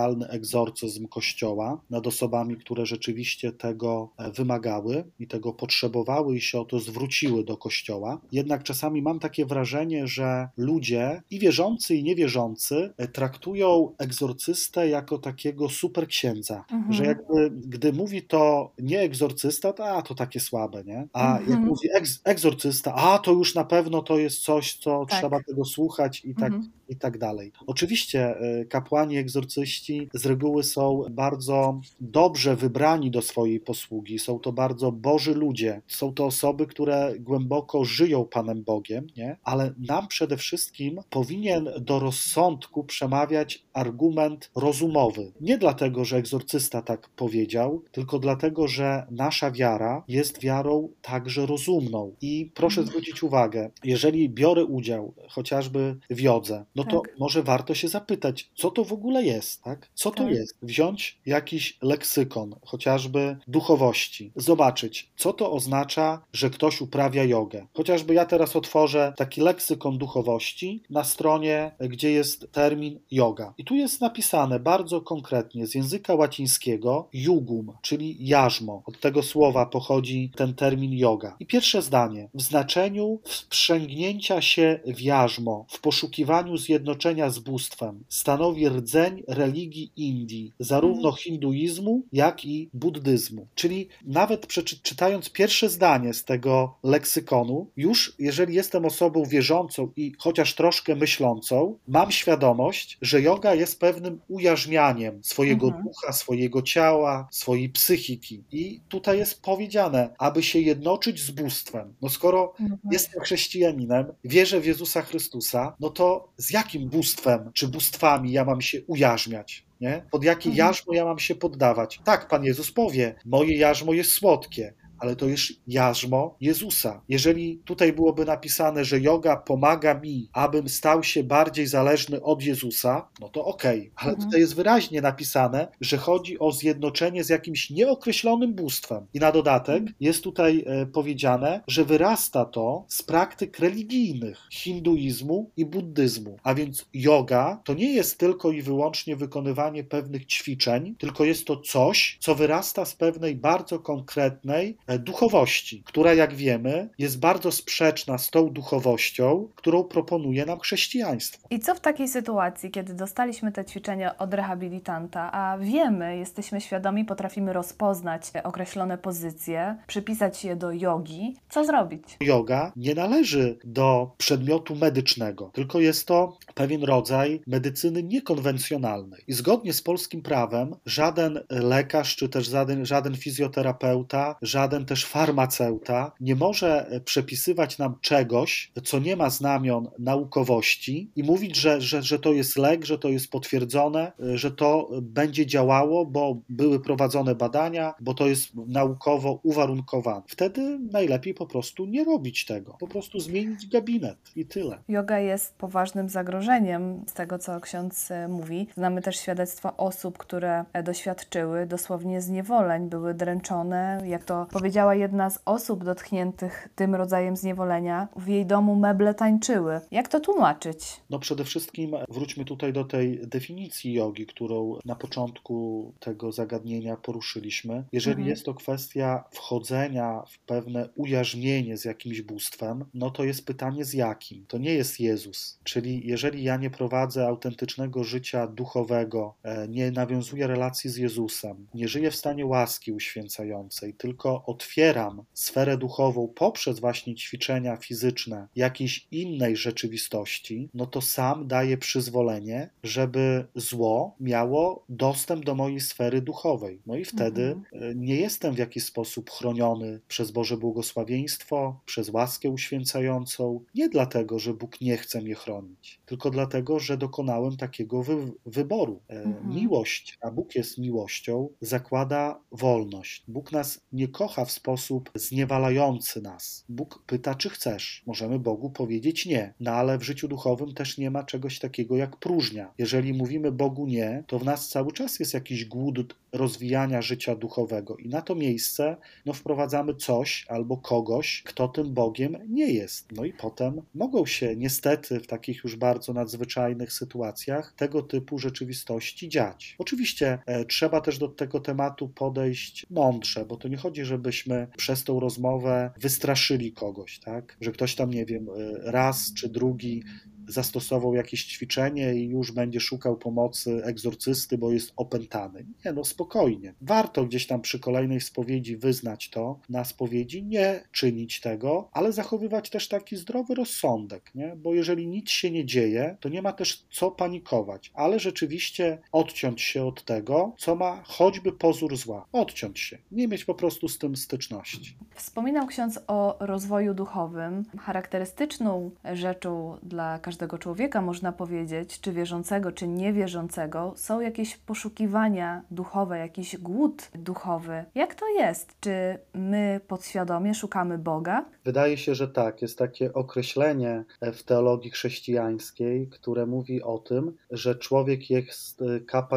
oficjalny 0.00 0.28
egzorcyzm 0.28 1.08
Kościoła 1.08 1.80
nad 1.90 2.06
osobami, 2.06 2.56
które 2.56 2.86
rzeczywiście 2.86 3.52
tego 3.52 4.10
e, 4.18 4.30
wymagały 4.30 5.04
i 5.18 5.26
tego 5.26 5.52
potrzebowały 5.52 6.36
i 6.36 6.40
się 6.40 6.60
o 6.60 6.64
to 6.64 6.78
zwróciły 6.78 7.44
do 7.44 7.56
Kościoła. 7.56 8.20
Jednak 8.32 8.62
czasami 8.62 9.02
mam 9.02 9.18
takie 9.18 9.46
wrażenie, 9.46 10.06
że 10.06 10.48
ludzie 10.56 11.22
i 11.30 11.38
wierzący, 11.38 11.96
i 11.96 12.02
niewierzący 12.02 12.92
e, 12.96 13.08
traktują 13.08 13.94
egzorcystę 13.98 14.88
jako 14.88 15.18
takiego 15.18 15.68
super 15.68 16.06
księdza, 16.06 16.64
mhm. 16.72 16.92
że 16.92 17.04
jakby 17.04 17.50
gdy 17.50 17.92
mówi 17.92 18.22
to 18.22 18.72
nie 18.78 19.00
egzorcysta, 19.00 19.72
to 19.72 19.84
a, 19.84 20.02
to 20.02 20.14
takie 20.14 20.40
słabe, 20.40 20.84
nie? 20.84 21.08
A 21.12 21.38
mhm. 21.38 21.50
jak 21.50 21.60
mówi 21.60 21.88
egz, 21.94 22.20
egzorcysta, 22.24 22.94
a 22.94 23.18
to 23.18 23.32
już 23.32 23.54
na 23.54 23.64
pewno 23.64 24.02
to 24.02 24.18
jest 24.18 24.42
coś, 24.42 24.76
co 24.76 25.06
tak. 25.06 25.18
trzeba 25.18 25.42
tego 25.42 25.64
słuchać 25.64 26.24
i 26.24 26.34
tak, 26.34 26.52
mhm. 26.52 26.72
i 26.88 26.96
tak 26.96 27.18
dalej. 27.18 27.52
Oczywiście 27.66 28.36
e, 28.40 28.64
kapłani 28.64 29.16
egzorcyści 29.16 29.89
z 30.14 30.26
reguły 30.26 30.62
są 30.62 31.04
bardzo 31.10 31.80
dobrze 32.00 32.56
wybrani 32.56 33.10
do 33.10 33.22
swojej 33.22 33.60
posługi, 33.60 34.18
są 34.18 34.38
to 34.38 34.52
bardzo 34.52 34.92
boży 34.92 35.34
ludzie, 35.34 35.82
są 35.86 36.14
to 36.14 36.26
osoby, 36.26 36.66
które 36.66 37.14
głęboko 37.18 37.84
żyją 37.84 38.24
Panem 38.24 38.62
Bogiem, 38.62 39.06
nie? 39.16 39.36
ale 39.44 39.74
nam 39.78 40.08
przede 40.08 40.36
wszystkim 40.36 41.00
powinien 41.10 41.68
do 41.80 41.98
rozsądku 41.98 42.84
przemawiać 42.84 43.64
argument 43.72 44.50
rozumowy. 44.56 45.32
Nie 45.40 45.58
dlatego, 45.58 46.04
że 46.04 46.16
egzorcysta 46.16 46.82
tak 46.82 47.08
powiedział, 47.08 47.82
tylko 47.92 48.18
dlatego, 48.18 48.68
że 48.68 49.06
nasza 49.10 49.50
wiara 49.50 50.04
jest 50.08 50.40
wiarą 50.40 50.88
także 51.02 51.46
rozumną. 51.46 52.14
I 52.20 52.50
proszę 52.54 52.82
zwrócić 52.82 53.22
uwagę, 53.22 53.70
jeżeli 53.84 54.28
biorę 54.28 54.64
udział 54.64 55.14
chociażby 55.28 55.96
w 56.10 56.20
jodze, 56.20 56.64
no 56.76 56.84
to 56.84 57.00
tak. 57.00 57.18
może 57.18 57.42
warto 57.42 57.74
się 57.74 57.88
zapytać, 57.88 58.50
co 58.54 58.70
to 58.70 58.84
w 58.84 58.92
ogóle 58.92 59.24
jest, 59.24 59.62
tak? 59.62 59.79
Co 59.94 60.10
to 60.10 60.24
tak. 60.24 60.32
jest? 60.32 60.56
Wziąć 60.62 61.18
jakiś 61.26 61.78
leksykon, 61.82 62.54
chociażby 62.64 63.36
duchowości, 63.48 64.32
zobaczyć, 64.36 65.10
co 65.16 65.32
to 65.32 65.52
oznacza, 65.52 66.22
że 66.32 66.50
ktoś 66.50 66.80
uprawia 66.80 67.24
jogę. 67.24 67.66
Chociażby 67.74 68.14
ja 68.14 68.24
teraz 68.24 68.56
otworzę 68.56 69.12
taki 69.16 69.40
leksykon 69.40 69.98
duchowości 69.98 70.82
na 70.90 71.04
stronie, 71.04 71.70
gdzie 71.80 72.10
jest 72.12 72.52
termin 72.52 73.00
yoga. 73.10 73.54
I 73.58 73.64
tu 73.64 73.74
jest 73.74 74.00
napisane 74.00 74.60
bardzo 74.60 75.00
konkretnie 75.00 75.66
z 75.66 75.74
języka 75.74 76.14
łacińskiego 76.14 77.08
jugum, 77.12 77.72
czyli 77.82 78.26
jarzmo. 78.28 78.82
Od 78.86 79.00
tego 79.00 79.22
słowa 79.22 79.66
pochodzi 79.66 80.30
ten 80.36 80.54
termin 80.54 80.92
yoga. 80.92 81.36
I 81.40 81.46
pierwsze 81.46 81.82
zdanie. 81.82 82.28
W 82.34 82.42
znaczeniu 82.42 83.20
wsprzęgnięcia 83.24 84.42
się 84.42 84.80
w 84.86 85.00
jarzmo, 85.00 85.66
w 85.68 85.80
poszukiwaniu 85.80 86.56
zjednoczenia 86.56 87.30
z 87.30 87.38
bóstwem, 87.38 88.04
stanowi 88.08 88.68
rdzeń 88.68 89.22
religii 89.28 89.59
Indii, 89.96 90.52
zarówno 90.58 91.08
mhm. 91.08 91.16
hinduizmu, 91.16 92.02
jak 92.12 92.44
i 92.44 92.70
buddyzmu. 92.74 93.46
Czyli 93.54 93.88
nawet 94.04 94.46
przeczytając 94.46 95.30
pierwsze 95.30 95.68
zdanie 95.68 96.14
z 96.14 96.24
tego 96.24 96.74
leksykonu, 96.82 97.66
już 97.76 98.14
jeżeli 98.18 98.54
jestem 98.54 98.84
osobą 98.84 99.24
wierzącą 99.24 99.92
i 99.96 100.12
chociaż 100.18 100.54
troszkę 100.54 100.96
myślącą, 100.96 101.78
mam 101.88 102.10
świadomość, 102.10 102.98
że 103.02 103.22
yoga 103.22 103.54
jest 103.54 103.80
pewnym 103.80 104.20
ujarzmianiem 104.28 105.24
swojego 105.24 105.66
mhm. 105.66 105.84
ducha, 105.84 106.12
swojego 106.12 106.62
ciała, 106.62 107.28
swojej 107.30 107.68
psychiki. 107.68 108.44
I 108.52 108.80
tutaj 108.88 109.18
jest 109.18 109.42
powiedziane, 109.42 110.14
aby 110.18 110.42
się 110.42 110.58
jednoczyć 110.58 111.22
z 111.22 111.30
bóstwem. 111.30 111.94
No 112.02 112.08
skoro 112.08 112.52
mhm. 112.60 112.78
jestem 112.92 113.22
chrześcijaninem, 113.22 114.06
wierzę 114.24 114.60
w 114.60 114.66
Jezusa 114.66 115.02
Chrystusa, 115.02 115.76
no 115.80 115.90
to 115.90 116.28
z 116.36 116.50
jakim 116.50 116.88
bóstwem 116.88 117.50
czy 117.54 117.68
bóstwami 117.68 118.32
ja 118.32 118.44
mam 118.44 118.60
się 118.60 118.82
ujarzmiać? 118.86 119.49
Nie? 119.80 120.02
Pod 120.10 120.24
jakie 120.24 120.48
mhm. 120.50 120.66
jarzmo 120.66 120.94
ja 120.94 121.04
mam 121.04 121.18
się 121.18 121.34
poddawać? 121.34 122.00
Tak, 122.04 122.28
Pan 122.28 122.44
Jezus 122.44 122.72
powie, 122.72 123.14
moje 123.24 123.56
jarzmo 123.56 123.92
jest 123.92 124.12
słodkie, 124.12 124.74
ale 125.00 125.16
to 125.16 125.26
jest 125.26 125.52
jarzmo 125.66 126.36
Jezusa. 126.40 127.02
Jeżeli 127.08 127.58
tutaj 127.64 127.92
byłoby 127.92 128.24
napisane, 128.24 128.84
że 128.84 129.00
yoga 129.00 129.36
pomaga 129.36 129.94
mi, 129.94 130.28
abym 130.32 130.68
stał 130.68 131.02
się 131.02 131.24
bardziej 131.24 131.66
zależny 131.66 132.22
od 132.22 132.42
Jezusa, 132.42 133.08
no 133.20 133.28
to 133.28 133.44
okej, 133.44 133.80
okay. 133.80 133.90
ale 133.96 134.10
mhm. 134.10 134.28
tutaj 134.28 134.40
jest 134.40 134.54
wyraźnie 134.54 135.00
napisane, 135.00 135.68
że 135.80 135.96
chodzi 135.96 136.38
o 136.38 136.52
zjednoczenie 136.52 137.24
z 137.24 137.28
jakimś 137.28 137.70
nieokreślonym 137.70 138.54
bóstwem. 138.54 139.06
I 139.14 139.18
na 139.18 139.32
dodatek 139.32 139.76
mhm. 139.76 139.94
jest 140.00 140.24
tutaj 140.24 140.64
e, 140.66 140.86
powiedziane, 140.86 141.60
że 141.66 141.84
wyrasta 141.84 142.44
to 142.44 142.84
z 142.88 143.02
praktyk 143.02 143.58
religijnych 143.58 144.38
hinduizmu 144.52 145.50
i 145.56 145.66
buddyzmu. 145.66 146.36
A 146.42 146.54
więc 146.54 146.86
yoga 146.94 147.60
to 147.64 147.74
nie 147.74 147.92
jest 147.92 148.18
tylko 148.18 148.50
i 148.50 148.62
wyłącznie 148.62 149.16
wykonywanie 149.16 149.84
pewnych 149.84 150.26
ćwiczeń, 150.26 150.94
tylko 150.98 151.24
jest 151.24 151.46
to 151.46 151.56
coś, 151.56 152.18
co 152.20 152.34
wyrasta 152.34 152.84
z 152.84 152.94
pewnej 152.94 153.36
bardzo 153.36 153.78
konkretnej 153.78 154.76
duchowości, 154.98 155.82
która, 155.86 156.14
jak 156.14 156.34
wiemy, 156.34 156.88
jest 156.98 157.20
bardzo 157.20 157.52
sprzeczna 157.52 158.18
z 158.18 158.30
tą 158.30 158.50
duchowością, 158.50 159.48
którą 159.54 159.84
proponuje 159.84 160.46
nam 160.46 160.60
chrześcijaństwo. 160.60 161.48
I 161.50 161.58
co 161.58 161.74
w 161.74 161.80
takiej 161.80 162.08
sytuacji, 162.08 162.70
kiedy 162.70 162.94
dostaliśmy 162.94 163.52
te 163.52 163.64
ćwiczenia 163.64 164.18
od 164.18 164.34
rehabilitanta, 164.34 165.32
a 165.32 165.58
wiemy, 165.58 166.16
jesteśmy 166.16 166.60
świadomi, 166.60 167.04
potrafimy 167.04 167.52
rozpoznać 167.52 168.22
określone 168.44 168.98
pozycje, 168.98 169.76
przypisać 169.86 170.44
je 170.44 170.56
do 170.56 170.72
jogi, 170.72 171.36
co 171.48 171.64
zrobić? 171.64 172.02
Yoga 172.20 172.72
nie 172.76 172.94
należy 172.94 173.58
do 173.64 174.10
przedmiotu 174.18 174.76
medycznego, 174.76 175.50
tylko 175.54 175.80
jest 175.80 176.06
to 176.06 176.38
pewien 176.54 176.84
rodzaj 176.84 177.40
medycyny 177.46 178.02
niekonwencjonalnej. 178.02 179.22
I 179.28 179.32
zgodnie 179.32 179.72
z 179.72 179.82
polskim 179.82 180.22
prawem 180.22 180.74
żaden 180.86 181.40
lekarz, 181.50 182.16
czy 182.16 182.28
też 182.28 182.48
żaden, 182.48 182.86
żaden 182.86 183.16
fizjoterapeuta, 183.16 184.36
żaden 184.42 184.79
żaden 184.80 184.86
też 184.86 185.06
farmaceuta 185.06 186.12
nie 186.20 186.36
może 186.36 186.86
e, 186.88 187.00
przepisywać 187.00 187.78
nam 187.78 187.94
czegoś, 188.00 188.72
co 188.84 188.98
nie 188.98 189.16
ma 189.16 189.30
znamion 189.30 189.88
naukowości 189.98 191.10
i 191.16 191.22
mówić, 191.22 191.56
że, 191.56 191.80
że, 191.80 192.02
że 192.02 192.18
to 192.18 192.32
jest 192.32 192.56
lek, 192.56 192.84
że 192.84 192.98
to 192.98 193.08
jest 193.08 193.30
potwierdzone, 193.30 194.12
e, 194.20 194.38
że 194.38 194.50
to 194.50 194.88
będzie 195.02 195.46
działało, 195.46 196.06
bo 196.06 196.36
były 196.48 196.80
prowadzone 196.80 197.34
badania, 197.34 197.94
bo 198.00 198.14
to 198.14 198.26
jest 198.26 198.54
naukowo 198.54 199.40
uwarunkowane. 199.42 200.22
Wtedy 200.26 200.78
najlepiej 200.92 201.34
po 201.34 201.46
prostu 201.46 201.86
nie 201.86 202.04
robić 202.04 202.46
tego, 202.46 202.76
po 202.80 202.88
prostu 202.88 203.20
zmienić 203.20 203.66
gabinet 203.68 204.18
i 204.36 204.46
tyle. 204.46 204.78
Yoga 204.88 205.18
jest 205.18 205.54
poważnym 205.58 206.08
zagrożeniem 206.08 207.04
z 207.06 207.12
tego, 207.12 207.38
co 207.38 207.60
ksiądz 207.60 208.10
e, 208.10 208.28
mówi. 208.28 208.66
Znamy 208.76 209.02
też 209.02 209.16
świadectwa 209.16 209.76
osób, 209.76 210.18
które 210.18 210.64
doświadczyły 210.84 211.66
dosłownie 211.66 212.20
zniewoleń, 212.20 212.88
były 212.88 213.14
dręczone, 213.14 214.00
jak 214.04 214.24
to 214.24 214.46
powiedział 214.52 214.69
powiedziała 214.70 214.94
jedna 214.94 215.30
z 215.30 215.38
osób 215.44 215.84
dotkniętych 215.84 216.68
tym 216.74 216.94
rodzajem 216.94 217.36
zniewolenia, 217.36 218.08
w 218.16 218.28
jej 218.28 218.46
domu 218.46 218.76
meble 218.76 219.14
tańczyły. 219.14 219.80
Jak 219.90 220.08
to 220.08 220.20
tłumaczyć? 220.20 221.00
No 221.10 221.18
przede 221.18 221.44
wszystkim 221.44 221.96
wróćmy 222.08 222.44
tutaj 222.44 222.72
do 222.72 222.84
tej 222.84 223.20
definicji 223.26 223.92
jogi, 223.92 224.26
którą 224.26 224.78
na 224.84 224.94
początku 224.94 225.92
tego 226.00 226.32
zagadnienia 226.32 226.96
poruszyliśmy. 226.96 227.84
Jeżeli 227.92 228.14
mhm. 228.14 228.28
jest 228.28 228.44
to 228.44 228.54
kwestia 228.54 229.24
wchodzenia 229.30 230.22
w 230.28 230.38
pewne 230.38 230.88
ujarzmienie 230.94 231.76
z 231.76 231.84
jakimś 231.84 232.22
bóstwem, 232.22 232.84
no 232.94 233.10
to 233.10 233.24
jest 233.24 233.46
pytanie 233.46 233.84
z 233.84 233.94
jakim? 233.94 234.46
To 234.46 234.58
nie 234.58 234.74
jest 234.74 235.00
Jezus. 235.00 235.58
Czyli 235.64 236.06
jeżeli 236.06 236.42
ja 236.42 236.56
nie 236.56 236.70
prowadzę 236.70 237.26
autentycznego 237.26 238.04
życia 238.04 238.46
duchowego, 238.46 239.34
e, 239.42 239.68
nie 239.68 239.90
nawiązuję 239.90 240.46
relacji 240.46 240.90
z 240.90 240.96
Jezusem, 240.96 241.66
nie 241.74 241.88
żyję 241.88 242.10
w 242.10 242.16
stanie 242.16 242.46
łaski 242.46 242.92
uświęcającej, 242.92 243.94
tylko 243.94 244.42
otwieram 244.60 245.22
sferę 245.32 245.76
duchową 245.76 246.28
poprzez 246.28 246.80
właśnie 246.80 247.14
ćwiczenia 247.14 247.76
fizyczne 247.76 248.48
jakiejś 248.56 249.06
innej 249.10 249.56
rzeczywistości, 249.56 250.68
no 250.74 250.86
to 250.86 251.00
sam 251.00 251.48
daję 251.48 251.78
przyzwolenie, 251.78 252.70
żeby 252.82 253.46
zło 253.54 254.16
miało 254.20 254.84
dostęp 254.88 255.44
do 255.44 255.54
mojej 255.54 255.80
sfery 255.80 256.22
duchowej. 256.22 256.80
No 256.86 256.96
i 256.96 257.04
wtedy 257.04 257.42
mhm. 257.42 257.90
E, 257.90 257.94
nie 257.94 258.16
jestem 258.16 258.54
w 258.54 258.58
jakiś 258.58 258.84
sposób 258.84 259.30
chroniony 259.30 260.00
przez 260.08 260.30
Boże 260.30 260.56
błogosławieństwo, 260.56 261.80
przez 261.86 262.08
łaskę 262.08 262.50
uświęcającą, 262.50 263.64
nie 263.74 263.88
dlatego, 263.88 264.38
że 264.38 264.54
Bóg 264.54 264.80
nie 264.80 264.96
chce 264.96 265.20
mnie 265.20 265.34
chronić, 265.34 266.00
tylko 266.06 266.30
dlatego, 266.30 266.78
że 266.78 266.96
dokonałem 266.96 267.56
takiego 267.56 268.02
wy 268.02 268.32
wyboru. 268.46 269.00
E, 269.08 269.22
mhm. 269.22 269.54
Miłość, 269.54 270.18
a 270.20 270.30
Bóg 270.30 270.54
jest 270.54 270.78
miłością, 270.78 271.48
zakłada 271.60 272.40
wolność. 272.52 273.24
Bóg 273.28 273.52
nas 273.52 273.80
nie 273.92 274.08
kocha 274.08 274.39
w 274.44 274.50
sposób 274.52 275.10
zniewalający 275.14 276.22
nas. 276.22 276.64
Bóg 276.68 277.02
pyta, 277.06 277.34
czy 277.34 277.50
chcesz. 277.50 278.02
Możemy 278.06 278.38
Bogu 278.38 278.70
powiedzieć 278.70 279.26
nie, 279.26 279.54
no 279.60 279.70
ale 279.70 279.98
w 279.98 280.02
życiu 280.02 280.28
duchowym 280.28 280.74
też 280.74 280.98
nie 280.98 281.10
ma 281.10 281.24
czegoś 281.24 281.58
takiego 281.58 281.96
jak 281.96 282.16
próżnia. 282.16 282.72
Jeżeli 282.78 283.12
mówimy 283.12 283.52
Bogu 283.52 283.86
nie, 283.86 284.24
to 284.26 284.38
w 284.38 284.44
nas 284.44 284.68
cały 284.68 284.92
czas 284.92 285.20
jest 285.20 285.34
jakiś 285.34 285.64
głód 285.64 286.16
rozwijania 286.32 287.02
życia 287.02 287.36
duchowego 287.36 287.96
i 287.96 288.08
na 288.08 288.22
to 288.22 288.34
miejsce 288.34 288.96
no, 289.26 289.32
wprowadzamy 289.32 289.94
coś 289.94 290.46
albo 290.48 290.76
kogoś, 290.76 291.42
kto 291.46 291.68
tym 291.68 291.94
Bogiem 291.94 292.36
nie 292.48 292.72
jest. 292.72 293.12
No 293.12 293.24
i 293.24 293.32
potem 293.32 293.82
mogą 293.94 294.26
się 294.26 294.56
niestety 294.56 295.20
w 295.20 295.26
takich 295.26 295.64
już 295.64 295.76
bardzo 295.76 296.12
nadzwyczajnych 296.12 296.92
sytuacjach 296.92 297.74
tego 297.76 298.02
typu 298.02 298.38
rzeczywistości 298.38 299.28
dziać. 299.28 299.76
Oczywiście 299.78 300.38
e, 300.46 300.64
trzeba 300.64 301.00
też 301.00 301.18
do 301.18 301.28
tego 301.28 301.60
tematu 301.60 302.08
podejść 302.08 302.86
mądrze, 302.90 303.44
bo 303.44 303.56
to 303.56 303.68
nie 303.68 303.76
chodzi, 303.76 304.04
żebyśmy 304.32 304.66
przez 304.76 305.04
tą 305.04 305.20
rozmowę 305.20 305.90
wystraszyli 306.00 306.72
kogoś, 306.72 307.18
tak? 307.18 307.56
Że 307.60 307.72
ktoś 307.72 307.94
tam, 307.94 308.10
nie 308.10 308.26
wiem, 308.26 308.46
e, 308.48 308.90
raz 308.90 309.34
czy 309.34 309.48
drugi 309.48 310.02
zastosował 310.50 311.14
jakieś 311.14 311.44
ćwiczenie 311.44 312.14
i 312.14 312.28
już 312.28 312.52
będzie 312.52 312.80
szukał 312.80 313.16
pomocy 313.16 313.84
egzorcysty, 313.84 314.58
bo 314.58 314.72
jest 314.72 314.92
opętany. 314.96 315.66
Nie, 315.84 315.92
no 315.92 316.04
spokojnie. 316.04 316.74
Warto 316.80 317.24
gdzieś 317.24 317.46
tam 317.46 317.60
przy 317.60 317.78
kolejnej 317.78 318.20
spowiedzi 318.20 318.76
wyznać 318.76 319.30
to 319.30 319.60
na 319.68 319.84
spowiedzi, 319.84 320.42
nie 320.42 320.84
czynić 320.92 321.40
tego, 321.40 321.88
ale 321.92 322.12
zachowywać 322.12 322.70
też 322.70 322.88
taki 322.88 323.16
zdrowy 323.16 323.54
rozsądek, 323.54 324.30
nie? 324.34 324.56
bo 324.56 324.74
jeżeli 324.74 325.06
nic 325.06 325.30
się 325.30 325.50
nie 325.50 325.64
dzieje, 325.64 326.16
to 326.20 326.28
nie 326.28 326.42
ma 326.42 326.52
też 326.52 326.86
co 326.90 327.10
panikować, 327.10 327.90
ale 327.94 328.18
rzeczywiście 328.18 328.98
odciąć 329.12 329.62
się 329.62 329.84
od 329.84 330.04
tego, 330.04 330.54
co 330.58 330.76
ma 330.76 331.02
choćby 331.04 331.52
pozór 331.52 331.96
zła. 331.96 332.26
Odciąć 332.32 332.80
się, 332.80 332.98
nie 333.12 333.28
mieć 333.28 333.44
po 333.44 333.54
prostu 333.54 333.88
z 333.88 333.98
tym 333.98 334.16
styczności. 334.16 334.96
Wspominał 335.14 335.66
ksiądz 335.66 336.00
o 336.06 336.36
rozwoju 336.40 336.94
duchowym. 336.94 337.64
Charakterystyczną 337.78 338.90
rzeczą 339.12 339.78
dla 339.82 340.18
każdego 340.18 340.39
każdego 340.40 340.58
człowieka, 340.58 341.02
można 341.02 341.32
powiedzieć, 341.32 342.00
czy 342.00 342.12
wierzącego, 342.12 342.72
czy 342.72 342.88
niewierzącego, 342.88 343.92
są 343.96 344.20
jakieś 344.20 344.56
poszukiwania 344.56 345.62
duchowe, 345.70 346.18
jakiś 346.18 346.56
głód 346.56 347.10
duchowy. 347.14 347.84
Jak 347.94 348.14
to 348.14 348.28
jest? 348.28 348.76
Czy 348.80 349.18
my 349.34 349.80
podświadomie 349.88 350.54
szukamy 350.54 350.98
Boga? 350.98 351.44
Wydaje 351.64 351.96
się, 351.98 352.14
że 352.14 352.28
tak. 352.28 352.62
Jest 352.62 352.78
takie 352.78 353.12
określenie 353.14 354.04
w 354.20 354.42
teologii 354.42 354.90
chrześcijańskiej, 354.90 356.08
które 356.08 356.46
mówi 356.46 356.82
o 356.82 356.98
tym, 356.98 357.36
że 357.50 357.74
człowiek 357.74 358.30
jest 358.30 358.82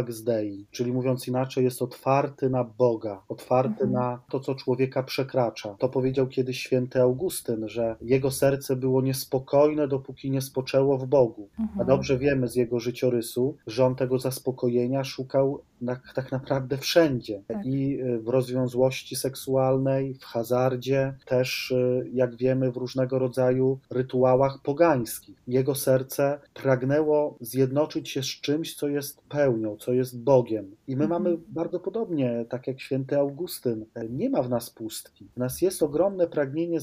z 0.08 0.24
dei, 0.24 0.66
czyli 0.72 0.92
mówiąc 0.92 1.28
inaczej, 1.28 1.64
jest 1.64 1.82
otwarty 1.82 2.50
na 2.50 2.64
Boga, 2.64 3.24
otwarty 3.28 3.84
mhm. 3.84 3.92
na 3.92 4.22
to, 4.30 4.40
co 4.40 4.56
człowieka 4.56 5.04
przekracza. 5.04 5.76
To 5.80 5.90
powiedział 5.90 6.28
kiedyś 6.28 6.60
święty 6.60 7.02
Augustyn, 7.02 7.68
że 7.68 7.96
jego 8.02 8.32
serce 8.32 8.76
było 8.76 9.02
niespokojne, 9.02 9.88
dopóki 9.88 10.32
nie 10.32 10.42
spoczęło 10.42 10.83
w 10.98 11.06
Bogu. 11.06 11.50
Mhm. 11.60 11.82
A 11.82 11.84
dobrze 11.84 12.18
wiemy 12.18 12.48
z 12.48 12.56
jego 12.56 12.80
życiorysu, 12.80 13.58
że 13.68 13.86
on 13.86 13.96
tego 13.96 14.20
zaspokojenia 14.20 15.04
szukał 15.04 15.62
na, 15.84 16.00
tak 16.16 16.32
naprawdę 16.32 16.78
wszędzie. 16.78 17.42
Tak. 17.48 17.66
I 17.66 18.02
y, 18.02 18.20
w 18.20 18.28
rozwiązłości 18.28 19.16
seksualnej, 19.16 20.14
w 20.14 20.24
hazardzie, 20.24 21.14
też 21.26 21.72
y, 21.72 22.10
jak 22.14 22.36
wiemy 22.36 22.72
w 22.72 22.78
różnego 22.78 23.20
rodzaju 23.20 23.80
rytuałach 23.90 24.60
pogańskich. 24.64 25.36
Jego 25.48 25.76
serce 25.76 26.40
pragnęło 26.54 27.38
zjednoczyć 27.42 28.10
się 28.10 28.24
z 28.24 28.26
czymś, 28.26 28.76
co 28.76 28.88
jest 28.88 29.22
pełnią, 29.30 29.78
co 29.78 29.94
jest 29.94 30.24
Bogiem. 30.24 30.76
I 30.88 30.96
my 30.96 31.04
mhm. 31.04 31.24
mamy 31.24 31.38
bardzo 31.48 31.80
podobnie, 31.80 32.46
tak 32.50 32.68
jak 32.68 32.82
święty 32.82 33.18
Augustyn, 33.18 33.86
nie 34.10 34.30
ma 34.30 34.42
w 34.42 34.50
nas 34.50 34.70
pustki. 34.70 35.28
W 35.36 35.38
nas 35.38 35.62
jest 35.62 35.84
ogromne 35.84 36.28
pragnienie 36.28 36.80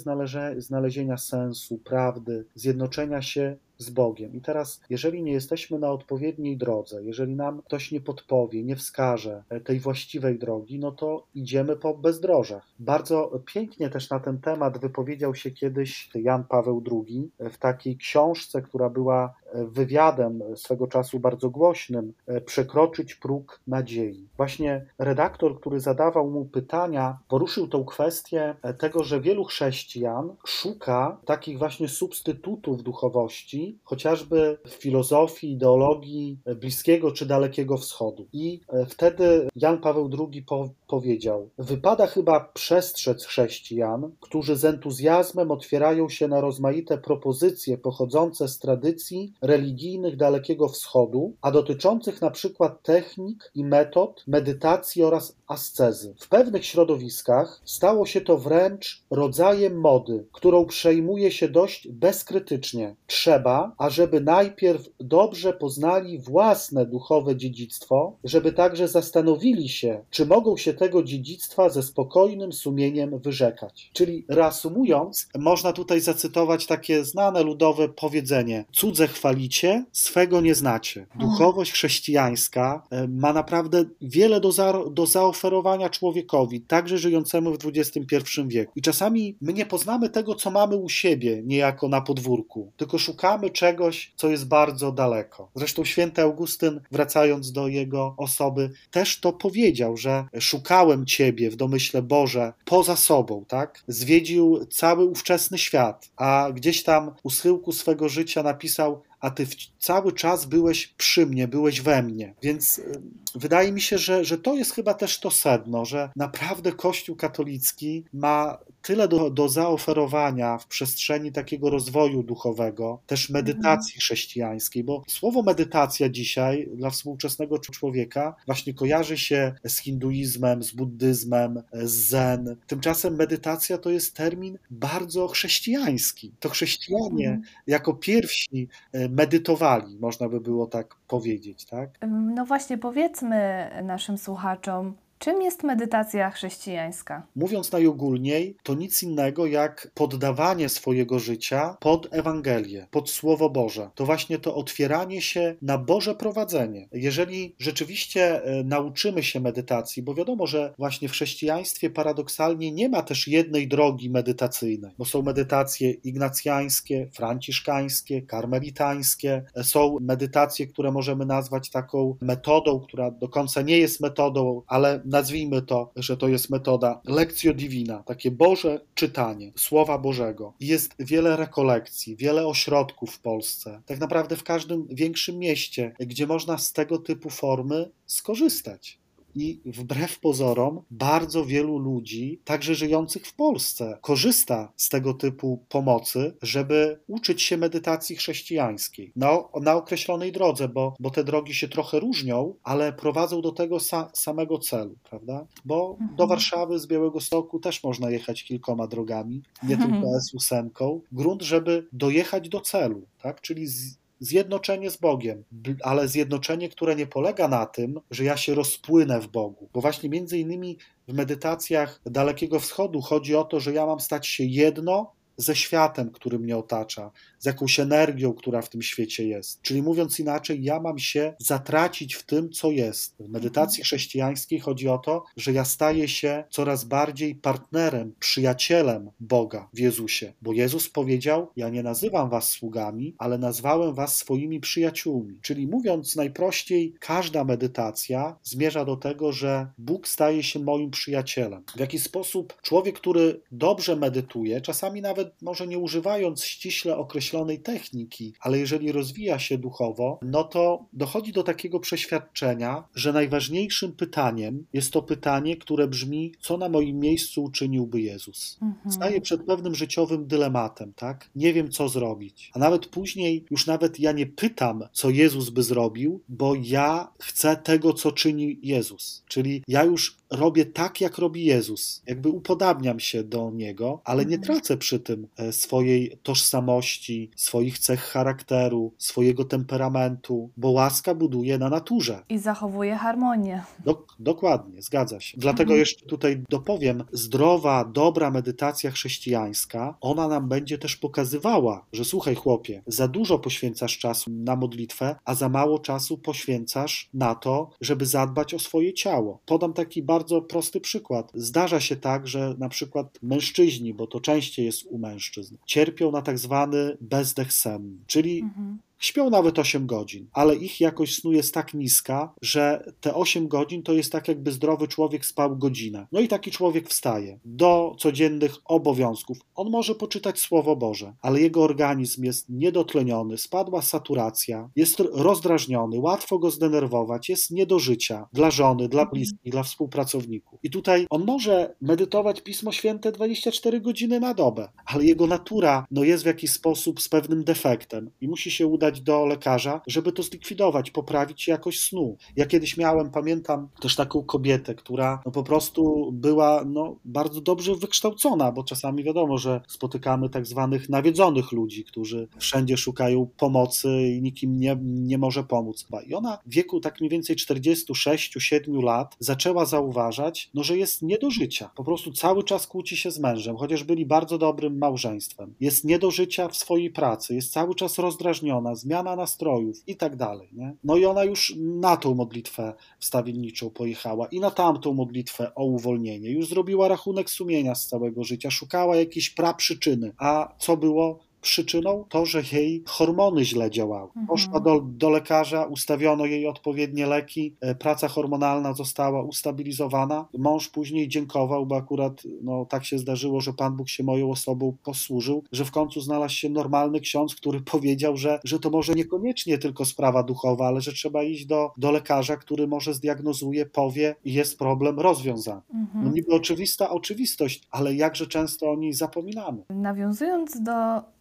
znalezienia 0.59 1.17
sensu, 1.17 1.79
prawdy, 1.79 2.45
zjednoczenia 2.55 3.23
się 3.23 3.57
z 3.81 3.91
Bogiem. 3.91 4.35
I 4.35 4.41
teraz, 4.41 4.81
jeżeli 4.91 5.23
nie 5.23 5.33
jesteśmy 5.33 5.79
na 5.79 5.91
odpowiedniej 5.91 6.57
drodze, 6.57 7.05
jeżeli 7.05 7.35
nam 7.35 7.63
ktoś 7.63 7.93
nie 7.93 8.01
podpowie, 8.01 8.65
nie 8.65 8.77
wskaże 8.77 9.45
tej 9.65 9.81
właściwej 9.81 10.39
drogi, 10.39 10.79
no 10.79 10.93
to 10.93 11.27
idziemy 11.35 11.77
po 11.77 11.95
bezdrożach. 11.95 12.67
Bardzo 12.79 13.43
pięknie 13.55 13.91
też 13.91 14.11
na 14.11 14.21
ten 14.21 14.39
temat 14.39 14.79
wypowiedział 14.79 15.35
się 15.35 15.51
kiedyś 15.51 16.11
Jan 16.15 16.45
Paweł 16.45 16.83
II 16.91 17.31
w 17.39 17.59
takiej 17.59 17.97
książce, 17.97 18.63
która 18.63 18.91
była 18.91 19.35
wywiadem 19.55 20.43
swego 20.57 20.87
czasu 20.87 21.21
bardzo 21.21 21.51
głośnym, 21.51 22.13
przekroczyć 22.47 23.15
próg 23.15 23.61
nadziei. 23.67 24.29
Właśnie 24.37 24.87
redaktor, 24.99 25.61
który 25.61 25.81
zadawał 25.81 26.31
mu 26.31 26.45
pytania, 26.45 27.19
poruszył 27.29 27.69
tą 27.69 27.85
kwestię 27.85 28.55
tego, 28.79 29.05
że 29.05 29.21
wielu 29.21 29.45
chrześcijan 29.45 30.35
szuka 30.47 31.21
takich 31.25 31.59
właśnie 31.59 31.89
substytutów 31.89 32.83
duchowości, 32.83 33.79
chociażby 33.85 34.59
w 34.67 34.71
filozofii, 34.71 35.53
ideologii 35.53 36.39
Bliskiego 36.57 37.13
czy 37.13 37.27
Dalekiego 37.27 37.77
Wschodu. 37.77 38.27
I 38.33 38.61
e, 38.69 38.87
wtedy 38.87 39.49
Jan 39.57 39.79
Paweł 39.79 40.11
II 40.19 40.43
po, 40.43 40.69
powiedział: 40.89 41.49
Wypada 41.59 42.07
chyba 42.07 42.41
przestrzec 42.41 43.25
chrześcijan, 43.25 44.11
którzy 44.21 44.57
z 44.57 44.65
entuzjazmem 44.65 45.51
otwierają 45.51 46.09
się 46.09 46.29
na 46.29 46.41
rozmaite 46.41 46.99
propozycje 46.99 47.79
pochodzące 47.79 48.49
z 48.49 48.59
tradycji 48.59 49.33
religijnych 49.43 50.17
Dalekiego 50.17 50.69
Wschodu, 50.69 51.33
a 51.43 51.51
dotyczących 51.51 52.21
na 52.21 52.31
przykład 52.31 52.83
technik 52.83 53.51
i 53.55 53.65
metod 53.65 54.25
medytacji 54.27 55.03
oraz 55.03 55.37
ascezy. 55.47 56.15
W 56.19 56.29
pewnych 56.29 56.67
środowiskach 56.67 57.61
stało 57.65 58.07
się 58.07 58.21
to 58.21 58.39
wręcz 58.39 59.03
rodzajem 59.11 59.81
mody, 59.81 60.27
którą 60.33 60.67
przejmuje 60.67 61.31
się 61.31 61.49
dość 61.49 61.89
bezkrytycznie. 61.89 62.95
Trzeba, 63.07 63.75
ażeby 63.79 64.21
najpierw 64.21 64.89
dobrze 65.01 65.53
poznali 65.53 66.19
własne 66.19 66.87
duchowe 66.87 67.37
dziedzictwo, 67.37 68.17
żeby 68.25 68.53
także 68.53 68.89
zastanowili 68.89 69.69
się, 69.69 70.05
czy 70.11 70.27
mogą 70.27 70.57
się 70.57 70.75
tego 70.75 71.03
dziedzictwa 71.03 71.69
ze 71.69 71.83
spokojnym 71.83 72.53
sumieniem 72.53 73.19
wyrzekać. 73.19 73.91
Czyli 73.93 74.25
reasumując, 74.29 75.29
można 75.39 75.73
tutaj 75.73 76.01
zacytować 76.01 76.67
takie 76.67 77.05
znane 77.05 77.43
ludowe 77.43 77.89
powiedzenie: 77.89 78.65
cudze 78.73 79.09
chwalicie, 79.31 79.85
swego 79.93 80.41
nie 80.41 80.55
znacie. 80.55 81.07
Duchowość 81.15 81.73
chrześcijańska 81.73 82.83
e, 82.91 83.09
ma 83.09 83.33
naprawdę 83.33 83.85
wiele 84.01 84.41
do, 84.41 84.53
za, 84.53 84.75
do 84.91 85.07
zaoferowania 85.07 85.89
człowiekowi, 85.89 86.61
także 86.61 86.99
żyjącemu 86.99 87.53
w 87.53 87.59
XXI 87.67 88.07
wieku. 88.47 88.73
I 88.77 88.83
czasami 88.83 89.37
my 89.41 89.53
nie 89.53 89.67
poznamy 89.67 90.09
tego, 90.09 90.35
co 90.35 90.51
mamy 90.51 90.77
u 90.77 90.89
siebie, 90.89 91.43
niejako 91.45 91.89
na 91.89 92.01
podwórku, 92.01 92.73
tylko 92.77 92.99
szukamy 92.99 93.51
czegoś, 93.51 94.13
co 94.17 94.29
jest 94.29 94.49
bardzo 94.49 94.93
daleko. 94.93 95.51
Zresztą 95.55 95.85
święty 95.85 96.23
Augustyn, 96.23 96.81
wracając 96.93 97.53
do 97.53 97.69
jego 97.69 98.15
osoby, 98.17 98.71
też 98.91 99.21
to 99.21 99.33
powiedział, 99.33 99.97
że 99.97 100.25
szukałem 100.41 101.07
Ciebie 101.07 101.51
w 101.51 101.57
domyśle 101.57 102.03
Boże 102.03 102.53
poza 102.65 102.97
sobą, 102.97 103.45
tak? 103.49 103.83
Zwiedził 103.89 104.67
cały 104.71 105.05
ówczesny 105.05 105.59
świat, 105.59 106.11
a 106.17 106.49
gdzieś 106.55 106.83
tam 106.83 107.11
u 107.23 107.31
schyłku 107.31 107.73
swego 107.73 108.09
życia 108.09 108.43
napisał, 108.43 109.03
a 109.21 109.31
ty 109.31 109.47
cały 109.79 110.13
czas 110.13 110.47
byłeś 110.47 110.87
przy 110.87 111.27
mnie, 111.27 111.49
byłeś 111.49 111.81
we 111.81 112.03
mnie. 112.03 112.35
Więc 112.43 112.79
y, 112.79 113.01
wydaje 113.35 113.73
mi 113.73 113.81
się, 113.81 113.99
że, 113.99 114.25
że 114.25 114.39
to 114.39 114.55
jest 114.55 114.73
chyba 114.73 114.95
też 114.95 115.21
to 115.21 115.31
sedno, 115.31 115.85
że 115.85 116.11
naprawdę 116.17 116.73
Kościół 116.73 117.17
katolicki 117.17 118.05
ma 118.13 118.59
tyle 118.83 119.09
do, 119.09 119.31
do 119.31 119.49
zaoferowania 119.49 120.59
w 120.59 120.67
przestrzeni 120.67 121.33
takiego 121.33 121.71
rozwoju 121.71 122.23
duchowego, 122.23 123.01
też 123.07 123.31
medytacji 123.31 123.93
mhm. 123.95 124.01
chrześcijańskiej, 124.01 124.85
bo 124.85 125.03
słowo 125.09 125.43
medytacja 125.43 126.09
dzisiaj 126.09 126.69
dla 126.75 126.91
współczesnego 126.91 127.59
człowieka 127.59 128.35
właśnie 128.47 128.75
kojarzy 128.75 129.19
się 129.19 129.55
z 129.65 129.79
hinduizmem, 129.79 130.63
z 130.63 130.73
buddyzmem, 130.73 131.63
z 131.73 131.93
zen. 131.93 132.57
Tymczasem 132.67 133.17
medytacja 133.17 133.79
to 133.79 133.91
jest 133.91 134.17
termin 134.17 134.59
bardzo 134.71 135.29
chrześcijański. 135.29 136.33
To 136.41 136.49
chrześcijanie 136.49 137.29
mhm. 137.29 137.43
jako 137.67 137.95
pierwsi 137.95 138.69
e, 138.93 139.09
medytowali, 139.09 139.99
można 139.99 140.29
by 140.29 140.41
było 140.41 140.67
tak 140.67 140.95
powiedzieć, 141.09 141.65
tak? 141.65 141.91
No 142.35 142.47
właśnie, 142.47 142.79
powiedzmy 142.79 143.71
naszym 143.85 144.19
słuchaczom, 144.19 144.95
Czym 145.21 145.43
jest 145.43 145.63
medytacja 145.63 146.31
chrześcijańska? 146.31 147.27
Mówiąc 147.37 147.73
najogólniej, 147.73 148.57
to 148.63 148.75
nic 148.75 149.03
innego 149.03 149.47
jak 149.47 149.91
poddawanie 149.95 150.69
swojego 150.69 151.19
życia 151.19 151.77
pod 151.81 152.09
Ewangelię, 152.11 152.87
pod 152.91 153.11
Słowo 153.11 153.51
Boże. 153.51 153.91
To 153.95 154.07
właśnie 154.07 154.39
to 154.39 154.55
otwieranie 154.55 155.23
się 155.23 155.57
na 155.63 155.79
Boże 155.79 156.15
prowadzenie. 156.15 156.89
Jeżeli 156.93 157.55
rzeczywiście 157.59 158.45
e, 158.45 158.65
nauczymy 158.65 159.23
się 159.23 159.41
medytacji, 159.41 160.03
bo 160.03 160.15
wiadomo, 160.15 160.47
że 160.47 160.75
właśnie 160.79 161.09
w 161.09 161.13
chrześcijaństwie 161.13 161.91
paradoksalnie 161.91 162.73
nie 162.73 162.89
ma 162.89 163.03
też 163.03 163.29
jednej 163.29 163.69
drogi 163.69 164.11
medytacyjnej, 164.11 164.93
bo 164.99 165.05
są 165.05 165.23
medytacje 165.23 165.91
ignacjańskie, 165.91 167.09
franciszkańskie, 167.13 168.23
karmelitańskie, 168.23 169.45
e, 169.55 169.65
są 169.65 169.97
medytacje, 170.01 170.67
które 170.67 170.93
możemy 170.93 171.27
nazwać 171.27 171.71
taką 171.71 172.17
metodą, 172.21 172.81
która 172.81 173.11
do 173.11 173.29
końca 173.29 173.63
nie 173.63 173.79
jest 173.79 174.01
metodą, 174.01 174.63
ale 174.67 175.10
nazwijmy 175.11 175.63
to, 175.63 175.93
że 175.97 176.17
to 176.17 176.29
jest 176.29 176.51
metoda 176.51 177.01
lekcjo 177.05 177.55
divina, 177.55 178.03
takie 178.03 178.31
Boże 178.31 178.81
czytanie 178.95 179.53
Słowa 179.57 179.99
Bożego. 179.99 180.55
Jest 180.61 180.95
wiele 180.99 181.37
rekolekcji, 181.37 182.17
wiele 182.17 182.47
ośrodków 182.47 183.11
w 183.11 183.21
Polsce, 183.21 183.83
tak 183.87 184.01
naprawdę 184.01 184.37
w 184.37 184.45
każdym 184.45 184.87
większym 184.91 185.39
mieście, 185.39 185.95
gdzie 186.01 186.27
można 186.27 186.59
z 186.59 186.73
tego 186.73 186.99
typu 186.99 187.31
formy 187.31 187.91
skorzystać 188.07 189.00
i 189.35 189.61
wbrew 189.65 190.21
pozorom 190.21 190.83
bardzo 190.91 191.45
wielu 191.45 191.79
ludzi, 191.79 192.41
także 192.45 192.75
żyjących 192.75 193.27
w 193.27 193.35
Polsce, 193.35 193.99
korzysta 194.01 194.73
z 194.77 194.89
tego 194.89 195.15
typu 195.15 195.65
pomocy, 195.69 196.37
żeby 196.43 197.01
uczyć 197.07 197.43
się 197.43 197.57
medytacji 197.57 198.17
chrześcijańskiej 198.17 199.13
na, 199.17 199.31
na 199.63 199.75
określonej 199.75 200.33
drodze, 200.33 200.69
bo, 200.69 200.95
bo 201.01 201.11
te 201.11 201.25
drogi 201.25 201.55
się 201.55 201.69
trochę 201.69 202.01
różnią, 202.01 202.55
ale 202.63 202.93
prowadzą 202.93 203.41
do 203.41 203.53
tego 203.53 203.77
sa, 203.77 204.11
samego 204.13 204.59
celu, 204.59 204.95
prawda? 205.11 205.47
Bo 205.65 205.97
mhm. 206.01 206.17
do 206.17 206.27
Warszawy 206.27 206.79
z 206.79 206.87
Białego 206.87 207.21
Stoku 207.21 207.59
też 207.61 207.85
można 207.85 208.11
jechać 208.11 208.45
kilkoma 208.45 208.87
drogami, 208.87 209.43
nie 209.63 209.75
mhm. 209.75 209.93
tylko 209.93 210.09
S8. 210.09 211.01
Grunt, 211.13 211.43
żeby 211.43 211.87
dojechać 211.93 212.49
do 212.49 212.61
celu, 212.61 213.03
tak? 213.23 213.41
Czyli 213.41 213.67
z, 213.67 214.00
zjednoczenie 214.21 214.91
z 214.91 214.97
Bogiem, 214.97 215.45
ale 215.83 216.09
zjednoczenie, 216.09 216.69
które 216.69 216.97
nie 216.97 217.07
polega 217.07 217.49
na 217.49 217.67
tym, 217.67 218.01
że 218.11 218.25
ja 218.25 218.37
się 218.37 218.55
rozpłynę 218.55 219.21
w 219.21 219.29
Bogu. 219.29 219.69
Bo 219.73 219.81
właśnie 219.81 220.09
między 220.09 220.39
innymi 220.39 220.79
w 221.09 221.13
medytacjach 221.13 222.01
Dalekiego 222.07 222.61
Wschodu 222.61 223.01
chodzi 223.01 223.37
o 223.37 223.45
to, 223.45 223.61
że 223.61 223.73
ja 223.73 223.87
mam 223.87 224.01
stać 224.01 224.27
się 224.27 224.45
jedno 224.45 225.13
ze 225.37 225.57
światem, 225.57 226.11
który 226.11 226.39
mnie 226.39 226.57
otacza, 226.57 227.11
z 227.41 227.47
jakąś 227.47 227.81
energią, 227.81 228.33
która 228.33 228.63
w 228.63 228.69
tym 228.69 228.83
świecie 228.83 229.27
jest. 229.27 229.63
Czyli 229.63 229.83
mówiąc 229.83 230.21
inaczej, 230.21 230.63
ja 230.63 230.81
mam 230.81 230.99
się 230.99 231.35
zatracić 231.39 232.15
w 232.15 232.23
tym, 232.23 232.51
co 232.51 232.71
jest. 232.71 233.15
W 233.21 233.29
medytacji 233.29 233.85
chrześcijańskiej 233.85 234.61
chodzi 234.61 234.89
o 234.89 234.99
to, 234.99 235.25
że 235.37 235.53
ja 235.53 235.65
staję 235.65 236.09
się 236.09 236.45
coraz 236.51 236.85
bardziej 236.85 237.35
partnerem, 237.35 238.15
przyjacielem 238.19 239.11
Boga 239.21 239.69
w 239.75 239.79
Jezusie. 239.79 240.33
Bo 240.43 240.53
Jezus 240.53 240.89
powiedział: 240.89 241.51
Ja 241.57 241.69
nie 241.69 241.83
nazywam 241.83 242.31
was 242.31 242.49
sługami, 242.49 243.15
ale 243.19 243.39
nazwałem 243.39 243.95
was 243.95 244.17
swoimi 244.17 244.61
przyjaciółmi. 244.61 245.39
Czyli 245.43 245.67
mówiąc 245.67 246.17
najprościej, 246.17 246.95
każda 247.01 247.45
medytacja 247.45 248.37
zmierza 248.43 248.85
do 248.85 248.97
tego, 248.97 249.33
że 249.33 249.67
Bóg 249.79 250.09
staje 250.09 250.43
się 250.43 250.59
moim 250.59 250.91
przyjacielem. 250.91 251.63
W 251.77 251.81
jaki 251.81 251.99
sposób 251.99 252.63
człowiek, 252.63 252.97
który 252.97 253.41
dobrze 253.53 253.97
medytuje, 253.97 254.61
czasami 254.61 255.03
nawet 255.03 255.43
może 255.43 255.67
nie 255.67 255.79
używając 255.79 256.45
ściśle 256.45 256.97
określonej 257.31 257.61
techniki, 257.61 258.35
ale 258.41 258.59
jeżeli 258.59 258.93
rozwija 258.93 259.39
się 259.39 259.59
duchowo, 259.59 260.19
no 260.23 260.45
to 260.45 260.87
dochodzi 260.93 261.33
do 261.33 261.43
takiego 261.43 261.81
przeświadczenia, 261.81 262.85
że 262.95 263.13
najważniejszym 263.13 263.93
pytaniem 263.93 264.67
jest 264.73 264.93
to 264.93 265.03
pytanie, 265.03 265.57
które 265.57 265.89
brzmi: 265.89 266.35
co 266.41 266.57
na 266.57 266.69
moim 266.69 266.99
miejscu 266.99 267.45
uczyniłby 267.45 268.01
Jezus? 268.01 268.59
Mhm. 268.63 268.93
Staję 268.93 269.21
przed 269.21 269.45
pewnym 269.47 269.75
życiowym 269.75 270.27
dylematem, 270.27 270.93
tak? 270.97 271.31
Nie 271.37 271.53
wiem, 271.53 271.71
co 271.71 271.89
zrobić. 271.89 272.51
A 272.55 272.59
nawet 272.59 272.87
później, 272.87 273.45
już 273.51 273.67
nawet 273.67 274.01
ja 274.01 274.13
nie 274.13 274.27
pytam, 274.27 274.83
co 274.93 275.11
Jezus 275.11 275.51
by 275.51 275.63
zrobił, 275.63 276.21
bo 276.29 276.55
ja 276.55 277.13
chcę 277.19 277.57
tego, 277.57 277.93
co 277.93 278.13
czyni 278.13 278.59
Jezus. 278.63 279.25
Czyli 279.29 279.63
ja 279.69 279.85
już 279.85 280.20
robię 280.31 280.67
tak, 280.67 281.01
jak 281.01 281.19
robi 281.19 281.45
Jezus. 281.45 282.03
Jakby 282.07 282.29
upodabniam 282.29 283.01
się 283.01 283.25
do 283.25 283.51
Niego, 283.51 284.01
ale 284.05 284.27
nie 284.27 284.37
mhm. 284.37 284.43
tracę 284.43 284.77
przy 284.77 285.01
tym 285.01 285.29
e, 285.37 285.53
swojej 285.53 286.19
tożsamości, 286.23 287.31
swoich 287.37 287.79
cech 287.79 288.01
charakteru, 288.01 288.93
swojego 288.99 289.45
temperamentu, 289.45 290.51
bo 290.57 290.71
łaska 290.71 291.15
buduje 291.15 291.59
na 291.59 291.69
naturze. 291.69 292.23
I 292.29 292.39
zachowuje 292.39 292.97
harmonię. 292.97 293.63
Dok 293.85 294.17
dokładnie, 294.19 294.83
zgadza 294.83 295.21
się. 295.21 295.39
Dlatego 295.41 295.63
mhm. 295.63 295.81
jeszcze 295.81 296.07
tutaj 296.07 296.43
dopowiem, 296.49 297.05
zdrowa, 297.13 297.85
dobra 297.85 298.31
medytacja 298.31 298.91
chrześcijańska, 298.91 299.95
ona 300.01 300.29
nam 300.29 300.49
będzie 300.49 300.79
też 300.79 300.97
pokazywała, 300.97 301.87
że 301.93 302.05
słuchaj 302.05 302.35
chłopie, 302.35 302.83
za 302.87 303.09
dużo 303.09 303.39
poświęcasz 303.39 303.99
czasu 303.99 304.31
na 304.31 304.57
modlitwę, 304.57 305.17
a 305.25 305.35
za 305.35 305.49
mało 305.49 305.79
czasu 305.79 306.19
poświęcasz 306.19 307.09
na 307.15 307.35
to, 307.35 307.71
żeby 307.81 308.07
zadbać 308.07 308.55
o 308.55 308.59
swoje 308.59 308.93
ciało. 308.93 309.41
Podam 309.47 309.73
taki 309.73 310.03
bardzo 310.03 310.20
bardzo 310.21 310.43
prosty 310.43 310.81
przykład. 310.81 311.33
Zdarza 311.35 311.81
się 311.81 311.97
tak, 311.97 312.29
że 312.29 312.55
na 312.59 312.69
przykład 312.69 313.19
mężczyźni, 313.23 313.95
bo 313.95 314.07
to 314.07 314.21
częściej 314.21 314.67
jest 314.67 314.87
u 314.87 314.99
mężczyzn, 314.99 315.57
cierpią 315.67 316.11
na 316.11 316.23
tak 316.23 316.39
zwany 316.39 316.97
bezdech 317.01 317.53
senny, 317.53 317.99
czyli 318.07 318.41
mhm. 318.41 318.79
Śpią 319.01 319.31
nawet 319.31 319.59
8 319.59 319.87
godzin, 319.87 320.29
ale 320.33 320.57
ich 320.57 320.81
jakość 320.81 321.21
snu 321.21 321.33
jest 321.33 321.55
tak 321.55 321.75
niska, 321.75 322.35
że 322.43 322.93
te 323.01 323.15
8 323.15 323.49
godzin 323.49 323.83
to 323.83 323.93
jest 323.93 324.13
tak, 324.13 324.29
jakby 324.29 324.53
zdrowy 324.53 324.89
człowiek 324.89 325.27
spał 325.27 325.57
godzinę. 325.57 326.07
No 326.13 326.21
i 326.21 326.29
taki 326.29 326.51
człowiek 326.51 326.89
wstaje 326.89 327.41
do 327.45 327.95
codziennych 327.99 328.57
obowiązków. 328.65 329.39
On 329.55 329.71
może 329.71 329.95
poczytać 329.95 330.39
Słowo 330.39 330.77
Boże, 330.77 331.15
ale 331.23 331.41
jego 331.41 331.63
organizm 331.63 332.25
jest 332.25 332.49
niedotleniony, 332.49 333.39
spadła 333.39 333.83
saturacja, 333.83 334.71
jest 334.77 335.01
rozdrażniony, 335.13 335.99
łatwo 335.99 336.39
go 336.39 336.51
zdenerwować, 336.51 337.29
jest 337.29 337.51
nie 337.51 337.67
do 337.67 337.79
życia 337.79 338.29
dla 338.33 338.51
żony, 338.51 338.89
dla 338.89 339.03
mhm. 339.03 339.15
bliskich, 339.15 339.53
dla 339.53 339.63
współpracowników. 339.63 340.59
I 340.63 340.71
tutaj 340.71 341.07
on 341.11 341.25
może 341.25 341.75
medytować 341.81 342.41
Pismo 342.41 342.73
Święte 342.73 343.13
24 343.13 343.81
godziny 343.81 344.21
na 344.21 344.35
dobę, 344.35 344.69
ale 344.87 345.05
jego 345.05 345.27
natura 345.27 345.87
no, 345.91 346.05
jest 346.05 346.23
w 346.23 346.27
jakiś 346.27 346.51
sposób 346.51 347.01
z 347.01 347.09
pewnym 347.09 347.45
defektem 347.45 348.11
i 348.21 348.29
musi 348.29 348.51
się 348.51 348.67
udać 348.67 348.90
udać 348.91 349.01
do 349.01 349.27
lekarza, 349.27 349.81
żeby 349.87 350.13
to 350.13 350.23
zlikwidować, 350.23 350.91
poprawić 350.91 351.49
jakość 351.49 351.81
snu. 351.81 352.17
Ja 352.37 352.47
kiedyś 352.47 352.77
miałem, 352.77 353.11
pamiętam 353.11 353.69
też 353.81 353.97
taką 353.97 354.23
kobietę, 354.23 354.75
która 354.75 355.23
no 355.27 355.33
po 355.33 355.43
prostu 355.43 356.11
była 356.13 356.65
no, 356.65 356.97
bardzo 357.05 357.41
dobrze 357.41 357.75
wykształcona, 357.75 358.53
bo 358.53 358.65
czasami 358.65 359.05
wiadomo, 359.05 359.39
że 359.39 359.61
spotykamy 359.69 360.29
tak 360.29 360.47
zwanych 360.47 360.89
nawiedzonych 360.89 361.53
ludzi, 361.53 361.85
którzy 361.85 362.29
wszędzie 362.39 362.77
szukają 362.77 363.29
pomocy 363.37 363.89
i 364.03 364.23
nikim 364.23 364.61
nie, 364.61 364.77
nie 364.83 365.19
może 365.19 365.45
pomóc. 365.45 365.87
I 366.07 366.15
ona 366.15 366.39
w 366.47 366.55
wieku 366.55 366.81
tak 366.81 367.01
mniej 367.01 367.11
więcej 367.11 367.37
46-7 367.37 368.83
lat 368.83 369.17
zaczęła 369.19 369.65
zauważać, 369.65 370.51
no, 370.55 370.63
że 370.63 370.77
jest 370.77 371.03
nie 371.03 371.19
do 371.19 371.31
życia. 371.31 371.71
Po 371.77 371.85
prostu 371.85 372.13
cały 372.13 372.45
czas 372.45 372.67
kłóci 372.67 372.97
się 372.97 373.11
z 373.11 373.19
mężem, 373.19 373.57
chociaż 373.57 373.85
byli 373.85 374.07
bardzo 374.07 374.39
dobrym 374.39 374.79
małżeństwem. 374.79 375.55
Jest 375.61 375.85
nie 375.85 375.99
do 375.99 376.11
życia 376.11 376.49
w 376.49 376.57
swojej 376.57 376.91
pracy, 376.91 377.35
jest 377.35 377.53
cały 377.53 377.75
czas 377.75 377.99
rozdrażniona, 377.99 378.75
zmiana 378.81 379.17
nastrojów 379.17 379.83
i 379.87 379.97
tak 379.97 380.17
dalej. 380.17 380.49
Nie? 380.53 380.75
No 380.85 380.97
i 380.97 381.05
ona 381.05 381.25
już 381.25 381.55
na 381.59 381.97
tą 381.97 382.15
modlitwę 382.15 382.75
wstawienniczą 382.99 383.71
pojechała 383.71 384.27
i 384.27 384.41
na 384.41 384.51
tamtą 384.51 384.95
modlitwę 384.95 385.55
o 385.55 385.65
uwolnienie. 385.65 386.31
Już 386.31 386.49
zrobiła 386.49 386.89
rachunek 386.89 387.31
sumienia 387.31 387.75
z 387.75 387.87
całego 387.87 388.25
życia, 388.25 388.51
szukała 388.51 388.97
jakiejś 388.97 389.31
praprzyczyny. 389.31 390.13
A 390.19 390.55
co 390.59 390.77
było? 390.77 391.30
Przyczyną 391.41 392.05
to, 392.09 392.27
że 392.27 392.43
jej 392.53 392.83
hormony 392.87 393.45
źle 393.45 393.71
działały. 393.71 394.09
Mhm. 394.09 394.27
Poszła 394.27 394.61
do, 394.61 394.81
do 394.81 395.11
lekarza, 395.11 395.65
ustawiono 395.65 396.27
jej 396.27 396.47
odpowiednie 396.47 397.07
leki, 397.07 397.55
e, 397.61 397.75
praca 397.75 398.09
hormonalna 398.09 398.75
została 398.75 399.23
ustabilizowana. 399.23 400.29
Mąż 400.39 400.69
później 400.69 401.09
dziękował, 401.09 401.67
bo 401.67 401.77
akurat 401.77 402.23
no, 402.43 402.65
tak 402.65 402.85
się 402.85 402.99
zdarzyło, 402.99 403.41
że 403.41 403.53
Pan 403.53 403.77
Bóg 403.77 403.89
się 403.89 404.05
moją 404.05 404.31
osobą 404.31 404.77
posłużył, 404.83 405.45
że 405.53 405.65
w 405.65 405.71
końcu 405.71 406.01
znalazł 406.01 406.35
się 406.35 406.49
normalny 406.49 407.01
ksiądz, 407.01 407.35
który 407.35 407.61
powiedział, 407.73 408.17
że, 408.17 408.41
że 408.45 408.59
to 408.59 408.71
może 408.71 408.93
niekoniecznie 408.95 409.59
tylko 409.59 409.85
sprawa 409.85 410.23
duchowa, 410.23 410.67
ale 410.67 410.81
że 410.81 410.93
trzeba 410.93 411.23
iść 411.23 411.47
do, 411.47 411.71
do 411.77 411.91
lekarza, 411.91 412.37
który 412.37 412.67
może 412.67 412.95
zdiagnozuje, 412.95 413.67
powie 413.67 414.15
i 414.25 414.33
jest 414.33 414.59
problem 414.59 415.01
rozwiązany. 415.01 415.61
Mhm. 415.75 416.05
No 416.05 416.11
niby 416.13 416.35
oczywista 416.35 416.91
oczywistość, 416.91 417.69
ale 417.71 417.95
jakże 417.95 418.27
często 418.27 418.71
o 418.71 418.77
niej 418.77 418.93
zapominamy. 418.93 419.63
Nawiązując 419.71 420.63
do 420.63 420.73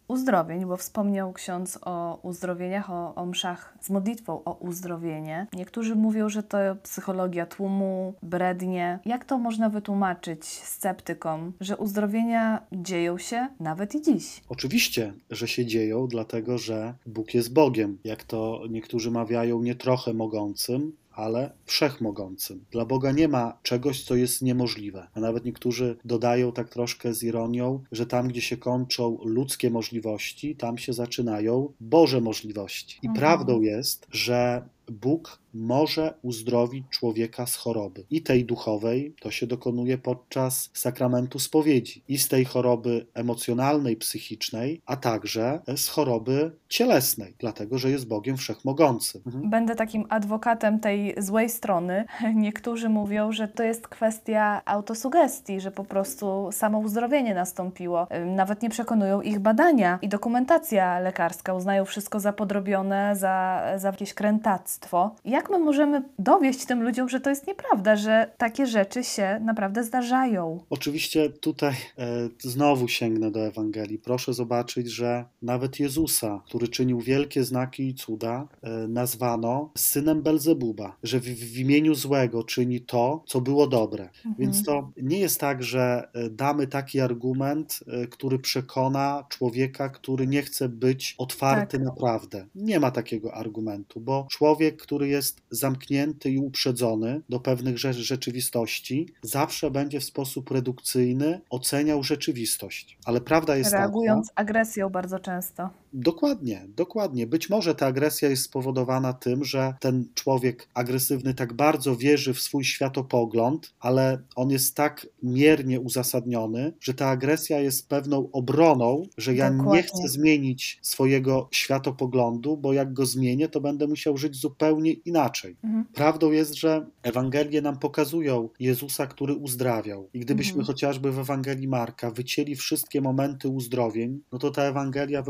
uzdrowień, 0.10 0.66
bo 0.66 0.78
wspomniał 0.78 1.34
ksiądz 1.34 1.80
o 1.82 2.20
uzdrowieniach, 2.24 2.90
o, 2.90 3.16
o 3.16 3.26
mszach 3.26 3.78
z 3.82 3.90
modlitwą 3.90 4.44
o 4.44 4.54
uzdrowienie. 4.54 5.48
Niektórzy 5.54 5.96
mówią, 5.96 6.30
że 6.30 6.44
to 6.44 6.58
psychologia 6.84 7.46
tłumu, 7.46 8.14
brednie. 8.24 9.00
Jak 9.06 9.26
to 9.26 9.38
można 9.38 9.70
wytłumaczyć 9.70 10.46
sceptykom, 10.46 11.54
że 11.62 11.78
uzdrowienia 11.78 12.62
dzieją 12.72 13.18
się 13.18 13.48
nawet 13.60 13.96
i 13.96 14.02
dziś? 14.02 14.42
Oczywiście, 14.50 15.14
że 15.30 15.48
się 15.48 15.66
dzieją, 15.66 16.08
dlatego 16.08 16.58
że 16.58 16.94
Bóg 17.06 17.34
jest 17.34 17.54
Bogiem, 17.54 17.98
jak 18.04 18.24
to 18.24 18.62
niektórzy 18.70 19.12
mawiają, 19.12 19.62
nie 19.62 19.76
trochę 19.76 20.14
mogącym, 20.14 20.92
ale 21.20 21.52
wszechmogącym. 21.66 22.66
Dla 22.72 22.86
Boga 22.86 23.12
nie 23.12 23.28
ma 23.28 23.58
czegoś, 23.64 24.04
co 24.04 24.16
jest 24.16 24.42
niemożliwe. 24.42 25.08
A 25.14 25.20
nawet 25.20 25.46
niektórzy 25.46 25.98
dodają 26.06 26.52
tak 26.52 26.70
troszkę 26.70 27.14
z 27.14 27.24
ironią, 27.24 27.84
że 27.92 28.06
tam, 28.06 28.28
gdzie 28.28 28.42
się 28.42 28.58
kończą 28.58 29.18
ludzkie 29.24 29.70
możliwości, 29.70 30.56
tam 30.56 30.78
się 30.78 30.94
zaczynają 30.94 31.74
Boże 31.80 32.22
możliwości. 32.22 33.00
I 33.04 33.08
Mhm. 33.08 33.20
prawdą 33.20 33.62
jest, 33.62 34.08
że 34.12 34.70
Bóg 34.92 35.40
może 35.54 36.14
uzdrowić 36.22 36.86
człowieka 36.90 37.46
z 37.46 37.56
choroby. 37.56 38.06
I 38.10 38.22
tej 38.22 38.46
duchowej 38.46 39.16
to 39.22 39.32
się 39.32 39.48
dokonuje 39.48 39.98
podczas 39.98 40.70
sakramentu 40.74 41.40
spowiedzi. 41.40 42.04
I 42.08 42.18
z 42.18 42.28
tej 42.28 42.46
choroby 42.46 43.06
emocjonalnej, 43.14 43.98
psychicznej, 43.98 44.82
a 44.86 44.96
także 44.96 45.60
z 45.76 45.88
choroby 45.88 46.52
cielesnej, 46.70 47.36
dlatego 47.40 47.78
że 47.78 47.92
jest 47.92 48.08
Bogiem 48.08 48.38
wszechmogącym. 48.38 49.22
Mhm. 49.26 49.50
Będę 49.50 49.76
takim 49.76 50.06
adwokatem 50.10 50.80
tej 50.80 51.16
złej 51.18 51.50
strony. 51.50 52.06
Niektórzy 52.36 52.90
mówią, 52.90 53.32
że 53.32 53.48
to 53.48 53.64
jest 53.64 53.88
kwestia 53.88 54.62
autosugestii, 54.66 55.60
że 55.60 55.72
po 55.72 55.84
prostu 55.84 56.50
samo 56.52 56.80
uzdrowienie 56.80 57.34
nastąpiło. 57.34 58.08
Nawet 58.26 58.62
nie 58.62 58.70
przekonują 58.70 59.22
ich 59.22 59.40
badania 59.40 60.00
i 60.02 60.10
dokumentacja 60.10 61.00
lekarska. 61.00 61.54
Uznają 61.54 61.86
wszystko 61.86 62.20
za 62.20 62.34
podrobione, 62.34 63.16
za, 63.16 63.64
za 63.78 63.88
jakieś 63.88 64.14
krętactwo. 64.14 64.79
Jak 65.26 65.50
my 65.50 65.60
możemy 65.60 66.04
dowieść 66.20 66.66
tym 66.66 66.84
ludziom, 66.84 67.10
że 67.10 67.20
to 67.20 67.30
jest 67.30 67.48
nieprawda, 67.48 67.96
że 67.96 68.32
takie 68.38 68.66
rzeczy 68.66 69.04
się 69.04 69.40
naprawdę 69.46 69.84
zdarzają? 69.84 70.60
Oczywiście 70.70 71.30
tutaj 71.30 71.74
e, 71.98 72.30
znowu 72.40 72.88
sięgnę 72.88 73.32
do 73.32 73.40
Ewangelii. 73.40 73.98
Proszę 74.00 74.34
zobaczyć, 74.34 74.88
że 74.88 75.26
nawet 75.42 75.80
Jezusa, 75.80 76.42
który 76.46 76.68
czynił 76.68 77.00
wielkie 77.00 77.44
znaki 77.44 77.88
i 77.88 77.94
cuda, 77.94 78.48
e, 78.62 78.70
nazwano 78.88 79.72
synem 79.78 80.22
Belzebuba, 80.22 80.96
że 81.04 81.20
w, 81.20 81.24
w 81.24 81.58
imieniu 81.58 81.96
złego 81.96 82.44
czyni 82.44 82.82
to, 82.82 83.24
co 83.28 83.42
było 83.42 83.68
dobre. 83.68 84.10
Więc 84.40 84.64
to 84.64 84.92
nie 84.98 85.20
jest 85.20 85.40
tak, 85.40 85.64
że 85.64 86.10
e, 86.14 86.30
damy 86.30 86.68
taki 86.68 87.00
argument, 87.00 87.80
e, 87.88 88.08
który 88.08 88.40
przekona 88.40 89.26
człowieka, 89.30 89.90
który 89.90 90.28
nie 90.28 90.42
chce 90.42 90.70
być 90.70 91.16
otwarty 91.18 91.78
Tak. 91.78 91.86
na 91.86 91.92
prawdę. 91.92 92.46
Nie 92.56 92.80
ma 92.80 92.92
takiego 92.92 93.34
argumentu, 93.34 94.00
bo 94.00 94.28
człowiek, 94.30 94.69
który 94.72 95.08
jest 95.08 95.42
zamknięty 95.52 96.32
i 96.32 96.38
uprzedzony 96.38 97.22
do 97.30 97.40
pewnych 97.40 97.76
rze- 97.76 97.94
rzeczywistości, 97.94 99.14
zawsze 99.22 99.72
będzie 99.72 100.00
w 100.00 100.04
sposób 100.04 100.52
redukcyjny 100.52 101.42
oceniał 101.50 102.04
rzeczywistość. 102.04 102.98
Ale 103.06 103.22
prawda 103.22 103.58
jest 103.58 103.72
Reagując 103.72 104.28
taka, 104.28 104.42
agresją 104.42 104.90
bardzo 104.90 105.20
często. 105.20 105.70
Dokładnie, 105.94 106.68
dokładnie. 106.76 107.28
Być 107.28 107.50
może 107.50 107.76
ta 107.76 107.86
agresja 107.86 108.30
jest 108.30 108.44
spowodowana 108.44 109.14
tym, 109.14 109.44
że 109.44 109.74
ten 109.80 110.06
człowiek 110.16 110.68
agresywny 110.74 111.34
tak 111.34 111.54
bardzo 111.54 111.96
wierzy 111.96 112.34
w 112.34 112.42
swój 112.42 112.64
światopogląd, 112.64 113.74
ale 113.80 114.22
on 114.36 114.50
jest 114.50 114.76
tak 114.76 115.08
miernie 115.24 115.80
uzasadniony, 115.80 116.74
że 116.82 116.94
ta 116.94 117.08
agresja 117.08 117.60
jest 117.60 117.90
pewną 117.90 118.30
obroną, 118.32 119.04
że 119.18 119.36
ja 119.36 119.52
Dokładnie. 119.52 119.74
nie 119.78 119.84
chcę 119.84 120.08
zmienić 120.08 120.80
swojego 120.82 121.48
światopoglądu, 121.52 122.58
bo 122.58 122.74
jak 122.74 122.94
go 122.94 123.06
zmienię, 123.06 123.48
to 123.50 123.62
będę 123.62 123.88
musiał 123.88 124.18
żyć 124.18 124.36
zupełnie 124.36 124.92
inaczej. 124.92 125.56
Mhm. 125.64 125.86
Prawdą 125.94 126.32
jest, 126.32 126.54
że 126.56 126.86
Ewangelie 127.04 127.62
nam 127.62 127.80
pokazują 127.80 128.50
Jezusa, 128.60 129.08
który 129.08 129.34
uzdrawiał. 129.36 130.10
I 130.14 130.20
gdybyśmy 130.20 130.54
Mhm. 130.60 130.66
chociażby 130.68 131.12
w 131.12 131.20
Ewangelii 131.20 131.68
Marka 131.68 132.12
wycięli 132.12 132.56
wszystkie 132.56 133.02
momenty 133.02 133.50
uzdrowień, 133.50 134.20
no 134.32 134.40
to 134.40 134.52
ta 134.52 134.64
Ewangelia 134.64 135.22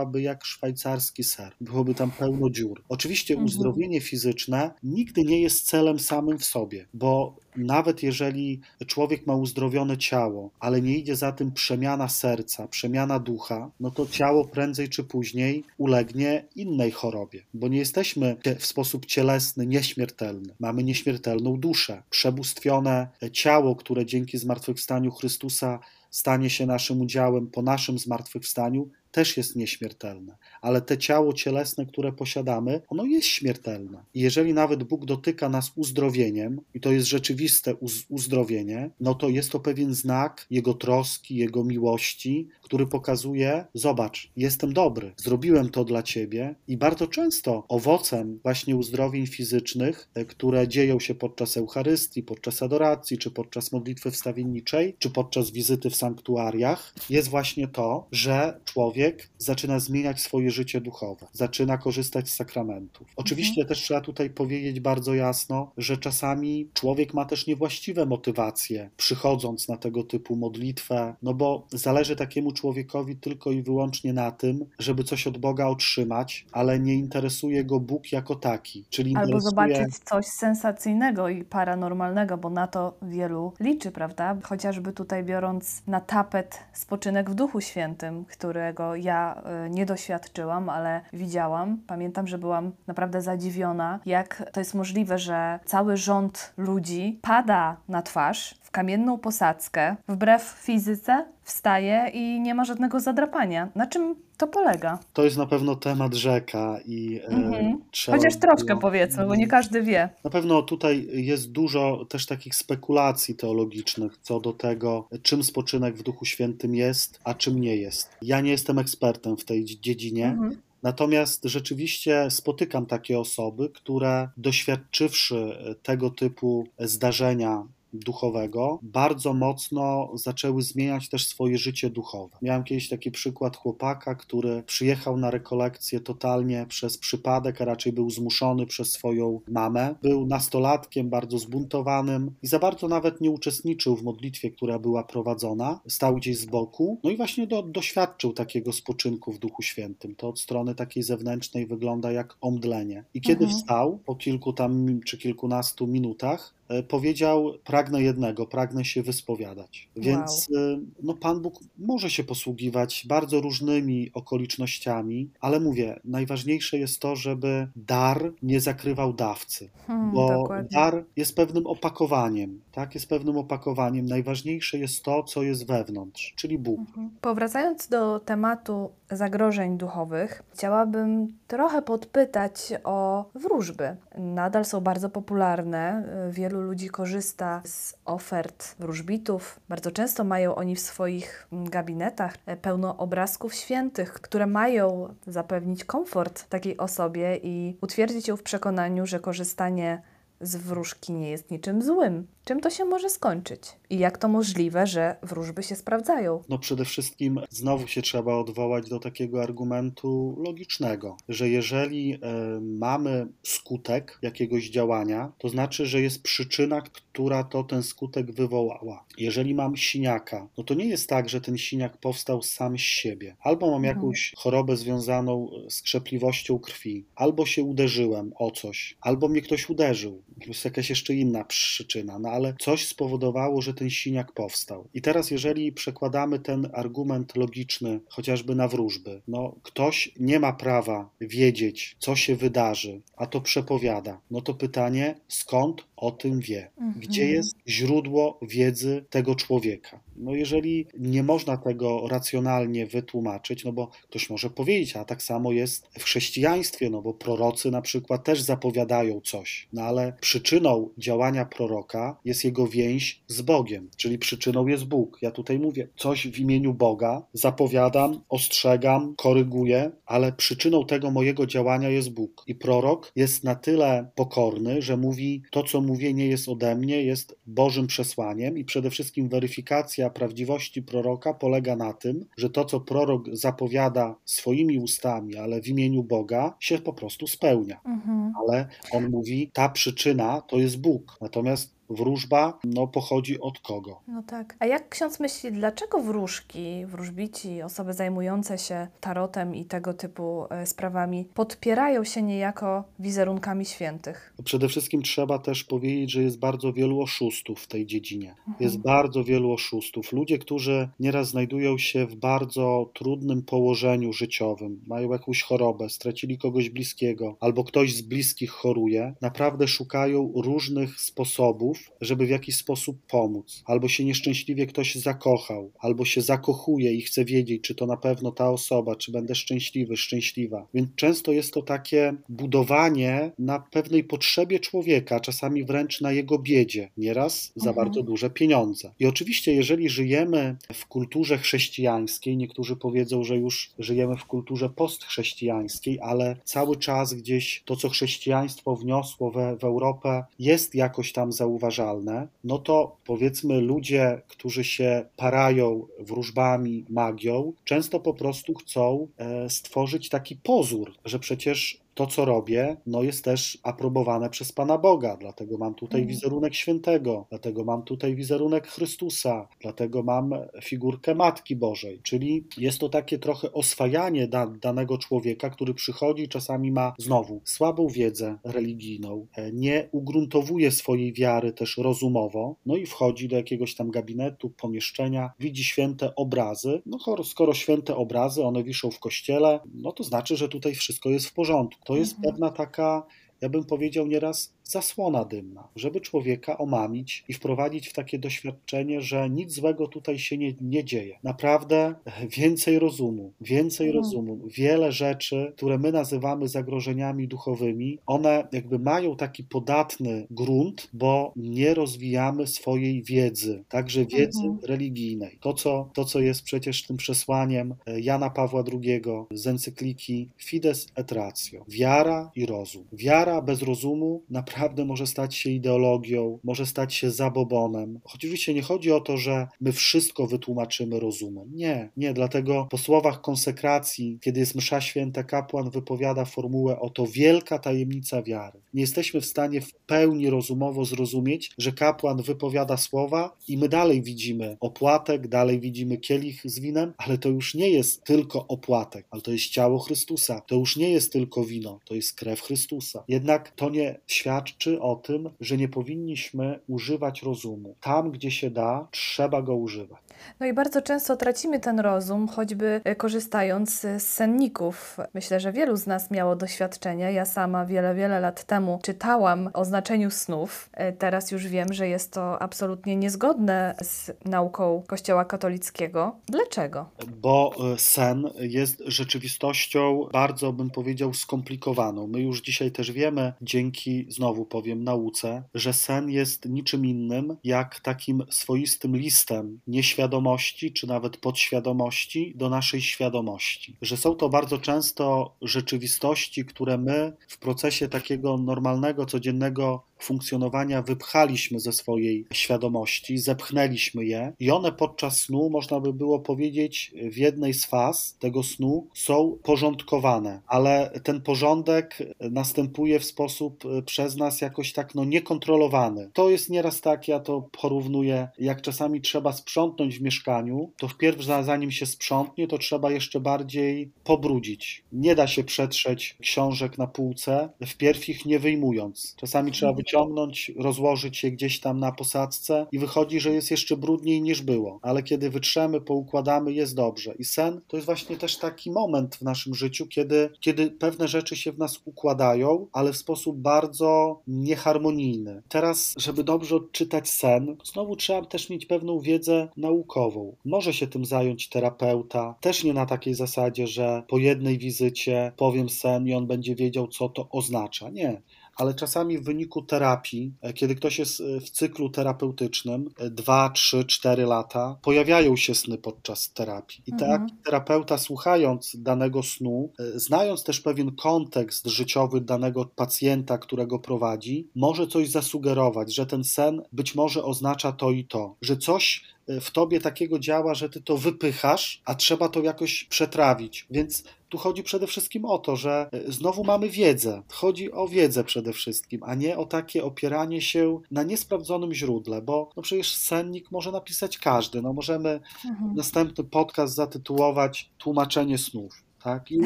wyglądałaby 0.00 0.22
jak 0.22 0.44
szwajcarski 0.44 1.24
ser. 1.24 1.52
Byłoby 1.60 1.94
tam 1.94 2.10
pełno 2.10 2.50
dziur. 2.50 2.82
Oczywiście 2.88 3.34
Mhm. 3.34 3.46
uzdrowienie 3.46 4.00
fizyczne 4.00 4.70
nigdy 4.82 5.22
nie 5.22 5.42
jest 5.42 5.66
celem 5.66 5.98
samym 5.98 6.38
w 6.38 6.44
sobie, 6.44 6.86
bo 6.94 7.36
nawet 7.56 8.02
jeżeli 8.02 8.60
człowiek 8.86 9.26
ma 9.26 9.34
uzdrowione 9.34 9.98
ciało, 9.98 10.50
ale 10.60 10.80
nie 10.82 10.98
idzie 10.98 11.16
za 11.16 11.32
tym 11.32 11.52
przemiana 11.52 12.08
serca, 12.08 12.68
przemiana 12.68 13.18
ducha, 13.18 13.70
no 13.80 13.90
to 13.90 14.06
ciało 14.06 14.44
prędzej 14.44 14.88
czy 14.88 15.04
później 15.04 15.64
ulegnie 15.78 16.44
innej 16.56 16.90
chorobie, 16.90 17.42
bo 17.54 17.68
nie 17.68 17.78
jesteśmy 17.78 18.36
w 18.58 18.66
sposób 18.66 19.06
cielesny 19.06 19.66
nieśmiertelny. 19.66 20.54
Mamy 20.58 20.84
nieśmiertelną 20.84 21.60
duszę, 21.60 22.02
przebóstwione 22.10 23.08
ciało, 23.32 23.76
które 23.76 24.06
dzięki 24.06 24.38
zmartwychwstaniu 24.38 25.10
Chrystusa 25.10 25.78
stanie 26.10 26.50
się 26.50 26.66
naszym 26.66 27.00
udziałem 27.00 27.46
po 27.46 27.62
naszym 27.62 27.98
zmartwychwstaniu, 27.98 28.88
też 29.10 29.36
jest 29.36 29.56
nieśmiertelne, 29.56 30.36
ale 30.62 30.80
te 30.80 30.98
ciało 30.98 31.32
cielesne, 31.32 31.86
które 31.86 32.12
posiadamy, 32.12 32.80
ono 32.88 33.04
jest 33.04 33.26
śmiertelne. 33.26 34.04
I 34.14 34.20
jeżeli 34.20 34.54
nawet 34.54 34.82
Bóg 34.84 35.04
dotyka 35.04 35.48
nas 35.48 35.72
uzdrowieniem, 35.76 36.60
i 36.74 36.80
to 36.80 36.92
jest 36.92 37.06
rzeczywiste 37.06 37.74
uz- 37.74 38.04
uzdrowienie, 38.08 38.90
no 39.00 39.14
to 39.14 39.28
jest 39.28 39.52
to 39.52 39.60
pewien 39.60 39.94
znak 39.94 40.46
Jego 40.50 40.74
troski, 40.74 41.36
Jego 41.36 41.64
miłości, 41.64 42.48
który 42.62 42.86
pokazuje: 42.86 43.64
Zobacz, 43.74 44.30
jestem 44.36 44.72
dobry, 44.72 45.12
zrobiłem 45.16 45.68
to 45.68 45.84
dla 45.84 46.02
Ciebie. 46.02 46.54
I 46.68 46.76
bardzo 46.76 47.06
często 47.06 47.64
owocem 47.68 48.40
właśnie 48.42 48.76
uzdrowień 48.76 49.26
fizycznych, 49.26 50.08
e, 50.14 50.24
które 50.24 50.68
dzieją 50.68 51.00
się 51.00 51.14
podczas 51.14 51.56
Eucharystii, 51.56 52.22
podczas 52.22 52.62
adoracji, 52.62 53.18
czy 53.18 53.30
podczas 53.30 53.72
modlitwy 53.72 54.10
wstawienniczej, 54.10 54.96
czy 54.98 55.10
podczas 55.10 55.50
wizyty 55.50 55.90
w 55.90 55.96
sanktuariach, 55.96 56.94
jest 57.10 57.28
właśnie 57.28 57.68
to, 57.68 58.06
że 58.12 58.60
człowiek 58.64 58.99
zaczyna 59.38 59.80
zmieniać 59.80 60.20
swoje 60.20 60.50
życie 60.50 60.80
duchowe, 60.80 61.26
zaczyna 61.32 61.78
korzystać 61.78 62.28
z 62.28 62.34
sakramentów. 62.34 63.08
Oczywiście 63.16 63.64
też 63.64 63.78
trzeba 63.78 64.00
tutaj 64.00 64.30
powiedzieć 64.30 64.80
bardzo 64.80 65.14
jasno, 65.14 65.72
że 65.76 65.96
czasami 65.96 66.68
człowiek 66.74 67.14
ma 67.14 67.24
też 67.24 67.46
niewłaściwe 67.46 68.06
motywacje, 68.06 68.90
przychodząc 68.96 69.68
na 69.68 69.76
tego 69.76 70.04
typu 70.04 70.36
modlitwę, 70.36 71.14
no 71.22 71.34
bo 71.34 71.66
zależy 71.70 72.16
takiemu 72.16 72.52
człowiekowi 72.52 73.16
tylko 73.16 73.50
i 73.50 73.62
wyłącznie 73.62 74.12
na 74.12 74.30
tym, 74.30 74.66
żeby 74.78 75.04
coś 75.04 75.26
od 75.26 75.38
Boga 75.38 75.66
otrzymać, 75.66 76.46
ale 76.52 76.78
nie 76.78 76.94
interesuje 76.94 77.64
go 77.64 77.80
Bóg 77.80 78.12
jako 78.12 78.34
taki. 78.34 78.84
Czyli 78.90 79.16
Albo 79.16 79.26
interesuje... 79.26 79.50
zobaczyć 79.50 79.98
coś 80.04 80.26
sensacyjnego 80.26 81.28
i 81.28 81.44
paranormalnego, 81.44 82.38
bo 82.38 82.50
na 82.50 82.66
to 82.66 82.98
wielu 83.02 83.52
liczy, 83.60 83.90
prawda? 83.90 84.36
Chociażby 84.42 84.92
tutaj 84.92 85.24
biorąc 85.24 85.82
na 85.86 86.00
tapet 86.00 86.58
spoczynek 86.72 87.30
w 87.30 87.34
Duchu 87.34 87.60
Świętym, 87.60 88.24
którego 88.24 88.89
ja 88.94 89.42
y, 89.66 89.70
nie 89.70 89.86
doświadczyłam, 89.86 90.68
ale 90.68 91.00
widziałam. 91.12 91.78
Pamiętam, 91.86 92.26
że 92.26 92.38
byłam 92.38 92.72
naprawdę 92.86 93.22
zadziwiona, 93.22 94.00
jak 94.06 94.50
to 94.52 94.60
jest 94.60 94.74
możliwe, 94.74 95.18
że 95.18 95.60
cały 95.64 95.96
rząd 95.96 96.52
ludzi 96.56 97.18
pada 97.22 97.76
na 97.88 98.02
twarz 98.02 98.54
w 98.70 98.72
kamienną 98.72 99.18
posadzkę, 99.18 99.96
wbrew 100.08 100.42
fizyce, 100.42 101.24
wstaje 101.42 102.10
i 102.14 102.40
nie 102.40 102.54
ma 102.54 102.64
żadnego 102.64 103.00
zadrapania. 103.00 103.68
Na 103.74 103.86
czym 103.86 104.14
to 104.36 104.46
polega? 104.46 104.98
To 105.12 105.24
jest 105.24 105.36
na 105.36 105.46
pewno 105.46 105.76
temat 105.76 106.14
rzeka 106.14 106.78
i 106.86 107.20
e, 107.24 107.26
Mhm. 107.28 107.80
trzeba 107.90 108.16
Chociaż 108.18 108.36
troszkę 108.36 108.78
powiedzmy, 108.78 109.26
bo 109.26 109.34
nie 109.34 109.46
każdy 109.46 109.82
wie. 109.82 110.08
Na 110.24 110.30
pewno 110.30 110.62
tutaj 110.62 111.08
jest 111.12 111.52
dużo 111.52 112.04
też 112.08 112.26
takich 112.26 112.54
spekulacji 112.54 113.34
teologicznych 113.34 114.18
co 114.22 114.40
do 114.40 114.52
tego, 114.52 115.08
czym 115.22 115.42
spoczynek 115.44 115.96
w 115.96 116.02
Duchu 116.02 116.24
Świętym 116.24 116.74
jest, 116.74 117.20
a 117.24 117.34
czym 117.34 117.60
nie 117.60 117.76
jest. 117.76 118.10
Ja 118.22 118.40
nie 118.40 118.50
jestem 118.50 118.78
ekspertem 118.78 119.36
w 119.36 119.44
tej 119.44 119.64
dziedzinie. 119.64 120.26
Mhm. 120.26 120.56
Natomiast 120.82 121.44
rzeczywiście 121.44 122.26
spotykam 122.30 122.86
takie 122.86 123.18
osoby, 123.18 123.68
które 123.74 124.28
doświadczywszy 124.36 125.58
tego 125.82 126.10
typu 126.10 126.66
zdarzenia 126.78 127.62
duchowego, 127.92 128.78
bardzo 128.82 129.32
mocno 129.32 130.10
zaczęły 130.14 130.62
zmieniać 130.62 131.08
też 131.08 131.26
swoje 131.26 131.58
życie 131.58 131.90
duchowe. 131.90 132.36
Miałem 132.42 132.64
kiedyś 132.64 132.88
taki 132.88 133.10
przykład 133.10 133.56
chłopaka, 133.56 134.14
który 134.14 134.62
przyjechał 134.62 135.16
na 135.16 135.30
rekolekcję 135.30 136.00
totalnie 136.00 136.66
przez 136.68 136.98
przypadek, 136.98 137.60
a 137.60 137.64
raczej 137.64 137.92
był 137.92 138.10
zmuszony 138.10 138.66
przez 138.66 138.92
swoją 138.92 139.40
mamę. 139.48 139.94
Był 140.02 140.26
nastolatkiem, 140.26 141.10
bardzo 141.10 141.38
zbuntowanym 141.38 142.30
i 142.42 142.46
za 142.46 142.58
bardzo 142.58 142.88
nawet 142.88 143.20
nie 143.20 143.30
uczestniczył 143.30 143.96
w 143.96 144.02
modlitwie, 144.02 144.50
która 144.50 144.78
była 144.78 145.04
prowadzona. 145.04 145.80
Stał 145.88 146.16
gdzieś 146.16 146.38
z 146.38 146.44
boku, 146.44 146.98
no 147.04 147.10
i 147.10 147.16
właśnie 147.16 147.46
do, 147.46 147.62
doświadczył 147.62 148.32
takiego 148.32 148.72
spoczynku 148.72 149.32
w 149.32 149.38
Duchu 149.38 149.62
Świętym. 149.62 150.14
To 150.14 150.28
od 150.28 150.40
strony 150.40 150.74
takiej 150.74 151.02
zewnętrznej 151.02 151.66
wygląda 151.66 152.12
jak 152.12 152.36
omdlenie. 152.40 153.04
I 153.14 153.20
kiedy 153.20 153.44
mhm. 153.44 153.60
wstał 153.60 153.98
po 154.06 154.16
kilku 154.16 154.52
tam 154.52 155.00
czy 155.04 155.18
kilkunastu 155.18 155.86
minutach, 155.86 156.54
powiedział: 156.88 157.52
Pragnę 157.64 158.02
jednego, 158.02 158.46
pragnę 158.46 158.84
się 158.84 159.02
wyspowiadać. 159.02 159.88
Więc 159.96 160.48
wow. 160.54 160.62
E, 160.62 160.80
no, 161.02 161.14
Pan 161.14 161.42
Bóg 161.42 161.60
może 161.78 162.10
się 162.10 162.24
posługiwać 162.24 163.04
bardzo 163.08 163.40
różnymi 163.40 164.10
okolicznościami, 164.14 165.30
ale 165.40 165.60
mówię, 165.60 166.00
najważniejsze 166.04 166.78
jest 166.78 167.00
to, 167.00 167.16
żeby 167.16 167.68
dar 167.76 168.32
nie 168.42 168.60
zakrywał 168.60 169.12
dawcy, 169.12 169.70
hmm, 169.86 170.12
bo 170.12 170.28
dokładnie. 170.28 170.68
dar 170.72 171.04
jest 171.16 171.36
pewnym 171.36 171.66
opakowaniem, 171.66 172.60
tak? 172.72 172.94
Jest 172.94 173.08
pewnym 173.08 173.36
opakowaniem. 173.36 174.06
Najważniejsze 174.06 174.78
jest 174.78 175.04
to, 175.04 175.22
co 175.22 175.42
jest 175.42 175.66
wewnątrz, 175.66 176.34
czyli 176.36 176.58
Bóg. 176.58 176.78
Mhm. 176.80 177.10
Powracając 177.20 177.88
do 177.88 178.20
tematu 178.20 178.90
zagrożeń 179.10 179.78
duchowych, 179.78 180.42
chciałabym 180.52 181.28
trochę 181.46 181.82
podpytać 181.82 182.72
o 182.84 183.30
wróżby. 183.34 183.96
Nadal 184.18 184.64
są 184.64 184.80
bardzo 184.80 185.10
popularne. 185.10 186.08
Wielu 186.30 186.60
ludzi 186.60 186.88
korzysta 186.88 187.62
z 187.64 187.94
ofert 188.04 188.74
wróżbitów. 188.78 189.60
Bardzo 189.68 189.90
często 189.90 190.24
mają 190.24 190.54
oni 190.54 190.76
w 190.76 190.80
swoich 190.80 191.48
gabinetach 191.52 192.38
pełno 192.62 192.96
obrazków 192.96 193.54
świętych, 193.54 194.12
które 194.12 194.46
mają 194.46 195.14
zapewnić 195.26 195.84
komfort 195.84 196.48
takiej 196.48 196.76
osobie 196.76 197.36
i 197.42 197.76
utwierdzić 197.80 198.28
ją 198.28 198.36
w 198.36 198.42
przekonaniu, 198.42 199.06
że 199.06 199.20
korzystanie 199.20 200.02
z 200.40 200.56
wróżki 200.56 201.12
nie 201.12 201.30
jest 201.30 201.50
niczym 201.50 201.82
złym. 201.82 202.26
Czym 202.44 202.60
to 202.60 202.70
się 202.70 202.84
może 202.84 203.10
skończyć? 203.10 203.60
I 203.90 203.98
jak 203.98 204.18
to 204.18 204.28
możliwe, 204.28 204.86
że 204.86 205.16
wróżby 205.22 205.62
się 205.62 205.76
sprawdzają? 205.76 206.42
No 206.48 206.58
przede 206.58 206.84
wszystkim 206.84 207.40
znowu 207.50 207.86
się 207.86 208.02
trzeba 208.02 208.34
odwołać 208.34 208.88
do 208.88 208.98
takiego 208.98 209.42
argumentu 209.42 210.36
logicznego, 210.46 211.16
że 211.28 211.48
jeżeli 211.48 212.14
y, 212.14 212.18
mamy 212.60 213.26
skutek 213.42 214.18
jakiegoś 214.22 214.70
działania, 214.70 215.32
to 215.38 215.48
znaczy, 215.48 215.86
że 215.86 216.00
jest 216.00 216.22
przyczyna, 216.22 216.82
która 216.82 217.44
to 217.44 217.64
ten 217.64 217.82
skutek 217.82 218.32
wywołała. 218.32 219.04
Jeżeli 219.18 219.54
mam 219.54 219.76
siniaka, 219.76 220.48
no 220.58 220.64
to 220.64 220.74
nie 220.74 220.86
jest 220.86 221.08
tak, 221.08 221.28
że 221.28 221.40
ten 221.40 221.58
siniak 221.58 221.96
powstał 221.96 222.42
sam 222.42 222.78
z 222.78 222.80
siebie. 222.80 223.36
Albo 223.40 223.66
mam 223.66 223.84
mhm. 223.84 223.96
jakąś 223.96 224.34
chorobę 224.36 224.76
związaną 224.76 225.50
z 225.68 225.82
krzepliwością 225.82 226.58
krwi, 226.58 227.04
albo 227.14 227.46
się 227.46 227.62
uderzyłem 227.62 228.32
o 228.38 228.50
coś, 228.50 228.96
albo 229.00 229.28
mnie 229.28 229.42
ktoś 229.42 229.70
uderzył, 229.70 230.22
jest 230.46 230.64
jakaś 230.64 230.90
jeszcze 230.90 231.14
inna 231.14 231.44
przyczyna. 231.44 232.18
Ale 232.30 232.54
coś 232.58 232.86
spowodowało, 232.86 233.62
że 233.62 233.74
ten 233.74 233.90
siniak 233.90 234.32
powstał. 234.32 234.88
I 234.94 235.02
teraz, 235.02 235.30
jeżeli 235.30 235.72
przekładamy 235.72 236.38
ten 236.38 236.70
argument 236.72 237.36
logiczny 237.36 238.00
chociażby 238.08 238.54
na 238.54 238.68
wróżby, 238.68 239.22
no 239.28 239.56
ktoś 239.62 240.12
nie 240.20 240.40
ma 240.40 240.52
prawa 240.52 241.10
wiedzieć, 241.20 241.96
co 241.98 242.16
się 242.16 242.36
wydarzy, 242.36 243.00
a 243.16 243.26
to 243.26 243.40
przepowiada, 243.40 244.20
no 244.30 244.40
to 244.40 244.54
pytanie, 244.54 245.20
skąd 245.28 245.84
o 246.00 246.10
tym 246.10 246.40
wie? 246.40 246.70
Mhm. 246.78 247.00
Gdzie 247.00 247.30
jest 247.30 247.56
źródło 247.68 248.38
wiedzy 248.42 249.04
tego 249.10 249.34
człowieka? 249.34 250.00
No 250.16 250.34
jeżeli 250.34 250.86
nie 250.98 251.22
można 251.22 251.56
tego 251.56 252.08
racjonalnie 252.08 252.86
wytłumaczyć, 252.86 253.64
no 253.64 253.72
bo 253.72 253.90
ktoś 254.02 254.30
może 254.30 254.50
powiedzieć, 254.50 254.96
a 254.96 255.04
tak 255.04 255.22
samo 255.22 255.52
jest 255.52 255.88
w 255.98 256.02
chrześcijaństwie, 256.02 256.90
no 256.90 257.02
bo 257.02 257.14
prorocy 257.14 257.70
na 257.70 257.82
przykład 257.82 258.24
też 258.24 258.42
zapowiadają 258.42 259.20
coś, 259.20 259.68
no 259.72 259.82
ale 259.82 260.12
przyczyną 260.20 260.88
działania 260.98 261.44
proroka 261.44 262.16
jest 262.24 262.44
jego 262.44 262.66
więź 262.66 263.22
z 263.26 263.42
Bogiem, 263.42 263.90
czyli 263.96 264.18
przyczyną 264.18 264.66
jest 264.66 264.84
Bóg. 264.84 265.18
Ja 265.22 265.30
tutaj 265.30 265.58
mówię 265.58 265.88
coś 265.96 266.28
w 266.28 266.38
imieniu 266.38 266.74
Boga, 266.74 267.22
zapowiadam, 267.32 268.20
ostrzegam, 268.28 269.14
koryguję, 269.16 269.90
ale 270.06 270.32
przyczyną 270.32 270.86
tego 270.86 271.10
mojego 271.10 271.46
działania 271.46 271.88
jest 271.88 272.10
Bóg. 272.10 272.44
I 272.46 272.54
prorok 272.54 273.12
jest 273.16 273.44
na 273.44 273.54
tyle 273.54 274.10
pokorny, 274.14 274.82
że 274.82 274.96
mówi 274.96 275.42
to, 275.50 275.62
co 275.62 275.80
mówię, 275.80 275.89
nie 275.94 276.26
jest 276.26 276.48
ode 276.48 276.74
mnie, 276.74 277.02
jest 277.02 277.38
Bożym 277.46 277.86
przesłaniem 277.86 278.58
i 278.58 278.64
przede 278.64 278.90
wszystkim 278.90 279.28
weryfikacja 279.28 280.10
prawdziwości 280.10 280.82
proroka 280.82 281.34
polega 281.34 281.76
na 281.76 281.92
tym, 281.92 282.26
że 282.36 282.50
to, 282.50 282.64
co 282.64 282.80
prorok 282.80 283.24
zapowiada 283.32 284.16
swoimi 284.24 284.78
ustami, 284.78 285.36
ale 285.36 285.62
w 285.62 285.68
imieniu 285.68 286.02
Boga, 286.02 286.56
się 286.60 286.78
po 286.78 286.92
prostu 286.92 287.26
spełnia. 287.26 287.80
Mhm. 287.84 288.32
Ale 288.42 288.68
on 288.92 289.10
mówi, 289.10 289.50
ta 289.52 289.68
przyczyna 289.68 290.40
to 290.40 290.58
jest 290.58 290.80
Bóg. 290.80 291.16
Natomiast 291.20 291.79
wróżba 291.90 292.58
no, 292.64 292.86
pochodzi 292.86 293.40
od 293.40 293.58
kogo. 293.58 294.00
No 294.08 294.22
tak. 294.22 294.56
A 294.58 294.66
jak 294.66 294.88
ksiądz 294.88 295.20
myśli, 295.20 295.52
dlaczego 295.52 296.00
wróżki, 296.00 296.86
wróżbici, 296.86 297.62
osoby 297.62 297.92
zajmujące 297.92 298.58
się 298.58 298.88
tarotem 299.00 299.54
i 299.54 299.64
tego 299.64 299.94
typu 299.94 300.44
e, 300.50 300.66
sprawami 300.66 301.24
podpierają 301.34 302.04
się 302.04 302.22
niejako 302.22 302.84
wizerunkami 302.98 303.64
świętych? 303.64 304.34
Przede 304.44 304.68
wszystkim 304.68 305.02
trzeba 305.02 305.38
też 305.38 305.64
powiedzieć, 305.64 306.12
że 306.12 306.22
jest 306.22 306.38
bardzo 306.38 306.72
wielu 306.72 307.00
oszustów 307.00 307.60
w 307.60 307.66
tej 307.66 307.86
dziedzinie. 307.86 308.30
Mhm. 308.30 308.56
Jest 308.60 308.78
bardzo 308.78 309.24
wielu 309.24 309.52
oszustów. 309.52 310.12
Ludzie, 310.12 310.38
którzy 310.38 310.88
nieraz 311.00 311.28
znajdują 311.28 311.78
się 311.78 312.06
w 312.06 312.16
bardzo 312.16 312.90
trudnym 312.94 313.42
położeniu 313.42 314.12
życiowym, 314.12 314.80
mają 314.86 315.12
jakąś 315.12 315.42
chorobę, 315.42 315.88
stracili 315.88 316.38
kogoś 316.38 316.70
bliskiego, 316.70 317.36
albo 317.40 317.64
ktoś 317.64 317.94
z 317.94 318.02
bliskich 318.02 318.50
choruje, 318.50 319.14
naprawdę 319.20 319.68
szukają 319.68 320.32
różnych 320.36 321.00
sposobów, 321.00 321.79
żeby 322.00 322.26
w 322.26 322.30
jakiś 322.30 322.56
sposób 322.56 322.98
pomóc. 323.06 323.62
Albo 323.66 323.88
się 323.88 324.04
nieszczęśliwie 324.04 324.66
ktoś 324.66 324.94
zakochał, 324.94 325.70
albo 325.78 326.04
się 326.04 326.22
zakochuje 326.22 326.94
i 326.94 327.02
chce 327.02 327.24
wiedzieć, 327.24 327.62
czy 327.62 327.74
to 327.74 327.86
na 327.86 327.96
pewno 327.96 328.32
ta 328.32 328.50
osoba, 328.50 328.96
czy 328.96 329.12
będę 329.12 329.34
szczęśliwy, 329.34 329.96
szczęśliwa. 329.96 330.66
Więc 330.74 330.88
często 330.96 331.32
jest 331.32 331.54
to 331.54 331.62
takie 331.62 332.14
budowanie 332.28 333.30
na 333.38 333.58
pewnej 333.58 334.04
potrzebie 334.04 334.60
człowieka, 334.60 335.20
czasami 335.20 335.64
wręcz 335.64 336.00
na 336.00 336.12
jego 336.12 336.38
biedzie, 336.38 336.90
nieraz 336.96 337.52
za 337.56 337.70
mhm. 337.70 337.86
bardzo 337.86 338.02
duże 338.02 338.30
pieniądze. 338.30 338.92
I 339.00 339.06
oczywiście, 339.06 339.54
jeżeli 339.54 339.88
żyjemy 339.88 340.56
w 340.72 340.86
kulturze 340.86 341.38
chrześcijańskiej, 341.38 342.36
niektórzy 342.36 342.76
powiedzą, 342.76 343.24
że 343.24 343.36
już 343.36 343.70
żyjemy 343.78 344.16
w 344.16 344.24
kulturze 344.24 344.70
postchrześcijańskiej, 344.70 345.98
ale 346.02 346.36
cały 346.44 346.76
czas 346.76 347.14
gdzieś 347.14 347.62
to, 347.64 347.76
co 347.76 347.88
chrześcijaństwo 347.88 348.76
wniosło 348.76 349.30
we, 349.30 349.56
w 349.56 349.64
Europę, 349.64 350.24
jest 350.38 350.74
jakoś 350.74 351.12
tam 351.12 351.32
zauważone 351.32 351.69
zauważalne, 351.70 352.28
no 352.44 352.58
to 352.58 352.96
powiedzmy 353.04 353.60
ludzie, 353.60 354.22
którzy 354.28 354.64
się 354.64 355.04
parają 355.16 355.86
wróżbami, 355.98 356.84
magią, 356.88 357.52
często 357.64 358.00
po 358.00 358.14
prostu 358.14 358.54
chcą 358.54 359.08
e, 359.18 359.50
stworzyć 359.50 360.08
taki 360.08 360.36
pozór, 360.36 360.94
że 361.04 361.18
przecież 361.18 361.80
to, 362.00 362.06
co 362.06 362.24
robię, 362.24 362.76
no 362.86 363.02
jest 363.02 363.24
też 363.24 363.58
aprobowane 363.62 364.30
przez 364.30 364.52
Pana 364.52 364.78
Boga, 364.78 365.16
dlatego 365.16 365.58
mam 365.58 365.74
tutaj 365.74 366.00
mhm. 366.00 366.16
wizerunek 366.16 366.54
świętego, 366.54 367.26
dlatego 367.30 367.64
mam 367.64 367.82
tutaj 367.82 368.14
wizerunek 368.14 368.66
Chrystusa, 368.66 369.48
dlatego 369.60 370.02
mam 370.02 370.34
figurkę 370.62 371.14
Matki 371.14 371.56
Bożej. 371.56 372.00
Czyli 372.02 372.44
jest 372.58 372.78
to 372.78 372.88
takie 372.88 373.18
trochę 373.18 373.52
oswajanie 373.52 374.28
da, 374.28 374.46
danego 374.46 374.98
człowieka, 374.98 375.50
który 375.50 375.74
przychodzi, 375.74 376.28
czasami 376.28 376.72
ma 376.72 376.94
znowu 376.98 377.40
słabą 377.44 377.88
wiedzę 377.88 378.38
religijną, 378.44 379.26
e, 379.36 379.52
nie 379.52 379.88
ugruntowuje 379.92 380.70
swojej 380.70 381.12
wiary 381.12 381.52
też 381.52 381.76
rozumowo, 381.76 382.56
no 382.66 382.76
i 382.76 382.86
wchodzi 382.86 383.28
do 383.28 383.36
jakiegoś 383.36 383.74
tam 383.74 383.90
gabinetu, 383.90 384.50
pomieszczenia, 384.50 385.30
widzi 385.40 385.64
święte 385.64 386.14
obrazy. 386.14 386.82
No 386.86 386.98
skoro 387.24 387.54
święte 387.54 387.96
obrazy, 387.96 388.44
one 388.44 388.64
wiszą 388.64 388.90
w 388.90 389.00
kościele, 389.00 389.60
no 389.74 389.92
to 389.92 390.04
znaczy, 390.04 390.36
że 390.36 390.48
tutaj 390.48 390.74
wszystko 390.74 391.10
jest 391.10 391.26
w 391.26 391.32
porządku. 391.32 391.89
To 391.90 391.96
jest 391.96 392.16
mhm. 392.16 392.32
pewna 392.32 392.50
taka, 392.50 393.02
ja 393.40 393.48
bym 393.48 393.64
powiedział 393.64 394.06
nieraz, 394.06 394.52
zasłona 394.70 395.24
dymna, 395.24 395.68
żeby 395.76 396.00
człowieka 396.00 396.58
omamić 396.58 397.24
i 397.28 397.32
wprowadzić 397.32 397.88
w 397.88 397.92
takie 397.92 398.18
doświadczenie, 398.18 399.00
że 399.00 399.30
nic 399.30 399.52
złego 399.52 399.88
tutaj 399.88 400.18
się 400.18 400.38
nie, 400.38 400.54
nie 400.60 400.84
dzieje. 400.84 401.18
Naprawdę 401.22 401.94
więcej 402.38 402.78
rozumu, 402.78 403.32
więcej 403.40 403.86
mhm. 403.86 404.04
rozumu. 404.04 404.38
Wiele 404.46 404.92
rzeczy, 404.92 405.52
które 405.56 405.78
my 405.78 405.92
nazywamy 405.92 406.48
zagrożeniami 406.48 407.28
duchowymi, 407.28 407.98
one 408.06 408.48
jakby 408.52 408.78
mają 408.78 409.16
taki 409.16 409.44
podatny 409.44 410.26
grunt, 410.30 410.88
bo 410.92 411.32
nie 411.36 411.74
rozwijamy 411.74 412.46
swojej 412.46 413.02
wiedzy, 413.02 413.64
także 413.68 414.06
wiedzy 414.06 414.42
mhm. 414.44 414.58
religijnej. 414.62 415.38
To 415.40 415.52
co, 415.52 415.90
to, 415.94 416.04
co 416.04 416.20
jest 416.20 416.42
przecież 416.42 416.86
tym 416.86 416.96
przesłaniem 416.96 417.74
e, 417.86 418.00
Jana 418.00 418.30
Pawła 418.30 418.64
II 418.72 419.02
z 419.30 419.46
encykliki 419.46 420.28
Fides 420.36 420.88
et 420.94 421.12
Ratio. 421.12 421.64
Wiara 421.68 422.30
i 422.36 422.46
rozum. 422.46 422.84
Wiara 422.92 423.29
wiara 423.30 423.42
bez 423.42 423.62
rozumu 423.62 424.22
naprawdę 424.30 424.84
może 424.84 425.06
stać 425.06 425.34
się 425.34 425.50
ideologią, 425.50 426.38
może 426.44 426.66
stać 426.66 426.94
się 426.94 427.10
zabobonem. 427.10 428.00
Oczywiście 428.14 428.54
nie 428.54 428.62
chodzi 428.62 428.92
o 428.92 429.00
to, 429.00 429.16
że 429.16 429.48
my 429.60 429.72
wszystko 429.72 430.26
wytłumaczymy 430.26 431.00
rozumem. 431.00 431.50
Nie, 431.54 431.90
nie, 431.96 432.12
dlatego 432.12 432.66
po 432.70 432.78
słowach 432.78 433.20
konsekracji, 433.20 434.18
kiedy 434.20 434.40
jest 434.40 434.54
msza 434.54 434.80
święta, 434.80 435.24
kapłan 435.24 435.70
wypowiada 435.70 436.24
formułę 436.24 436.80
oto 436.80 437.06
wielka 437.06 437.58
tajemnica 437.58 438.22
wiary. 438.22 438.60
Nie 438.74 438.80
jesteśmy 438.80 439.20
w 439.20 439.26
stanie 439.26 439.60
w 439.60 439.74
pełni 439.74 440.30
rozumowo 440.30 440.84
zrozumieć, 440.84 441.50
że 441.58 441.72
kapłan 441.72 442.22
wypowiada 442.22 442.76
słowa 442.76 443.36
i 443.48 443.58
my 443.58 443.68
dalej 443.68 444.02
widzimy 444.02 444.56
opłatek, 444.60 445.28
dalej 445.28 445.60
widzimy 445.60 445.98
kielich 445.98 446.40
z 446.44 446.60
winem, 446.60 446.92
ale 446.98 447.18
to 447.18 447.28
już 447.28 447.54
nie 447.54 447.70
jest 447.70 448.04
tylko 448.04 448.46
opłatek, 448.46 449.06
ale 449.10 449.22
to 449.22 449.32
jest 449.32 449.46
ciało 449.46 449.78
Chrystusa. 449.78 450.40
To 450.46 450.54
już 450.54 450.76
nie 450.76 450.90
jest 450.90 451.12
tylko 451.12 451.44
wino, 451.44 451.80
to 451.84 451.94
jest 451.94 452.14
krew 452.14 452.40
Chrystusa. 452.40 453.04
Jednak 453.20 453.50
to 453.50 453.70
nie 453.70 454.00
świadczy 454.06 454.80
o 454.80 454.96
tym, 454.96 455.30
że 455.40 455.56
nie 455.56 455.68
powinniśmy 455.68 456.60
używać 456.68 457.22
rozumu. 457.22 457.76
Tam, 457.80 458.10
gdzie 458.10 458.30
się 458.30 458.50
da, 458.50 458.88
trzeba 458.90 459.42
go 459.42 459.56
używać. 459.56 460.00
No 460.40 460.46
i 460.46 460.52
bardzo 460.52 460.82
często 460.82 461.16
tracimy 461.16 461.60
ten 461.60 461.80
rozum, 461.80 462.28
choćby 462.28 462.80
e, 462.84 462.96
korzystając 462.96 463.80
z 463.80 464.02
senników. 464.02 464.96
Myślę, 465.14 465.40
że 465.40 465.52
wielu 465.52 465.76
z 465.76 465.86
nas 465.86 466.10
miało 466.10 466.36
doświadczenie. 466.36 467.12
Ja 467.12 467.24
sama 467.24 467.66
wiele, 467.66 467.94
wiele 467.94 468.20
lat 468.20 468.44
temu 468.44 468.80
czytałam 468.82 469.50
o 469.52 469.64
znaczeniu 469.64 470.10
snów. 470.10 470.70
E, 470.72 470.92
teraz 470.92 471.30
już 471.30 471.46
wiem, 471.46 471.72
że 471.72 471.88
jest 471.88 472.12
to 472.12 472.42
absolutnie 472.42 472.96
niezgodne 472.96 473.74
z 473.82 474.10
nauką 474.24 474.82
Kościoła 474.86 475.24
katolickiego. 475.24 476.16
Dlaczego? 476.26 476.90
Bo 477.20 477.52
e, 477.74 477.78
sen 477.78 478.24
jest 478.40 478.82
rzeczywistością 478.86 480.08
bardzo, 480.12 480.52
bym 480.52 480.70
powiedział, 480.70 481.14
skomplikowaną. 481.14 482.06
My 482.06 482.20
już 482.20 482.42
dzisiaj 482.42 482.70
też 482.70 482.92
wiemy, 482.92 483.32
dzięki, 483.42 484.06
znowu 484.08 484.44
powiem, 484.44 484.84
nauce, 484.84 485.42
że 485.54 485.72
sen 485.72 486.10
jest 486.10 486.48
niczym 486.48 486.86
innym 486.86 487.36
jak 487.44 487.80
takim 487.80 488.22
swoistym 488.30 488.96
listem 488.96 489.60
nieświadomym 489.66 490.09
świadomości, 490.10 490.72
czy 490.72 490.86
nawet 490.86 491.16
podświadomości 491.16 492.32
do 492.36 492.48
naszej 492.48 492.82
świadomości. 492.82 493.76
Że 493.82 493.96
są 493.96 494.14
to 494.14 494.28
bardzo 494.28 494.58
często 494.58 495.34
rzeczywistości, 495.42 496.44
które 496.44 496.78
my 496.78 497.12
w 497.28 497.38
procesie 497.38 497.88
takiego 497.88 498.38
normalnego, 498.38 499.06
codziennego 499.06 499.82
funkcjonowania 500.02 500.82
wypchaliśmy 500.82 501.60
ze 501.60 501.72
swojej 501.72 502.26
świadomości, 502.32 503.18
zepchnęliśmy 503.18 504.04
je 504.04 504.32
i 504.40 504.50
one 504.50 504.72
podczas 504.72 505.20
snu, 505.20 505.50
można 505.50 505.80
by 505.80 505.92
było 505.92 506.20
powiedzieć, 506.20 506.92
w 507.12 507.16
jednej 507.16 507.54
z 507.54 507.66
faz 507.66 508.16
tego 508.18 508.42
snu 508.42 508.86
są 508.94 509.38
porządkowane, 509.42 510.40
ale 510.46 511.00
ten 511.04 511.20
porządek 511.20 511.98
następuje 512.20 513.00
w 513.00 513.04
sposób 513.04 513.64
e, 513.64 513.82
przez 513.82 514.16
nas 514.16 514.40
jakoś 514.40 514.72
tak 514.72 514.94
no, 514.94 515.04
niekontrolowany. 515.04 516.10
To 516.12 516.30
jest 516.30 516.50
nieraz 516.50 516.80
tak, 516.80 517.08
ja 517.08 517.20
to 517.20 517.48
porównuję, 517.60 518.28
jak 518.38 518.62
czasami 518.62 519.00
trzeba 519.00 519.32
sprzątnąć 519.32 519.99
w 520.00 520.02
mieszkaniu, 520.02 520.72
to 520.78 520.88
wpierw 520.88 521.22
zanim 521.42 521.70
się 521.70 521.86
sprzątnie, 521.86 522.48
to 522.48 522.58
trzeba 522.58 522.90
jeszcze 522.90 523.20
bardziej 523.20 523.90
pobrudzić. 524.04 524.84
Nie 524.92 525.14
da 525.14 525.26
się 525.26 525.44
przetrzeć 525.44 526.16
książek 526.20 526.78
na 526.78 526.86
półce, 526.86 527.48
wpierw 527.66 528.08
ich 528.08 528.26
nie 528.26 528.38
wyjmując. 528.38 529.14
Czasami 529.16 529.52
trzeba 529.52 529.72
wyciągnąć 529.72 530.52
rozłożyć 530.56 531.24
je 531.24 531.32
gdzieś 531.32 531.60
tam 531.60 531.80
na 531.80 531.92
posadzce 531.92 532.66
i 532.72 532.78
wychodzi, 532.78 533.20
że 533.20 533.30
jest 533.32 533.50
jeszcze 533.50 533.76
brudniej 533.76 534.22
niż 534.22 534.42
było. 534.42 534.78
Ale 534.82 535.02
kiedy 535.02 535.30
wytrzemy, 535.30 535.80
poukładamy, 535.80 536.52
jest 536.52 536.74
dobrze. 536.74 537.14
I 537.18 537.24
sen 537.24 537.60
to 537.68 537.76
jest 537.76 537.86
właśnie 537.86 538.16
też 538.16 538.38
taki 538.38 538.70
moment 538.70 539.16
w 539.16 539.22
naszym 539.22 539.54
życiu, 539.54 539.86
kiedy, 539.86 540.30
kiedy 540.40 540.70
pewne 540.70 541.08
rzeczy 541.08 541.36
się 541.36 541.52
w 541.52 541.58
nas 541.58 541.80
układają, 541.84 542.66
ale 542.72 542.92
w 542.92 542.96
sposób 542.96 543.36
bardzo 543.36 544.20
nieharmonijny. 544.26 545.42
Teraz, 545.48 545.94
żeby 545.96 546.24
dobrze 546.24 546.56
odczytać 546.56 547.08
sen, 547.08 547.56
znowu 547.64 547.96
trzeba 547.96 548.24
też 548.24 548.50
mieć 548.50 548.66
pewną 548.66 549.00
wiedzę 549.00 549.48
naukową. 549.80 550.36
Może 550.44 550.72
się 550.72 550.86
tym 550.86 551.04
zająć 551.04 551.48
terapeuta, 551.48 552.34
też 552.40 552.64
nie 552.64 552.74
na 552.74 552.86
takiej 552.86 553.14
zasadzie, 553.14 553.66
że 553.66 554.02
po 554.08 554.18
jednej 554.18 554.58
wizycie 554.58 555.32
powiem 555.36 555.68
sen 555.68 556.06
i 556.06 556.14
on 556.14 556.26
będzie 556.26 556.54
wiedział, 556.54 556.88
co 556.88 557.08
to 557.08 557.28
oznacza. 557.30 557.90
Nie 557.90 558.22
ale 558.60 558.74
czasami 558.74 559.18
w 559.18 559.24
wyniku 559.24 559.62
terapii, 559.62 560.32
e, 560.40 560.52
kiedy 560.52 560.74
ktoś 560.74 560.98
jest 560.98 561.20
e, 561.20 561.40
w 561.40 561.50
cyklu 561.50 561.90
terapeutycznym, 561.90 562.90
2, 563.10 563.50
3, 563.50 563.84
4 563.84 564.26
lata, 564.26 564.76
pojawiają 564.82 565.36
się 565.36 565.54
sny 565.54 565.78
podczas 565.78 566.32
terapii. 566.32 566.82
I 566.86 566.92
mhm. 566.92 567.10
tak 567.10 567.44
terapeuta, 567.44 567.98
słuchając 567.98 568.76
danego 568.78 569.22
snu, 569.22 569.72
e, 569.78 569.98
znając 569.98 570.44
też 570.44 570.60
pewien 570.60 570.96
kontekst 570.96 571.66
życiowy 571.66 572.20
danego 572.20 572.64
pacjenta, 572.64 573.38
którego 573.38 573.78
prowadzi, 573.78 574.48
może 574.54 574.86
coś 574.86 575.08
zasugerować, 575.08 575.94
że 575.94 576.06
ten 576.06 576.24
sen 576.24 576.62
być 576.72 576.94
może 576.94 577.24
oznacza 577.24 577.72
to 577.72 577.90
i 577.90 578.04
to, 578.04 578.36
że 578.42 578.56
coś 578.56 579.04
w 579.40 579.50
tobie 579.50 579.80
takiego 579.80 580.18
działa, 580.18 580.54
że 580.54 580.70
ty 580.70 580.80
to 580.80 580.96
wypychasz, 580.96 581.82
a 581.84 581.94
trzeba 581.94 582.28
to 582.28 582.42
jakoś 582.42 582.84
przetrawić. 582.84 583.66
Więc 583.70 584.04
tu 584.28 584.38
chodzi 584.38 584.62
przede 584.62 584.86
wszystkim 584.86 585.24
o 585.24 585.38
to, 585.38 585.56
że 585.56 585.88
e, 585.92 586.12
znowu 586.12 586.44
mamy 586.44 586.68
wiedzę. 586.68 587.22
Chodzi 587.32 587.72
o 587.72 587.88
wiedzę 587.88 588.24
przede 588.24 588.52
wszystkim, 588.52 589.02
a 589.02 589.14
nie 589.14 589.36
o 589.36 589.46
takie 589.46 589.84
opieranie 589.84 590.42
się 590.42 590.80
na 590.90 591.02
niesprawdzonym 591.02 591.74
źródle, 591.74 592.22
bo 592.22 592.50
no 592.56 592.62
przecież 592.62 592.94
sennik 592.94 593.50
może 593.50 593.72
napisać 593.72 594.18
każdy. 594.18 594.62
No 594.62 594.72
możemy 594.72 595.20
mhm. 595.44 595.74
następny 595.76 596.24
podcast 596.24 596.74
zatytułować 596.74 597.70
Tłumaczenie 597.78 598.38
snów. 598.38 598.89
Tak? 599.02 599.30
I 599.32 599.40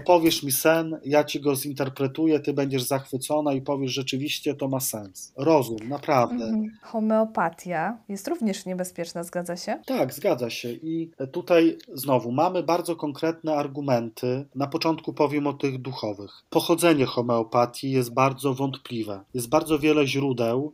opowiesz 0.00 0.42
mi 0.42 0.52
sen, 0.52 0.98
ja 1.04 1.24
ci 1.24 1.40
go 1.40 1.56
zinterpretuję, 1.56 2.40
ty 2.40 2.52
będziesz 2.52 2.82
zachwycona 2.82 3.52
i 3.52 3.62
powiesz, 3.62 3.92
rzeczywiście 3.92 4.54
to 4.54 4.68
ma 4.68 4.80
sens. 4.80 5.32
Rozum, 5.36 5.88
naprawdę. 5.88 6.44
Mhm. 6.44 6.70
Homeopatia 6.82 7.98
jest 8.08 8.28
również 8.28 8.66
niebezpieczna, 8.66 9.22
zgadza 9.22 9.56
się? 9.56 9.78
Tak, 9.86 10.14
zgadza 10.14 10.50
się. 10.50 10.72
I 10.72 11.10
tutaj 11.32 11.78
znowu 11.94 12.32
mamy 12.32 12.62
bardzo 12.62 12.96
konkretne 12.96 13.54
argumenty. 13.54 14.46
Na 14.54 14.66
początku 14.66 15.12
powiem 15.12 15.46
o 15.46 15.52
tych 15.52 15.82
duchowych. 15.82 16.30
Pochodzenie 16.50 17.06
homeopatii 17.06 17.90
jest 17.90 18.14
bardzo 18.14 18.54
wątpliwe. 18.54 19.20
Jest 19.34 19.48
bardzo 19.48 19.78
wiele 19.78 20.06
źródeł. 20.06 20.72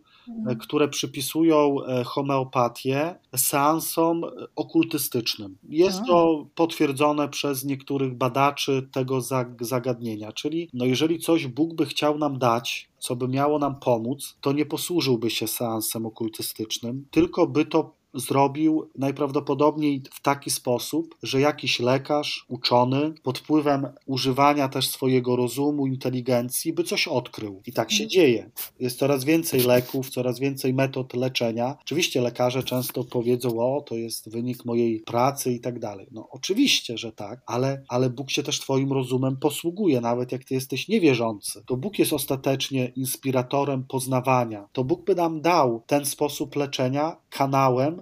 Które 0.60 0.88
przypisują 0.88 1.84
e, 1.84 2.04
homeopatię 2.04 3.14
seansom 3.36 4.24
okultystycznym. 4.56 5.56
Jest 5.68 6.00
to 6.06 6.46
potwierdzone 6.54 7.28
przez 7.28 7.64
niektórych 7.64 8.14
badaczy 8.14 8.88
tego 8.92 9.20
zagadnienia, 9.60 10.32
czyli 10.32 10.68
no 10.74 10.84
jeżeli 10.84 11.18
coś 11.18 11.46
Bóg 11.46 11.74
by 11.74 11.86
chciał 11.86 12.18
nam 12.18 12.38
dać, 12.38 12.88
co 12.98 13.16
by 13.16 13.28
miało 13.28 13.58
nam 13.58 13.80
pomóc, 13.80 14.36
to 14.40 14.52
nie 14.52 14.66
posłużyłby 14.66 15.30
się 15.30 15.46
seansem 15.46 16.06
okultystycznym, 16.06 17.06
tylko 17.10 17.46
by 17.46 17.64
to 17.64 18.01
zrobił 18.14 18.90
najprawdopodobniej 18.98 20.02
w 20.12 20.22
taki 20.22 20.50
sposób, 20.50 21.16
że 21.22 21.40
jakiś 21.40 21.80
lekarz, 21.80 22.44
uczony, 22.48 23.14
pod 23.22 23.38
wpływem 23.38 23.86
używania 24.06 24.68
też 24.68 24.88
swojego 24.88 25.36
rozumu, 25.36 25.86
inteligencji, 25.86 26.72
by 26.72 26.84
coś 26.84 27.08
odkrył. 27.08 27.62
I 27.66 27.72
tak 27.72 27.90
się 27.90 28.04
mhm. 28.04 28.10
dzieje. 28.10 28.50
Jest 28.80 28.98
coraz 28.98 29.24
więcej 29.24 29.60
leków, 29.60 30.10
coraz 30.10 30.38
więcej 30.38 30.74
metod 30.74 31.14
leczenia. 31.14 31.76
Oczywiście 31.80 32.20
lekarze 32.20 32.62
często 32.62 33.04
powiedzą, 33.04 33.60
o, 33.60 33.80
to 33.80 33.94
jest 33.94 34.30
wynik 34.30 34.64
mojej 34.64 35.00
pracy 35.00 35.52
i 35.52 35.60
tak 35.60 35.78
dalej. 35.78 36.06
No 36.10 36.28
oczywiście, 36.30 36.98
że 36.98 37.12
tak, 37.12 37.42
ale, 37.46 37.82
ale 37.88 38.10
Bóg 38.10 38.30
się 38.30 38.42
też 38.42 38.60
Twoim 38.60 38.92
rozumem 38.92 39.36
posługuje, 39.36 40.00
nawet 40.00 40.32
jak 40.32 40.44
Ty 40.44 40.54
jesteś 40.54 40.88
niewierzący. 40.88 41.62
To 41.66 41.76
Bóg 41.76 41.98
jest 41.98 42.12
ostatecznie 42.12 42.86
inspiratorem 42.96 43.84
poznawania. 43.84 44.68
To 44.72 44.84
Bóg 44.84 45.04
by 45.04 45.14
nam 45.14 45.40
dał 45.40 45.82
ten 45.86 46.04
sposób 46.04 46.56
leczenia 46.56 47.16
kanałem, 47.30 48.01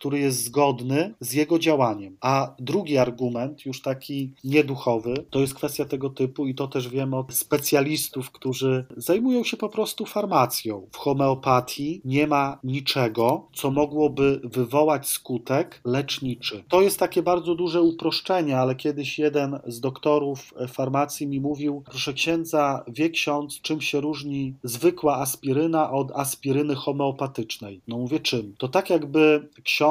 który 0.00 0.18
jest 0.18 0.44
zgodny 0.44 1.14
z 1.20 1.32
jego 1.32 1.58
działaniem. 1.58 2.16
A 2.20 2.54
drugi 2.58 2.98
argument, 2.98 3.66
już 3.66 3.82
taki 3.82 4.32
nieduchowy, 4.44 5.14
to 5.30 5.40
jest 5.40 5.54
kwestia 5.54 5.84
tego 5.84 6.10
typu, 6.10 6.46
i 6.46 6.54
to 6.54 6.68
też 6.68 6.88
wiemy 6.88 7.16
od 7.16 7.34
specjalistów, 7.34 8.30
którzy 8.30 8.84
zajmują 8.96 9.44
się 9.44 9.56
po 9.56 9.68
prostu 9.68 10.06
farmacją. 10.06 10.86
W 10.92 10.96
homeopatii 10.96 12.00
nie 12.04 12.26
ma 12.26 12.58
niczego, 12.64 13.48
co 13.52 13.70
mogłoby 13.70 14.40
wywołać 14.44 15.08
skutek 15.08 15.80
leczniczy. 15.84 16.64
To 16.68 16.82
jest 16.82 16.98
takie 16.98 17.22
bardzo 17.22 17.54
duże 17.54 17.82
uproszczenie, 17.82 18.58
ale 18.58 18.74
kiedyś 18.74 19.18
jeden 19.18 19.60
z 19.66 19.80
doktorów 19.80 20.54
farmacji 20.68 21.26
mi 21.26 21.40
mówił: 21.40 21.82
Proszę 21.86 22.12
księdza, 22.12 22.84
wie 22.88 23.10
ksiądz, 23.10 23.60
czym 23.60 23.80
się 23.80 24.00
różni 24.00 24.54
zwykła 24.62 25.16
aspiryna 25.16 25.90
od 25.90 26.12
aspiryny 26.12 26.74
homeopatycznej? 26.74 27.80
No 27.88 27.98
mówię, 27.98 28.20
czym? 28.20 28.54
To 28.58 28.68
tak 28.68 28.90
jakby 28.90 29.48
ksiądz 29.62 29.89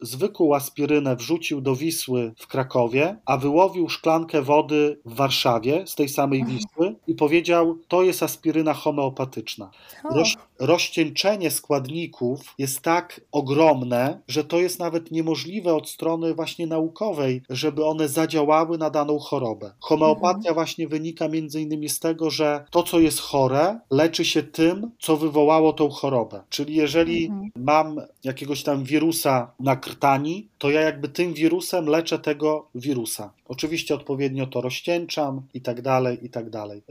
zwykłą 0.00 0.54
aspirynę 0.54 1.16
wrzucił 1.16 1.60
do 1.60 1.76
Wisły 1.76 2.32
w 2.36 2.46
Krakowie, 2.46 3.16
a 3.26 3.36
wyłowił 3.36 3.88
szklankę 3.88 4.42
wody 4.42 5.00
w 5.04 5.14
Warszawie 5.14 5.86
z 5.86 5.94
tej 5.94 6.08
samej 6.08 6.44
Wisły 6.44 6.94
i 7.06 7.14
powiedział: 7.14 7.78
To 7.88 8.02
jest 8.02 8.22
aspiryna 8.22 8.74
homeopatyczna. 8.74 9.70
Roś, 10.14 10.36
rozcieńczenie 10.58 11.50
składników 11.50 12.54
jest 12.58 12.80
tak 12.80 13.20
ogromne, 13.32 14.20
że 14.28 14.44
to 14.44 14.58
jest 14.58 14.78
nawet 14.78 15.10
niemożliwe 15.10 15.74
od 15.74 15.88
strony 15.88 16.34
właśnie 16.34 16.66
naukowej, 16.66 17.42
żeby 17.50 17.84
one 17.84 18.08
zadziałały 18.08 18.78
na 18.78 18.90
daną 18.90 19.18
chorobę. 19.18 19.72
Homeopatia 19.80 20.36
mhm. 20.36 20.54
właśnie 20.54 20.88
wynika 20.88 21.28
między 21.28 21.60
innymi 21.60 21.88
z 21.88 22.00
tego, 22.00 22.30
że 22.30 22.64
to, 22.70 22.82
co 22.82 23.00
jest 23.00 23.20
chore, 23.20 23.80
leczy 23.90 24.24
się 24.24 24.42
tym, 24.42 24.90
co 25.00 25.16
wywołało 25.16 25.72
tą 25.72 25.90
chorobę. 25.90 26.42
Czyli 26.48 26.74
jeżeli 26.74 27.26
mhm. 27.26 27.50
mam 27.56 28.00
jakiegoś 28.24 28.62
tam 28.62 28.84
wirusa 28.84 29.37
na 29.60 29.76
krtani, 29.76 30.48
to 30.58 30.70
ja 30.70 30.80
jakby 30.80 31.08
tym 31.08 31.34
wirusem 31.34 31.86
leczę 31.86 32.18
tego 32.18 32.68
wirusa. 32.74 33.32
Oczywiście 33.48 33.94
odpowiednio 33.94 34.46
to 34.46 34.60
rozcieńczam 34.60 35.42
i 35.54 35.60
tak 35.60 35.82
dalej, 35.82 36.26
i 36.26 36.30
tak 36.30 36.50
dalej. 36.50 36.82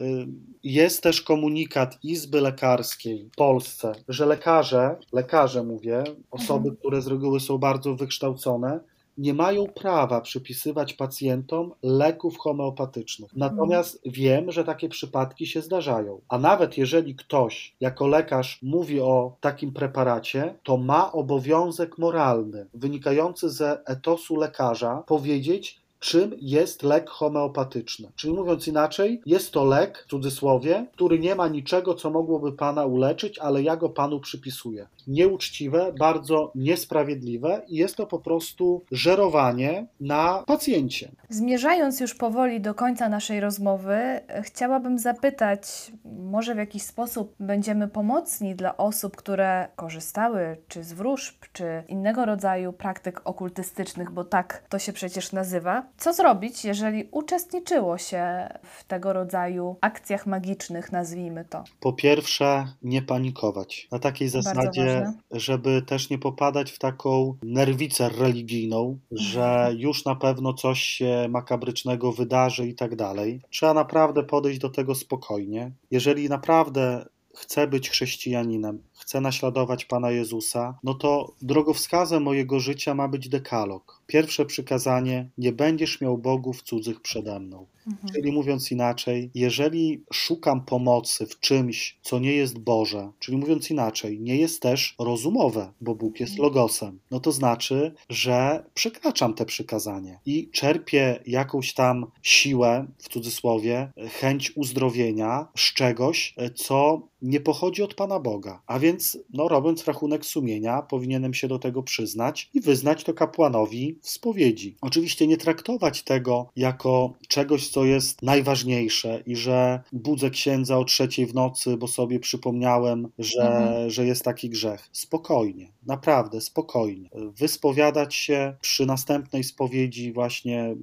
Jest 0.64 1.04
też 1.04 1.22
komunikat 1.22 2.00
Izby 2.04 2.42
Lekarskiej 2.42 3.30
w 3.34 3.36
Polsce, 3.36 3.92
że 4.10 4.26
lekarze, 4.26 4.96
lekarze 5.14 5.64
mówię, 5.64 6.04
osoby, 6.32 6.70
mhm. 6.70 6.76
które 6.76 7.02
z 7.02 7.08
reguły 7.08 7.40
są 7.40 7.58
bardzo 7.58 7.96
wykształcone, 7.96 8.80
nie 9.18 9.34
mają 9.34 9.68
prawa 9.68 10.22
przypisywać 10.22 10.94
pacjentom 10.94 11.72
leków 11.84 12.38
homeopatycznych. 12.38 13.36
Natomiast 13.36 14.02
wiem, 14.06 14.52
że 14.52 14.64
takie 14.64 14.90
przypadki 14.90 15.48
się 15.48 15.62
zdarzają. 15.62 16.22
A 16.30 16.38
nawet 16.38 16.78
jeżeli 16.78 17.16
ktoś 17.16 17.76
jako 17.80 18.08
lekarz 18.08 18.60
mówi 18.64 19.02
o 19.02 19.36
takim 19.42 19.74
preparacie, 19.74 20.56
to 20.64 20.78
ma 20.78 21.12
obowiązek 21.12 21.98
moralny 21.98 22.68
wynikający 22.74 23.50
ze 23.50 23.86
etosu 23.86 24.36
lekarza 24.36 25.04
powiedzieć, 25.08 25.77
czym 26.00 26.36
jest 26.42 26.84
lek 26.84 27.10
homeopatyczny. 27.10 28.12
Czyli 28.16 28.34
mówiąc 28.34 28.68
inaczej, 28.68 29.22
jest 29.26 29.52
to 29.52 29.66
lek, 29.66 30.04
w 30.08 30.10
cudzysłowie, 30.10 30.86
który 30.94 31.20
nie 31.20 31.36
ma 31.36 31.48
niczego, 31.48 31.94
co 31.94 32.10
mogłoby 32.10 32.52
Pana 32.52 32.86
uleczyć, 32.86 33.40
ale 33.40 33.62
ja 33.62 33.76
go 33.76 33.90
Panu 33.90 34.20
przypisuję. 34.20 34.88
Nieuczciwe, 35.08 35.94
bardzo 36.00 36.52
niesprawiedliwe 36.56 37.62
i 37.68 37.76
jest 37.76 37.96
to 37.96 38.08
po 38.08 38.20
prostu 38.20 38.84
żerowanie 38.92 39.88
na 40.00 40.44
pacjencie. 40.48 41.12
Zmierzając 41.30 42.00
już 42.00 42.16
powoli 42.16 42.62
do 42.62 42.74
końca 42.74 43.10
naszej 43.10 43.40
rozmowy, 43.40 43.98
chciałabym 44.42 45.00
zapytać, 45.00 45.92
może 46.06 46.56
w 46.56 46.58
jakiś 46.58 46.84
sposób 46.84 47.36
będziemy 47.40 47.88
pomocni 47.88 48.56
dla 48.56 48.78
osób, 48.78 49.16
które 49.16 49.68
korzystały 49.76 50.58
czy 50.68 50.84
z 50.84 50.94
wróżb, 50.94 51.36
czy 51.54 51.84
innego 51.88 52.26
rodzaju 52.26 52.74
praktyk 52.74 53.22
okultystycznych, 53.26 54.12
bo 54.12 54.24
tak 54.24 54.64
to 54.70 54.80
się 54.80 54.94
przecież 54.94 55.32
nazywa. 55.32 55.87
Co 55.98 56.14
zrobić, 56.14 56.66
jeżeli 56.66 57.08
uczestniczyło 57.12 57.98
się 57.98 58.50
w 58.64 58.84
tego 58.84 59.14
rodzaju 59.14 59.76
akcjach 59.82 60.28
magicznych, 60.28 60.92
nazwijmy 60.92 61.46
to? 61.46 61.64
Po 61.80 61.94
pierwsze, 61.94 62.68
nie 62.82 63.02
panikować. 63.02 63.88
Na 63.92 64.00
takiej 64.00 64.30
zasadzie, 64.30 65.14
żeby 65.32 65.82
też 65.82 66.10
nie 66.10 66.18
popadać 66.18 66.72
w 66.72 66.80
taką 66.80 67.38
nerwicę 67.44 68.10
religijną, 68.10 69.00
że 69.12 69.46
mhm. 69.46 69.78
już 69.78 70.06
na 70.06 70.16
pewno 70.16 70.54
coś 70.54 70.82
się 70.82 71.28
makabrycznego 71.30 72.12
wydarzy 72.12 72.68
i 72.68 72.76
tak 72.76 72.96
dalej. 72.96 73.42
Trzeba 73.50 73.74
naprawdę 73.74 74.24
podejść 74.24 74.60
do 74.60 74.70
tego 74.70 74.96
spokojnie. 74.96 75.72
Jeżeli 75.92 76.30
naprawdę 76.30 77.06
chcę 77.36 77.68
być 77.68 77.90
chrześcijaninem, 77.90 78.80
chcę 78.98 79.22
naśladować 79.22 79.86
Pana 79.86 80.12
Jezusa, 80.12 80.80
no 80.84 80.94
to 80.94 81.34
drogowskazem 81.42 82.24
mojego 82.24 82.60
życia 82.60 82.94
ma 82.94 83.08
być 83.08 83.30
dekalog. 83.30 84.02
Pierwsze 84.08 84.46
przykazanie: 84.46 85.30
nie 85.38 85.52
będziesz 85.52 86.02
miał 86.02 86.18
bogów 86.18 86.64
cudzych 86.64 87.02
przede 87.02 87.40
mną. 87.40 87.66
Mhm. 87.88 88.14
Czyli 88.14 88.32
mówiąc 88.32 88.72
inaczej, 88.72 89.32
jeżeli 89.36 90.04
szukam 90.14 90.66
pomocy 90.66 91.26
w 91.26 91.40
czymś, 91.40 91.98
co 92.02 92.20
nie 92.20 92.34
jest 92.34 92.60
Boże, 92.60 93.12
czyli 93.20 93.38
mówiąc 93.38 93.72
inaczej, 93.72 94.20
nie 94.20 94.38
jest 94.38 94.62
też 94.62 94.96
rozumowe, 95.00 95.72
bo 95.82 95.96
Bóg 95.96 96.20
jest 96.20 96.32
mhm. 96.32 96.44
logosem, 96.44 97.00
no 97.12 97.20
to 97.20 97.32
znaczy, 97.32 97.94
że 98.10 98.64
przekraczam 98.74 99.34
te 99.34 99.46
przykazanie 99.46 100.20
i 100.26 100.50
czerpię 100.52 101.20
jakąś 101.28 101.74
tam 101.74 102.06
siłę, 102.22 102.88
w 102.98 103.10
cudzysłowie, 103.10 103.92
chęć 104.20 104.52
uzdrowienia 104.56 105.48
z 105.58 105.74
czegoś, 105.74 106.36
co 106.56 107.02
nie 107.22 107.40
pochodzi 107.40 107.84
od 107.84 107.94
Pana 107.94 108.20
Boga. 108.20 108.62
A 108.68 108.80
więc, 108.80 108.87
no, 109.34 109.48
robiąc 109.48 109.86
rachunek 109.86 110.26
sumienia, 110.26 110.82
powinienem 110.82 111.34
się 111.34 111.48
do 111.48 111.60
tego 111.60 111.84
przyznać 111.84 112.50
i 112.54 112.62
wyznać 112.62 113.04
to 113.04 113.14
kapłanowi 113.14 114.00
w 114.02 114.10
spowiedzi. 114.10 114.76
Oczywiście 114.82 115.28
nie 115.28 115.38
traktować 115.38 116.04
tego 116.04 116.50
jako 116.56 117.14
czegoś, 117.28 117.70
co 117.70 117.86
jest 117.86 118.22
najważniejsze 118.22 119.24
i 119.26 119.36
że 119.36 119.82
budzę 119.94 120.30
księdza 120.30 120.78
o 120.78 120.86
trzeciej 120.86 121.26
w 121.26 121.34
nocy, 121.34 121.78
bo 121.78 121.88
sobie 121.88 122.20
przypomniałem, 122.20 123.08
że, 123.20 123.42
mhm. 123.42 123.90
że 123.90 124.06
jest 124.06 124.24
taki 124.24 124.50
grzech. 124.50 124.90
Spokojnie, 124.92 125.72
naprawdę 125.86 126.42
spokojnie. 126.42 127.10
Wyspowiadać 127.16 128.16
się 128.16 128.56
przy 128.62 128.86
następnej 128.86 129.44
spowiedzi 129.44 130.14
właśnie 130.14 130.76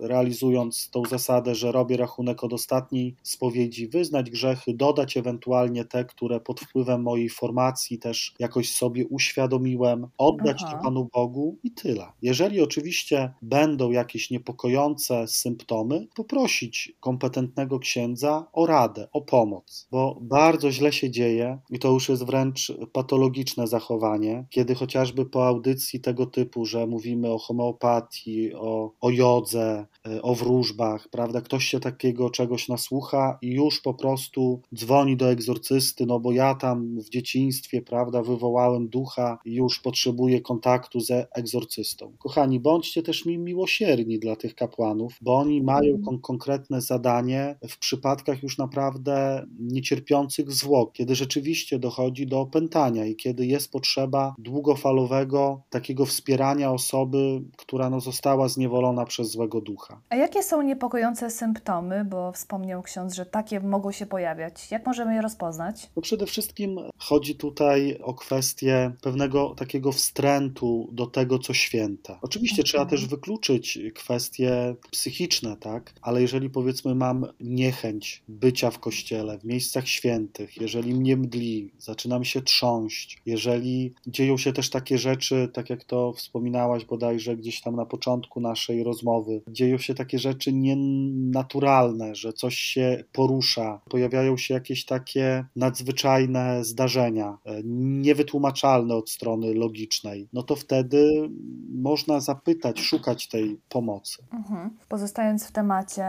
realizując 0.00 0.90
tą 0.90 1.02
zasadę, 1.04 1.54
że 1.54 1.72
robię 1.72 1.96
rachunek 1.96 2.44
od 2.44 2.52
ostatniej 2.52 3.16
spowiedzi, 3.22 3.88
wyznać 3.88 4.30
grzechy, 4.30 4.74
dodać 4.74 5.16
ewentualnie 5.16 5.84
te, 5.84 6.04
które 6.04 6.40
pod 6.40 6.60
wpływem 6.60 7.02
mojej 7.12 7.28
formacji 7.28 7.98
też 7.98 8.34
jakoś 8.38 8.70
sobie 8.70 9.06
uświadomiłem, 9.06 10.06
oddać 10.18 10.60
Aha. 10.64 10.72
to 10.76 10.82
Panu 10.82 11.08
Bogu 11.12 11.58
i 11.62 11.70
tyle. 11.70 12.06
Jeżeli 12.22 12.60
oczywiście 12.60 13.32
będą 13.42 13.90
jakieś 13.90 14.30
niepokojące 14.30 15.28
symptomy, 15.28 16.06
poprosić 16.14 16.92
kompetentnego 17.00 17.78
księdza 17.78 18.46
o 18.52 18.66
radę, 18.66 19.08
o 19.12 19.20
pomoc, 19.20 19.88
bo 19.90 20.18
bardzo 20.20 20.72
źle 20.72 20.92
się 20.92 21.10
dzieje 21.10 21.58
i 21.70 21.78
to 21.78 21.88
już 21.90 22.08
jest 22.08 22.24
wręcz 22.24 22.72
patologiczne 22.92 23.66
zachowanie, 23.66 24.44
kiedy 24.50 24.74
chociażby 24.74 25.26
po 25.26 25.46
audycji 25.46 26.00
tego 26.00 26.26
typu, 26.26 26.64
że 26.66 26.86
mówimy 26.86 27.30
o 27.30 27.38
homeopatii, 27.38 28.54
o, 28.54 28.92
o 29.00 29.10
jodze, 29.10 29.86
e, 30.06 30.22
o 30.22 30.34
wróżbach, 30.34 31.08
prawda? 31.08 31.40
Ktoś 31.40 31.64
się 31.64 31.80
takiego 31.80 32.30
czegoś 32.30 32.68
nasłucha 32.68 33.38
i 33.42 33.48
już 33.48 33.80
po 33.80 33.94
prostu 33.94 34.60
dzwoni 34.74 35.16
do 35.16 35.30
egzorcysty, 35.30 36.06
no 36.06 36.20
bo 36.20 36.32
ja 36.32 36.54
tam 36.54 37.01
w 37.02 37.08
dzieciństwie, 37.08 37.82
prawda, 37.82 38.22
wywołałem 38.22 38.88
ducha 38.88 39.38
i 39.44 39.54
już 39.54 39.80
potrzebuję 39.80 40.40
kontaktu 40.40 41.00
ze 41.00 41.26
egzorcystą. 41.34 42.12
Kochani, 42.18 42.60
bądźcie 42.60 43.02
też 43.02 43.26
mi 43.26 43.38
miłosierni 43.38 44.18
dla 44.18 44.36
tych 44.36 44.54
kapłanów, 44.54 45.18
bo 45.20 45.36
oni 45.36 45.62
mają 45.62 45.94
mhm. 45.94 46.04
kon 46.04 46.18
konkretne 46.20 46.80
zadanie 46.80 47.56
w 47.68 47.78
przypadkach 47.78 48.42
już 48.42 48.58
naprawdę 48.58 49.46
niecierpiących 49.60 50.50
zwłok, 50.52 50.92
kiedy 50.92 51.14
rzeczywiście 51.14 51.78
dochodzi 51.78 52.26
do 52.26 52.40
opętania 52.40 53.06
i 53.06 53.16
kiedy 53.16 53.46
jest 53.46 53.72
potrzeba 53.72 54.34
długofalowego 54.38 55.62
takiego 55.70 56.06
wspierania 56.06 56.72
osoby, 56.72 57.42
która 57.56 57.90
no, 57.90 58.00
została 58.00 58.48
zniewolona 58.48 59.04
przez 59.04 59.30
złe 59.30 59.42
złego 59.42 59.60
ducha. 59.60 60.00
A 60.08 60.16
jakie 60.16 60.42
są 60.42 60.62
niepokojące 60.62 61.30
symptomy, 61.30 62.04
bo 62.04 62.32
wspomniał 62.32 62.82
ksiądz, 62.82 63.14
że 63.14 63.26
takie 63.26 63.60
mogą 63.60 63.92
się 63.92 64.06
pojawiać? 64.06 64.70
Jak 64.70 64.86
możemy 64.86 65.14
je 65.14 65.22
rozpoznać? 65.22 65.90
No 65.96 66.02
przede 66.02 66.26
wszystkim 66.26 66.78
chodzi 66.98 67.34
tutaj 67.34 67.98
o 68.02 68.14
kwestię 68.14 68.92
pewnego 69.02 69.54
takiego 69.54 69.92
wstrętu 69.92 70.88
do 70.92 71.06
tego, 71.06 71.38
co 71.38 71.54
święte. 71.54 72.18
Oczywiście 72.22 72.56
okay. 72.56 72.64
trzeba 72.64 72.86
też 72.86 73.06
wykluczyć 73.06 73.78
kwestie 73.94 74.74
psychiczne, 74.90 75.56
tak? 75.56 75.94
Ale 76.02 76.22
jeżeli 76.22 76.50
powiedzmy 76.50 76.94
mam 76.94 77.26
niechęć 77.40 78.22
bycia 78.28 78.70
w 78.70 78.78
kościele, 78.78 79.38
w 79.38 79.44
miejscach 79.44 79.88
świętych, 79.88 80.56
jeżeli 80.60 80.94
mnie 80.94 81.16
mdli, 81.16 81.70
zaczynam 81.78 82.24
się 82.24 82.42
trząść, 82.42 83.18
jeżeli 83.26 83.94
dzieją 84.06 84.38
się 84.38 84.52
też 84.52 84.70
takie 84.70 84.98
rzeczy, 84.98 85.48
tak 85.52 85.70
jak 85.70 85.84
to 85.84 86.12
wspominałaś 86.12 86.84
bodajże 86.84 87.36
gdzieś 87.36 87.60
tam 87.60 87.76
na 87.76 87.86
początku 87.86 88.40
naszej 88.40 88.82
rozmowy, 88.82 89.42
Dzieją 89.48 89.78
się 89.78 89.94
takie 89.94 90.18
rzeczy 90.18 90.52
nienaturalne, 90.52 92.14
że 92.14 92.32
coś 92.32 92.58
się 92.58 93.04
porusza, 93.12 93.80
pojawiają 93.90 94.36
się 94.36 94.54
jakieś 94.54 94.84
takie 94.84 95.44
nadzwyczajne 95.56 96.64
zdarzenia, 96.82 97.38
e, 97.44 97.60
niewytłumaczalne 97.64 98.94
od 98.94 99.10
strony 99.10 99.54
logicznej. 99.54 100.28
No 100.32 100.42
to 100.42 100.56
wtedy 100.56 101.30
można 101.74 102.20
zapytać, 102.20 102.80
szukać 102.80 103.28
tej 103.28 103.60
pomocy. 103.68 104.22
Mhm. 104.32 104.70
Pozostając 104.88 105.46
w 105.46 105.52
temacie, 105.52 106.02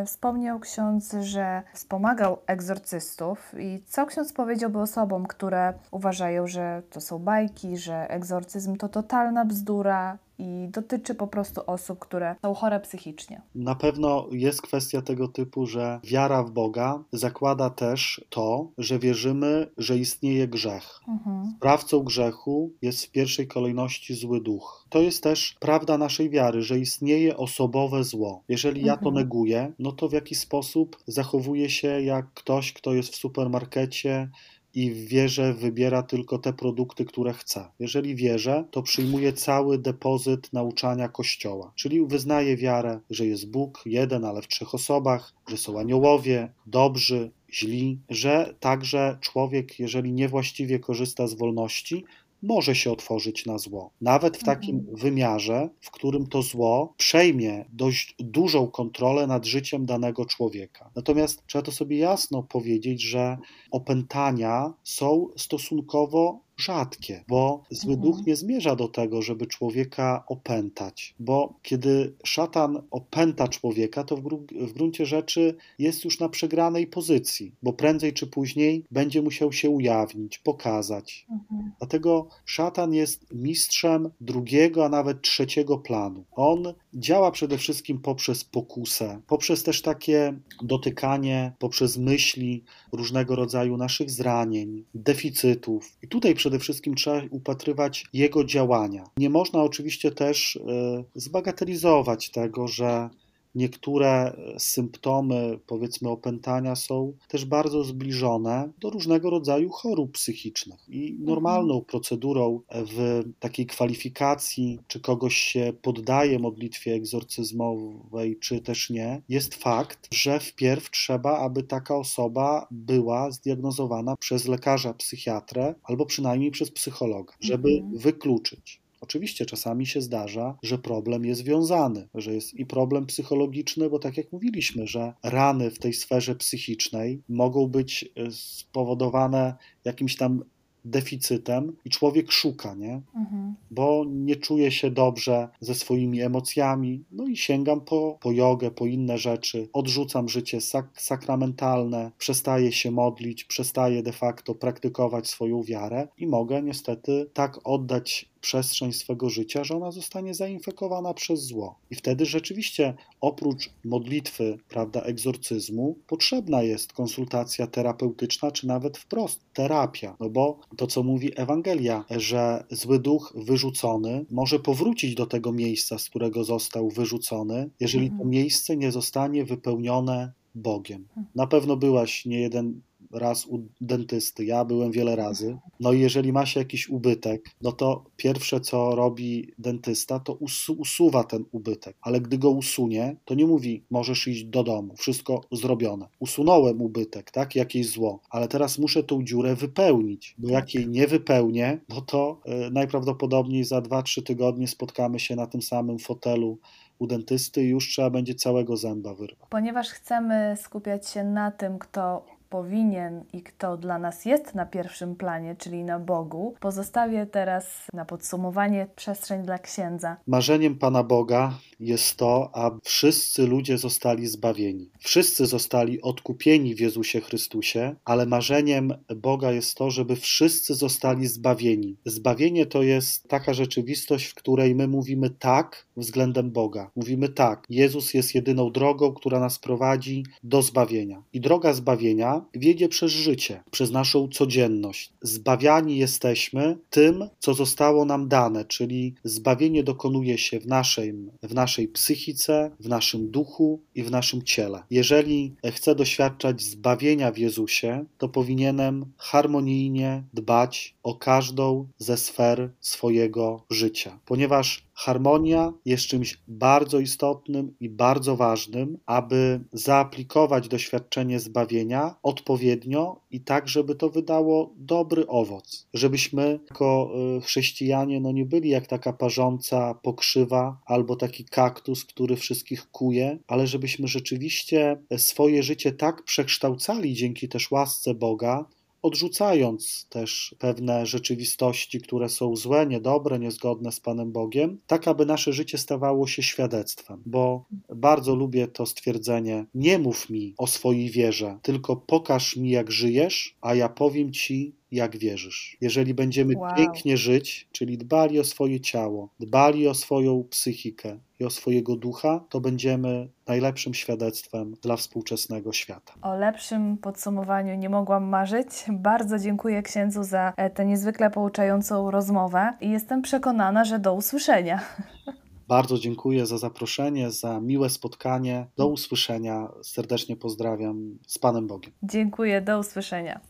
yy, 0.00 0.06
wspomniał 0.06 0.60
ksiądz, 0.60 1.16
że 1.20 1.62
wspomagał 1.74 2.38
egzorcystów 2.46 3.54
i 3.58 3.82
co 3.86 4.06
ksiądz 4.06 4.32
powiedziałby 4.32 4.78
osobom, 4.78 5.26
które 5.26 5.74
uważają, 5.90 6.46
że 6.46 6.82
to 6.90 7.00
są 7.00 7.18
bajki, 7.18 7.76
że 7.76 8.10
egzorcyzm 8.10 8.76
to 8.76 8.88
totalna 8.88 9.44
bzdura, 9.44 10.18
i 10.38 10.68
dotyczy 10.68 11.14
po 11.14 11.26
prostu 11.26 11.60
osób, 11.66 11.98
które 11.98 12.36
są 12.42 12.54
chore 12.54 12.80
psychicznie. 12.80 13.42
Na 13.54 13.74
pewno 13.74 14.28
jest 14.30 14.62
kwestia 14.62 15.02
tego 15.02 15.28
typu, 15.28 15.66
że 15.66 16.00
wiara 16.04 16.42
w 16.42 16.50
Boga 16.50 17.04
zakłada 17.12 17.70
też 17.70 18.24
to, 18.30 18.70
że 18.78 18.98
wierzymy, 18.98 19.70
że 19.78 19.98
istnieje 19.98 20.48
grzech. 20.48 21.00
Mhm. 21.08 21.54
Sprawcą 21.56 22.02
grzechu 22.02 22.70
jest 22.82 23.04
w 23.04 23.10
pierwszej 23.10 23.46
kolejności 23.46 24.14
zły 24.14 24.40
duch. 24.40 24.86
To 24.88 24.98
jest 24.98 25.22
też 25.22 25.56
prawda 25.60 25.98
naszej 25.98 26.30
wiary, 26.30 26.62
że 26.62 26.78
istnieje 26.78 27.36
osobowe 27.36 28.04
zło. 28.04 28.42
Jeżeli 28.48 28.84
ja 28.84 28.96
to 28.96 29.08
mhm. 29.08 29.14
neguję, 29.14 29.72
no 29.78 29.92
to 29.92 30.08
w 30.08 30.12
jaki 30.12 30.34
sposób 30.34 30.96
zachowuję 31.06 31.70
się 31.70 32.02
jak 32.02 32.32
ktoś, 32.34 32.72
kto 32.72 32.94
jest 32.94 33.12
w 33.12 33.16
supermarkecie 33.16 34.28
i 34.76 34.90
w 34.90 35.08
wierze 35.08 35.54
wybiera 35.54 36.02
tylko 36.02 36.38
te 36.38 36.52
produkty, 36.52 37.04
które 37.04 37.32
chce. 37.32 37.68
Jeżeli 37.78 38.14
wierzę, 38.14 38.64
to 38.70 38.82
przyjmuje 38.82 39.32
cały 39.32 39.78
depozyt 39.78 40.52
nauczania 40.52 41.08
Kościoła, 41.08 41.72
czyli 41.74 42.06
wyznaje 42.06 42.56
wiarę, 42.56 43.00
że 43.10 43.26
jest 43.26 43.50
Bóg 43.50 43.82
jeden, 43.86 44.24
ale 44.24 44.42
w 44.42 44.48
trzech 44.48 44.74
osobach, 44.74 45.32
że 45.48 45.56
są 45.56 45.80
aniołowie, 45.80 46.52
dobrzy, 46.66 47.30
źli, 47.52 47.98
że 48.08 48.54
także 48.60 49.18
człowiek, 49.20 49.78
jeżeli 49.80 50.12
niewłaściwie 50.12 50.78
korzysta 50.78 51.26
z 51.26 51.34
wolności, 51.34 52.04
może 52.42 52.74
się 52.74 52.92
otworzyć 52.92 53.46
na 53.46 53.58
zło. 53.58 53.90
Nawet 54.00 54.36
w 54.36 54.44
takim 54.44 54.76
mhm. 54.76 54.96
wymiarze, 54.96 55.68
w 55.80 55.90
którym 55.90 56.26
to 56.26 56.42
zło 56.42 56.94
przejmie 56.96 57.64
dość 57.72 58.14
dużą 58.18 58.70
kontrolę 58.70 59.26
nad 59.26 59.46
życiem 59.46 59.86
danego 59.86 60.24
człowieka. 60.24 60.90
Natomiast 60.96 61.46
trzeba 61.46 61.62
to 61.62 61.72
sobie 61.72 61.98
jasno 61.98 62.42
powiedzieć, 62.42 63.02
że 63.02 63.38
opętania 63.70 64.72
są 64.84 65.28
stosunkowo 65.36 66.45
rzadkie, 66.58 67.24
bo 67.28 67.62
zły 67.70 67.94
mhm. 67.94 68.10
duch 68.10 68.26
nie 68.26 68.36
zmierza 68.36 68.76
do 68.76 68.88
tego, 68.88 69.22
żeby 69.22 69.46
człowieka 69.46 70.24
opętać, 70.26 71.14
bo 71.18 71.54
kiedy 71.62 72.14
szatan 72.24 72.82
opęta 72.90 73.48
człowieka, 73.48 74.04
to 74.04 74.16
w, 74.16 74.22
w 74.50 74.72
gruncie 74.72 75.06
rzeczy 75.06 75.56
jest 75.78 76.04
już 76.04 76.20
na 76.20 76.28
przegranej 76.28 76.86
pozycji, 76.86 77.52
bo 77.62 77.72
prędzej 77.72 78.12
czy 78.12 78.26
później 78.26 78.84
będzie 78.90 79.22
musiał 79.22 79.52
się 79.52 79.70
ujawnić, 79.70 80.38
pokazać. 80.38 81.26
Mhm. 81.30 81.72
Dlatego 81.78 82.28
szatan 82.44 82.94
jest 82.94 83.34
mistrzem 83.34 84.10
drugiego, 84.20 84.84
a 84.84 84.88
nawet 84.88 85.22
trzeciego 85.22 85.78
planu. 85.78 86.24
On 86.32 86.74
działa 86.94 87.30
przede 87.30 87.58
wszystkim 87.58 87.98
poprzez 87.98 88.44
pokusę, 88.44 89.20
poprzez 89.26 89.62
też 89.62 89.82
takie 89.82 90.38
dotykanie, 90.62 91.52
poprzez 91.58 91.98
myśli 91.98 92.64
różnego 92.92 93.36
rodzaju 93.36 93.76
naszych 93.76 94.10
zranień, 94.10 94.84
deficytów. 94.94 95.96
I 96.02 96.08
tutaj 96.08 96.34
przede 96.34 96.45
wszystkim 96.58 96.94
trzeba 96.94 97.22
upatrywać 97.30 98.06
jego 98.12 98.44
działania. 98.44 99.04
Nie 99.16 99.30
można 99.30 99.62
oczywiście 99.62 100.10
też 100.10 100.56
e, 100.56 101.04
zbagatelizować 101.14 102.30
tego, 102.30 102.68
że 102.68 103.08
Niektóre 103.56 104.08
e, 104.08 104.60
symptomy, 104.60 105.58
powiedzmy, 105.66 106.10
opętania 106.10 106.76
są 106.76 107.12
też 107.28 107.44
bardzo 107.44 107.84
zbliżone 107.84 108.72
do 108.80 108.90
różnego 108.90 109.30
rodzaju 109.30 109.70
chorób 109.70 110.12
psychicznych. 110.12 110.80
I 110.88 111.08
mhm. 111.08 111.24
normalną 111.24 111.80
procedurą 111.80 112.60
w 112.70 113.22
takiej 113.40 113.66
kwalifikacji, 113.66 114.78
czy 114.88 115.00
kogoś 115.00 115.36
się 115.36 115.72
poddaje 115.82 116.38
modlitwie 116.38 116.94
egzorcyzmowej, 116.94 118.38
czy 118.38 118.60
też 118.60 118.90
nie, 118.90 119.22
jest 119.28 119.54
fakt, 119.54 120.08
że 120.14 120.40
wpierw 120.40 120.90
trzeba, 120.90 121.38
aby 121.38 121.62
taka 121.62 121.96
osoba 121.96 122.66
była 122.70 123.30
zdiagnozowana 123.30 124.16
przez 124.16 124.48
lekarza 124.48 124.94
psychiatrę 124.94 125.74
albo 125.82 126.06
przynajmniej 126.06 126.50
przez 126.50 126.70
psychologa, 126.70 127.34
żeby 127.40 127.68
mhm. 127.70 127.98
wykluczyć 127.98 128.85
Oczywiście 129.06 129.46
czasami 129.46 129.86
się 129.86 130.00
zdarza, 130.00 130.58
że 130.62 130.78
problem 130.78 131.24
jest 131.24 131.40
związany, 131.40 132.08
że 132.14 132.34
jest 132.34 132.54
i 132.54 132.66
problem 132.66 133.06
psychologiczny, 133.06 133.90
bo 133.90 133.98
tak 133.98 134.16
jak 134.16 134.32
mówiliśmy, 134.32 134.86
że 134.86 135.12
rany 135.22 135.70
w 135.70 135.78
tej 135.78 135.92
sferze 135.92 136.34
psychicznej 136.34 137.22
mogą 137.28 137.66
być 137.66 138.04
e, 138.16 138.30
spowodowane 138.30 139.54
jakimś 139.84 140.16
tam 140.16 140.42
deficytem 140.86 141.76
i 141.84 141.90
człowiek 141.90 142.32
szuka, 142.32 142.74
nie? 142.74 143.02
Mhm. 143.16 143.54
Bo 143.70 144.04
nie 144.08 144.36
czuje 144.36 144.70
się 144.70 144.90
dobrze 144.90 145.48
ze 145.60 145.74
swoimi 145.74 146.20
emocjami, 146.20 147.04
no 147.12 147.26
i 147.26 147.36
sięgam 147.36 147.80
po, 147.80 148.18
po 148.20 148.32
jogę, 148.32 148.70
po 148.70 148.86
inne 148.86 149.18
rzeczy, 149.18 149.68
odrzucam 149.72 150.28
życie 150.28 150.60
sak 150.60 150.88
sakramentalne, 150.94 152.12
przestaję 152.18 152.72
się 152.72 152.90
modlić, 152.90 153.44
przestaję 153.44 154.02
de 154.02 154.12
facto 154.12 154.54
praktykować 154.54 155.28
swoją 155.28 155.62
wiarę 155.62 156.08
i 156.18 156.26
mogę 156.26 156.62
niestety 156.62 157.30
tak 157.34 157.58
oddać 157.64 158.30
przestrzeń 158.46 158.92
swego 158.92 159.30
życia, 159.30 159.64
że 159.64 159.76
ona 159.76 159.90
zostanie 159.90 160.34
zainfekowana 160.34 161.14
przez 161.14 161.44
zło. 161.44 161.78
I 161.90 161.94
wtedy 161.94 162.26
rzeczywiście 162.26 162.94
oprócz 163.20 163.70
modlitwy, 163.84 164.58
prawda, 164.68 165.00
egzorcyzmu, 165.00 165.98
potrzebna 166.06 166.62
jest 166.62 166.92
konsultacja 166.92 167.66
terapeutyczna, 167.66 168.50
czy 168.50 168.66
nawet 168.66 168.98
wprost 168.98 169.40
terapia. 169.52 170.16
No 170.20 170.30
bo 170.30 170.60
to, 170.76 170.86
co 170.86 171.02
mówi 171.02 171.40
Ewangelia, 171.40 172.04
że 172.10 172.64
zły 172.70 172.98
duch 172.98 173.32
wyrzucony 173.36 174.24
może 174.30 174.58
powrócić 174.58 175.14
do 175.14 175.26
tego 175.26 175.52
miejsca, 175.52 175.98
z 175.98 176.08
którego 176.08 176.44
został 176.44 176.90
wyrzucony, 176.90 177.70
jeżeli 177.80 178.06
to 178.06 178.12
mhm. 178.12 178.30
miejsce 178.30 178.76
nie 178.76 178.92
zostanie 178.92 179.44
wypełnione 179.44 180.32
Bogiem. 180.54 181.08
Na 181.34 181.46
pewno 181.46 181.76
byłaś 181.76 182.26
nie 182.26 182.40
jeden 182.40 182.80
raz 183.12 183.46
u 183.46 183.58
dentysty, 183.80 184.44
ja 184.44 184.64
byłem 184.64 184.92
wiele 184.92 185.16
razy. 185.16 185.58
No 185.80 185.92
i 185.92 186.00
jeżeli 186.00 186.32
ma 186.32 186.46
się 186.46 186.60
jakiś 186.60 186.88
ubytek, 186.88 187.50
no 187.62 187.72
to 187.72 188.04
pierwsze 188.16 188.60
co 188.60 188.94
robi 188.94 189.52
dentysta, 189.58 190.20
to 190.20 190.38
usuwa 190.78 191.24
ten 191.24 191.44
ubytek, 191.52 191.96
ale 192.00 192.20
gdy 192.20 192.38
go 192.38 192.50
usunie, 192.50 193.16
to 193.24 193.34
nie 193.34 193.46
mówi, 193.46 193.82
możesz 193.90 194.28
iść 194.28 194.44
do 194.44 194.62
domu, 194.62 194.94
wszystko 194.96 195.40
zrobione. 195.52 196.08
Usunąłem 196.18 196.82
ubytek, 196.82 197.30
tak, 197.30 197.54
jakieś 197.54 197.88
zło, 197.90 198.20
ale 198.30 198.48
teraz 198.48 198.78
muszę 198.78 199.02
tą 199.02 199.24
dziurę 199.24 199.54
wypełnić, 199.54 200.34
bo 200.38 200.48
jak 200.48 200.74
jej 200.74 200.88
nie 200.88 201.06
wypełnię, 201.06 201.80
no 201.88 202.00
to 202.00 202.40
y, 202.66 202.70
najprawdopodobniej 202.70 203.64
za 203.64 203.78
2-3 203.78 204.22
tygodnie 204.22 204.68
spotkamy 204.68 205.20
się 205.20 205.36
na 205.36 205.46
tym 205.46 205.62
samym 205.62 205.98
fotelu 205.98 206.58
u 206.98 207.06
dentysty 207.06 207.64
i 207.64 207.68
już 207.68 207.88
trzeba 207.88 208.10
będzie 208.10 208.34
całego 208.34 208.76
zęba 208.76 209.14
wyrwać. 209.14 209.48
Ponieważ 209.50 209.88
chcemy 209.88 210.54
skupiać 210.62 211.08
się 211.08 211.24
na 211.24 211.50
tym, 211.50 211.78
kto 211.78 212.26
powinien 212.48 213.24
i 213.32 213.42
kto 213.42 213.76
dla 213.76 213.98
nas 213.98 214.24
jest 214.24 214.54
na 214.54 214.66
pierwszym 214.66 215.16
planie, 215.16 215.56
czyli 215.58 215.84
na 215.84 215.98
Bogu, 215.98 216.54
pozostawię 216.60 217.26
teraz 217.26 217.66
na 217.92 218.04
podsumowanie 218.04 218.86
przestrzeń 218.96 219.42
dla 219.42 219.58
księdza. 219.58 220.16
Marzeniem 220.26 220.78
Pana 220.78 221.02
Boga 221.02 221.58
jest 221.80 222.16
to, 222.16 222.50
aby 222.52 222.80
wszyscy 222.82 223.46
ludzie 223.46 223.78
zostali 223.78 224.26
zbawieni. 224.26 224.90
Wszyscy 224.98 225.46
zostali 225.46 226.02
odkupieni 226.02 226.74
w 226.74 226.80
Jezusie 226.80 227.20
Chrystusie, 227.20 227.94
ale 228.04 228.26
marzeniem 228.26 228.94
Boga 229.16 229.52
jest 229.52 229.74
to, 229.74 229.90
żeby 229.90 230.16
wszyscy 230.16 230.74
zostali 230.74 231.26
zbawieni. 231.26 231.96
Zbawienie 232.04 232.66
to 232.66 232.82
jest 232.82 233.28
taka 233.28 233.54
rzeczywistość, 233.54 234.26
w 234.26 234.34
której 234.34 234.74
my 234.74 234.88
mówimy 234.88 235.30
tak 235.30 235.86
względem 235.96 236.50
Boga. 236.50 236.90
Mówimy 236.96 237.28
tak, 237.28 237.66
Jezus 237.70 238.14
jest 238.14 238.34
jedyną 238.34 238.70
drogą, 238.70 239.12
która 239.12 239.40
nas 239.40 239.58
prowadzi 239.58 240.24
do 240.42 240.62
zbawienia. 240.62 241.22
I 241.32 241.40
droga 241.40 241.72
zbawienia 241.72 242.35
wiedzie 242.54 242.88
przez 242.88 243.12
życie, 243.12 243.62
przez 243.70 243.90
naszą 243.90 244.28
codzienność. 244.28 245.12
Zbawiani 245.22 245.96
jesteśmy 245.96 246.78
tym, 246.90 247.28
co 247.38 247.54
zostało 247.54 248.04
nam 248.04 248.28
dane, 248.28 248.64
czyli 248.64 249.14
zbawienie 249.24 249.84
dokonuje 249.84 250.38
się 250.38 250.60
w 250.60 250.66
naszej, 250.66 251.14
w 251.42 251.54
naszej 251.54 251.88
psychice, 251.88 252.70
w 252.80 252.88
naszym 252.88 253.30
duchu 253.30 253.80
i 253.94 254.02
w 254.02 254.10
naszym 254.10 254.42
ciele. 254.42 254.82
Jeżeli 254.90 255.54
chcę 255.70 255.94
doświadczać 255.94 256.62
zbawienia 256.62 257.32
w 257.32 257.38
Jezusie, 257.38 258.04
to 258.18 258.28
powinienem 258.28 259.06
harmonijnie 259.16 260.22
dbać 260.34 260.94
o 261.02 261.14
każdą 261.14 261.88
ze 261.98 262.16
sfer 262.16 262.70
swojego 262.80 263.64
życia, 263.70 264.18
ponieważ 264.24 264.85
Harmonia 264.98 265.72
jest 265.84 266.06
czymś 266.06 266.38
bardzo 266.48 266.98
istotnym 267.00 267.74
i 267.80 267.88
bardzo 267.88 268.36
ważnym, 268.36 268.98
aby 269.06 269.60
zaaplikować 269.72 270.68
doświadczenie 270.68 271.40
zbawienia 271.40 272.14
odpowiednio 272.22 273.20
i 273.30 273.40
tak, 273.40 273.68
żeby 273.68 273.94
to 273.94 274.10
wydało 274.10 274.74
dobry 274.76 275.26
owoc. 275.26 275.88
Żebyśmy 275.94 276.60
jako 276.70 277.12
y, 277.38 277.40
chrześcijanie 277.40 278.20
no 278.20 278.32
nie 278.32 278.44
byli 278.44 278.68
jak 278.68 278.86
taka 278.86 279.12
parząca 279.12 279.94
pokrzywa 279.94 280.80
albo 280.86 281.16
taki 281.16 281.44
kaktus, 281.44 282.04
który 282.04 282.36
wszystkich 282.36 282.90
kuje, 282.90 283.38
ale 283.46 283.66
żebyśmy 283.66 284.08
rzeczywiście 284.08 285.02
swoje 285.16 285.62
życie 285.62 285.92
tak 285.92 286.22
przekształcali 286.22 287.14
dzięki 287.14 287.48
też 287.48 287.70
łasce 287.70 288.14
Boga, 288.14 288.64
odrzucając 289.06 290.06
też 290.08 290.54
pewne 290.58 291.06
rzeczywistości, 291.06 292.00
które 292.00 292.28
są 292.28 292.56
złe, 292.56 292.86
niedobre, 292.86 293.38
niezgodne 293.38 293.92
z 293.92 294.00
Panem 294.00 294.32
Bogiem, 294.32 294.78
tak 294.86 295.08
aby 295.08 295.26
nasze 295.26 295.52
życie 295.52 295.78
stawało 295.78 296.26
się 296.26 296.42
świadectwem. 296.42 297.22
Bo 297.26 297.64
bardzo 297.88 298.34
lubię 298.34 298.68
to 298.68 298.86
stwierdzenie: 298.86 299.66
Nie 299.74 299.98
mów 299.98 300.30
mi 300.30 300.54
o 300.58 300.66
swojej 300.66 301.10
wierze, 301.10 301.58
tylko 301.62 301.96
pokaż 301.96 302.56
mi, 302.56 302.70
jak 302.70 302.90
żyjesz, 302.90 303.56
a 303.60 303.74
ja 303.74 303.88
powiem 303.88 304.32
ci, 304.32 304.74
jak 304.90 305.16
wierzysz. 305.16 305.76
Jeżeli 305.80 306.14
będziemy 306.14 306.56
Wow. 306.56 306.74
pięknie 306.76 307.16
żyć, 307.16 307.68
czyli 307.72 307.98
dbali 307.98 308.40
o 308.40 308.44
swoje 308.44 308.80
ciało, 308.80 309.28
dbali 309.40 309.88
o 309.88 309.94
swoją 309.94 310.44
psychikę 310.50 311.18
i 311.40 311.44
o 311.44 311.50
swojego 311.50 311.96
ducha, 311.96 312.44
to 312.48 312.60
będziemy 312.60 313.28
najlepszym 313.46 313.94
świadectwem 313.94 314.74
dla 314.82 314.96
współczesnego 314.96 315.72
świata. 315.72 316.12
O 316.22 316.34
lepszym 316.36 316.98
podsumowaniu 316.98 317.74
nie 317.76 317.88
mogłam 317.88 318.24
marzyć. 318.24 318.68
Bardzo 318.92 319.38
dziękuję 319.38 319.82
księdzu 319.82 320.22
za 320.22 320.52
e, 320.56 320.70
tę 320.70 320.86
niezwykle 320.86 321.30
pouczającą 321.30 322.10
rozmowę 322.10 322.72
i 322.80 322.90
jestem 322.90 323.22
przekonana, 323.22 323.84
że 323.84 323.98
do 323.98 324.14
usłyszenia. 324.14 324.80
Bardzo 325.68 325.98
dziękuję 325.98 326.46
za 326.46 326.58
zaproszenie, 326.58 327.30
za 327.30 327.60
miłe 327.60 327.90
spotkanie. 327.90 328.66
Do 328.76 328.88
usłyszenia. 328.88 329.68
Serdecznie 329.82 330.36
pozdrawiam. 330.36 331.18
Z 331.26 331.38
Panem 331.38 331.66
Bogiem. 331.66 331.92
Dziękuję, 332.02 332.60
do 332.60 332.78
usłyszenia. 332.78 333.40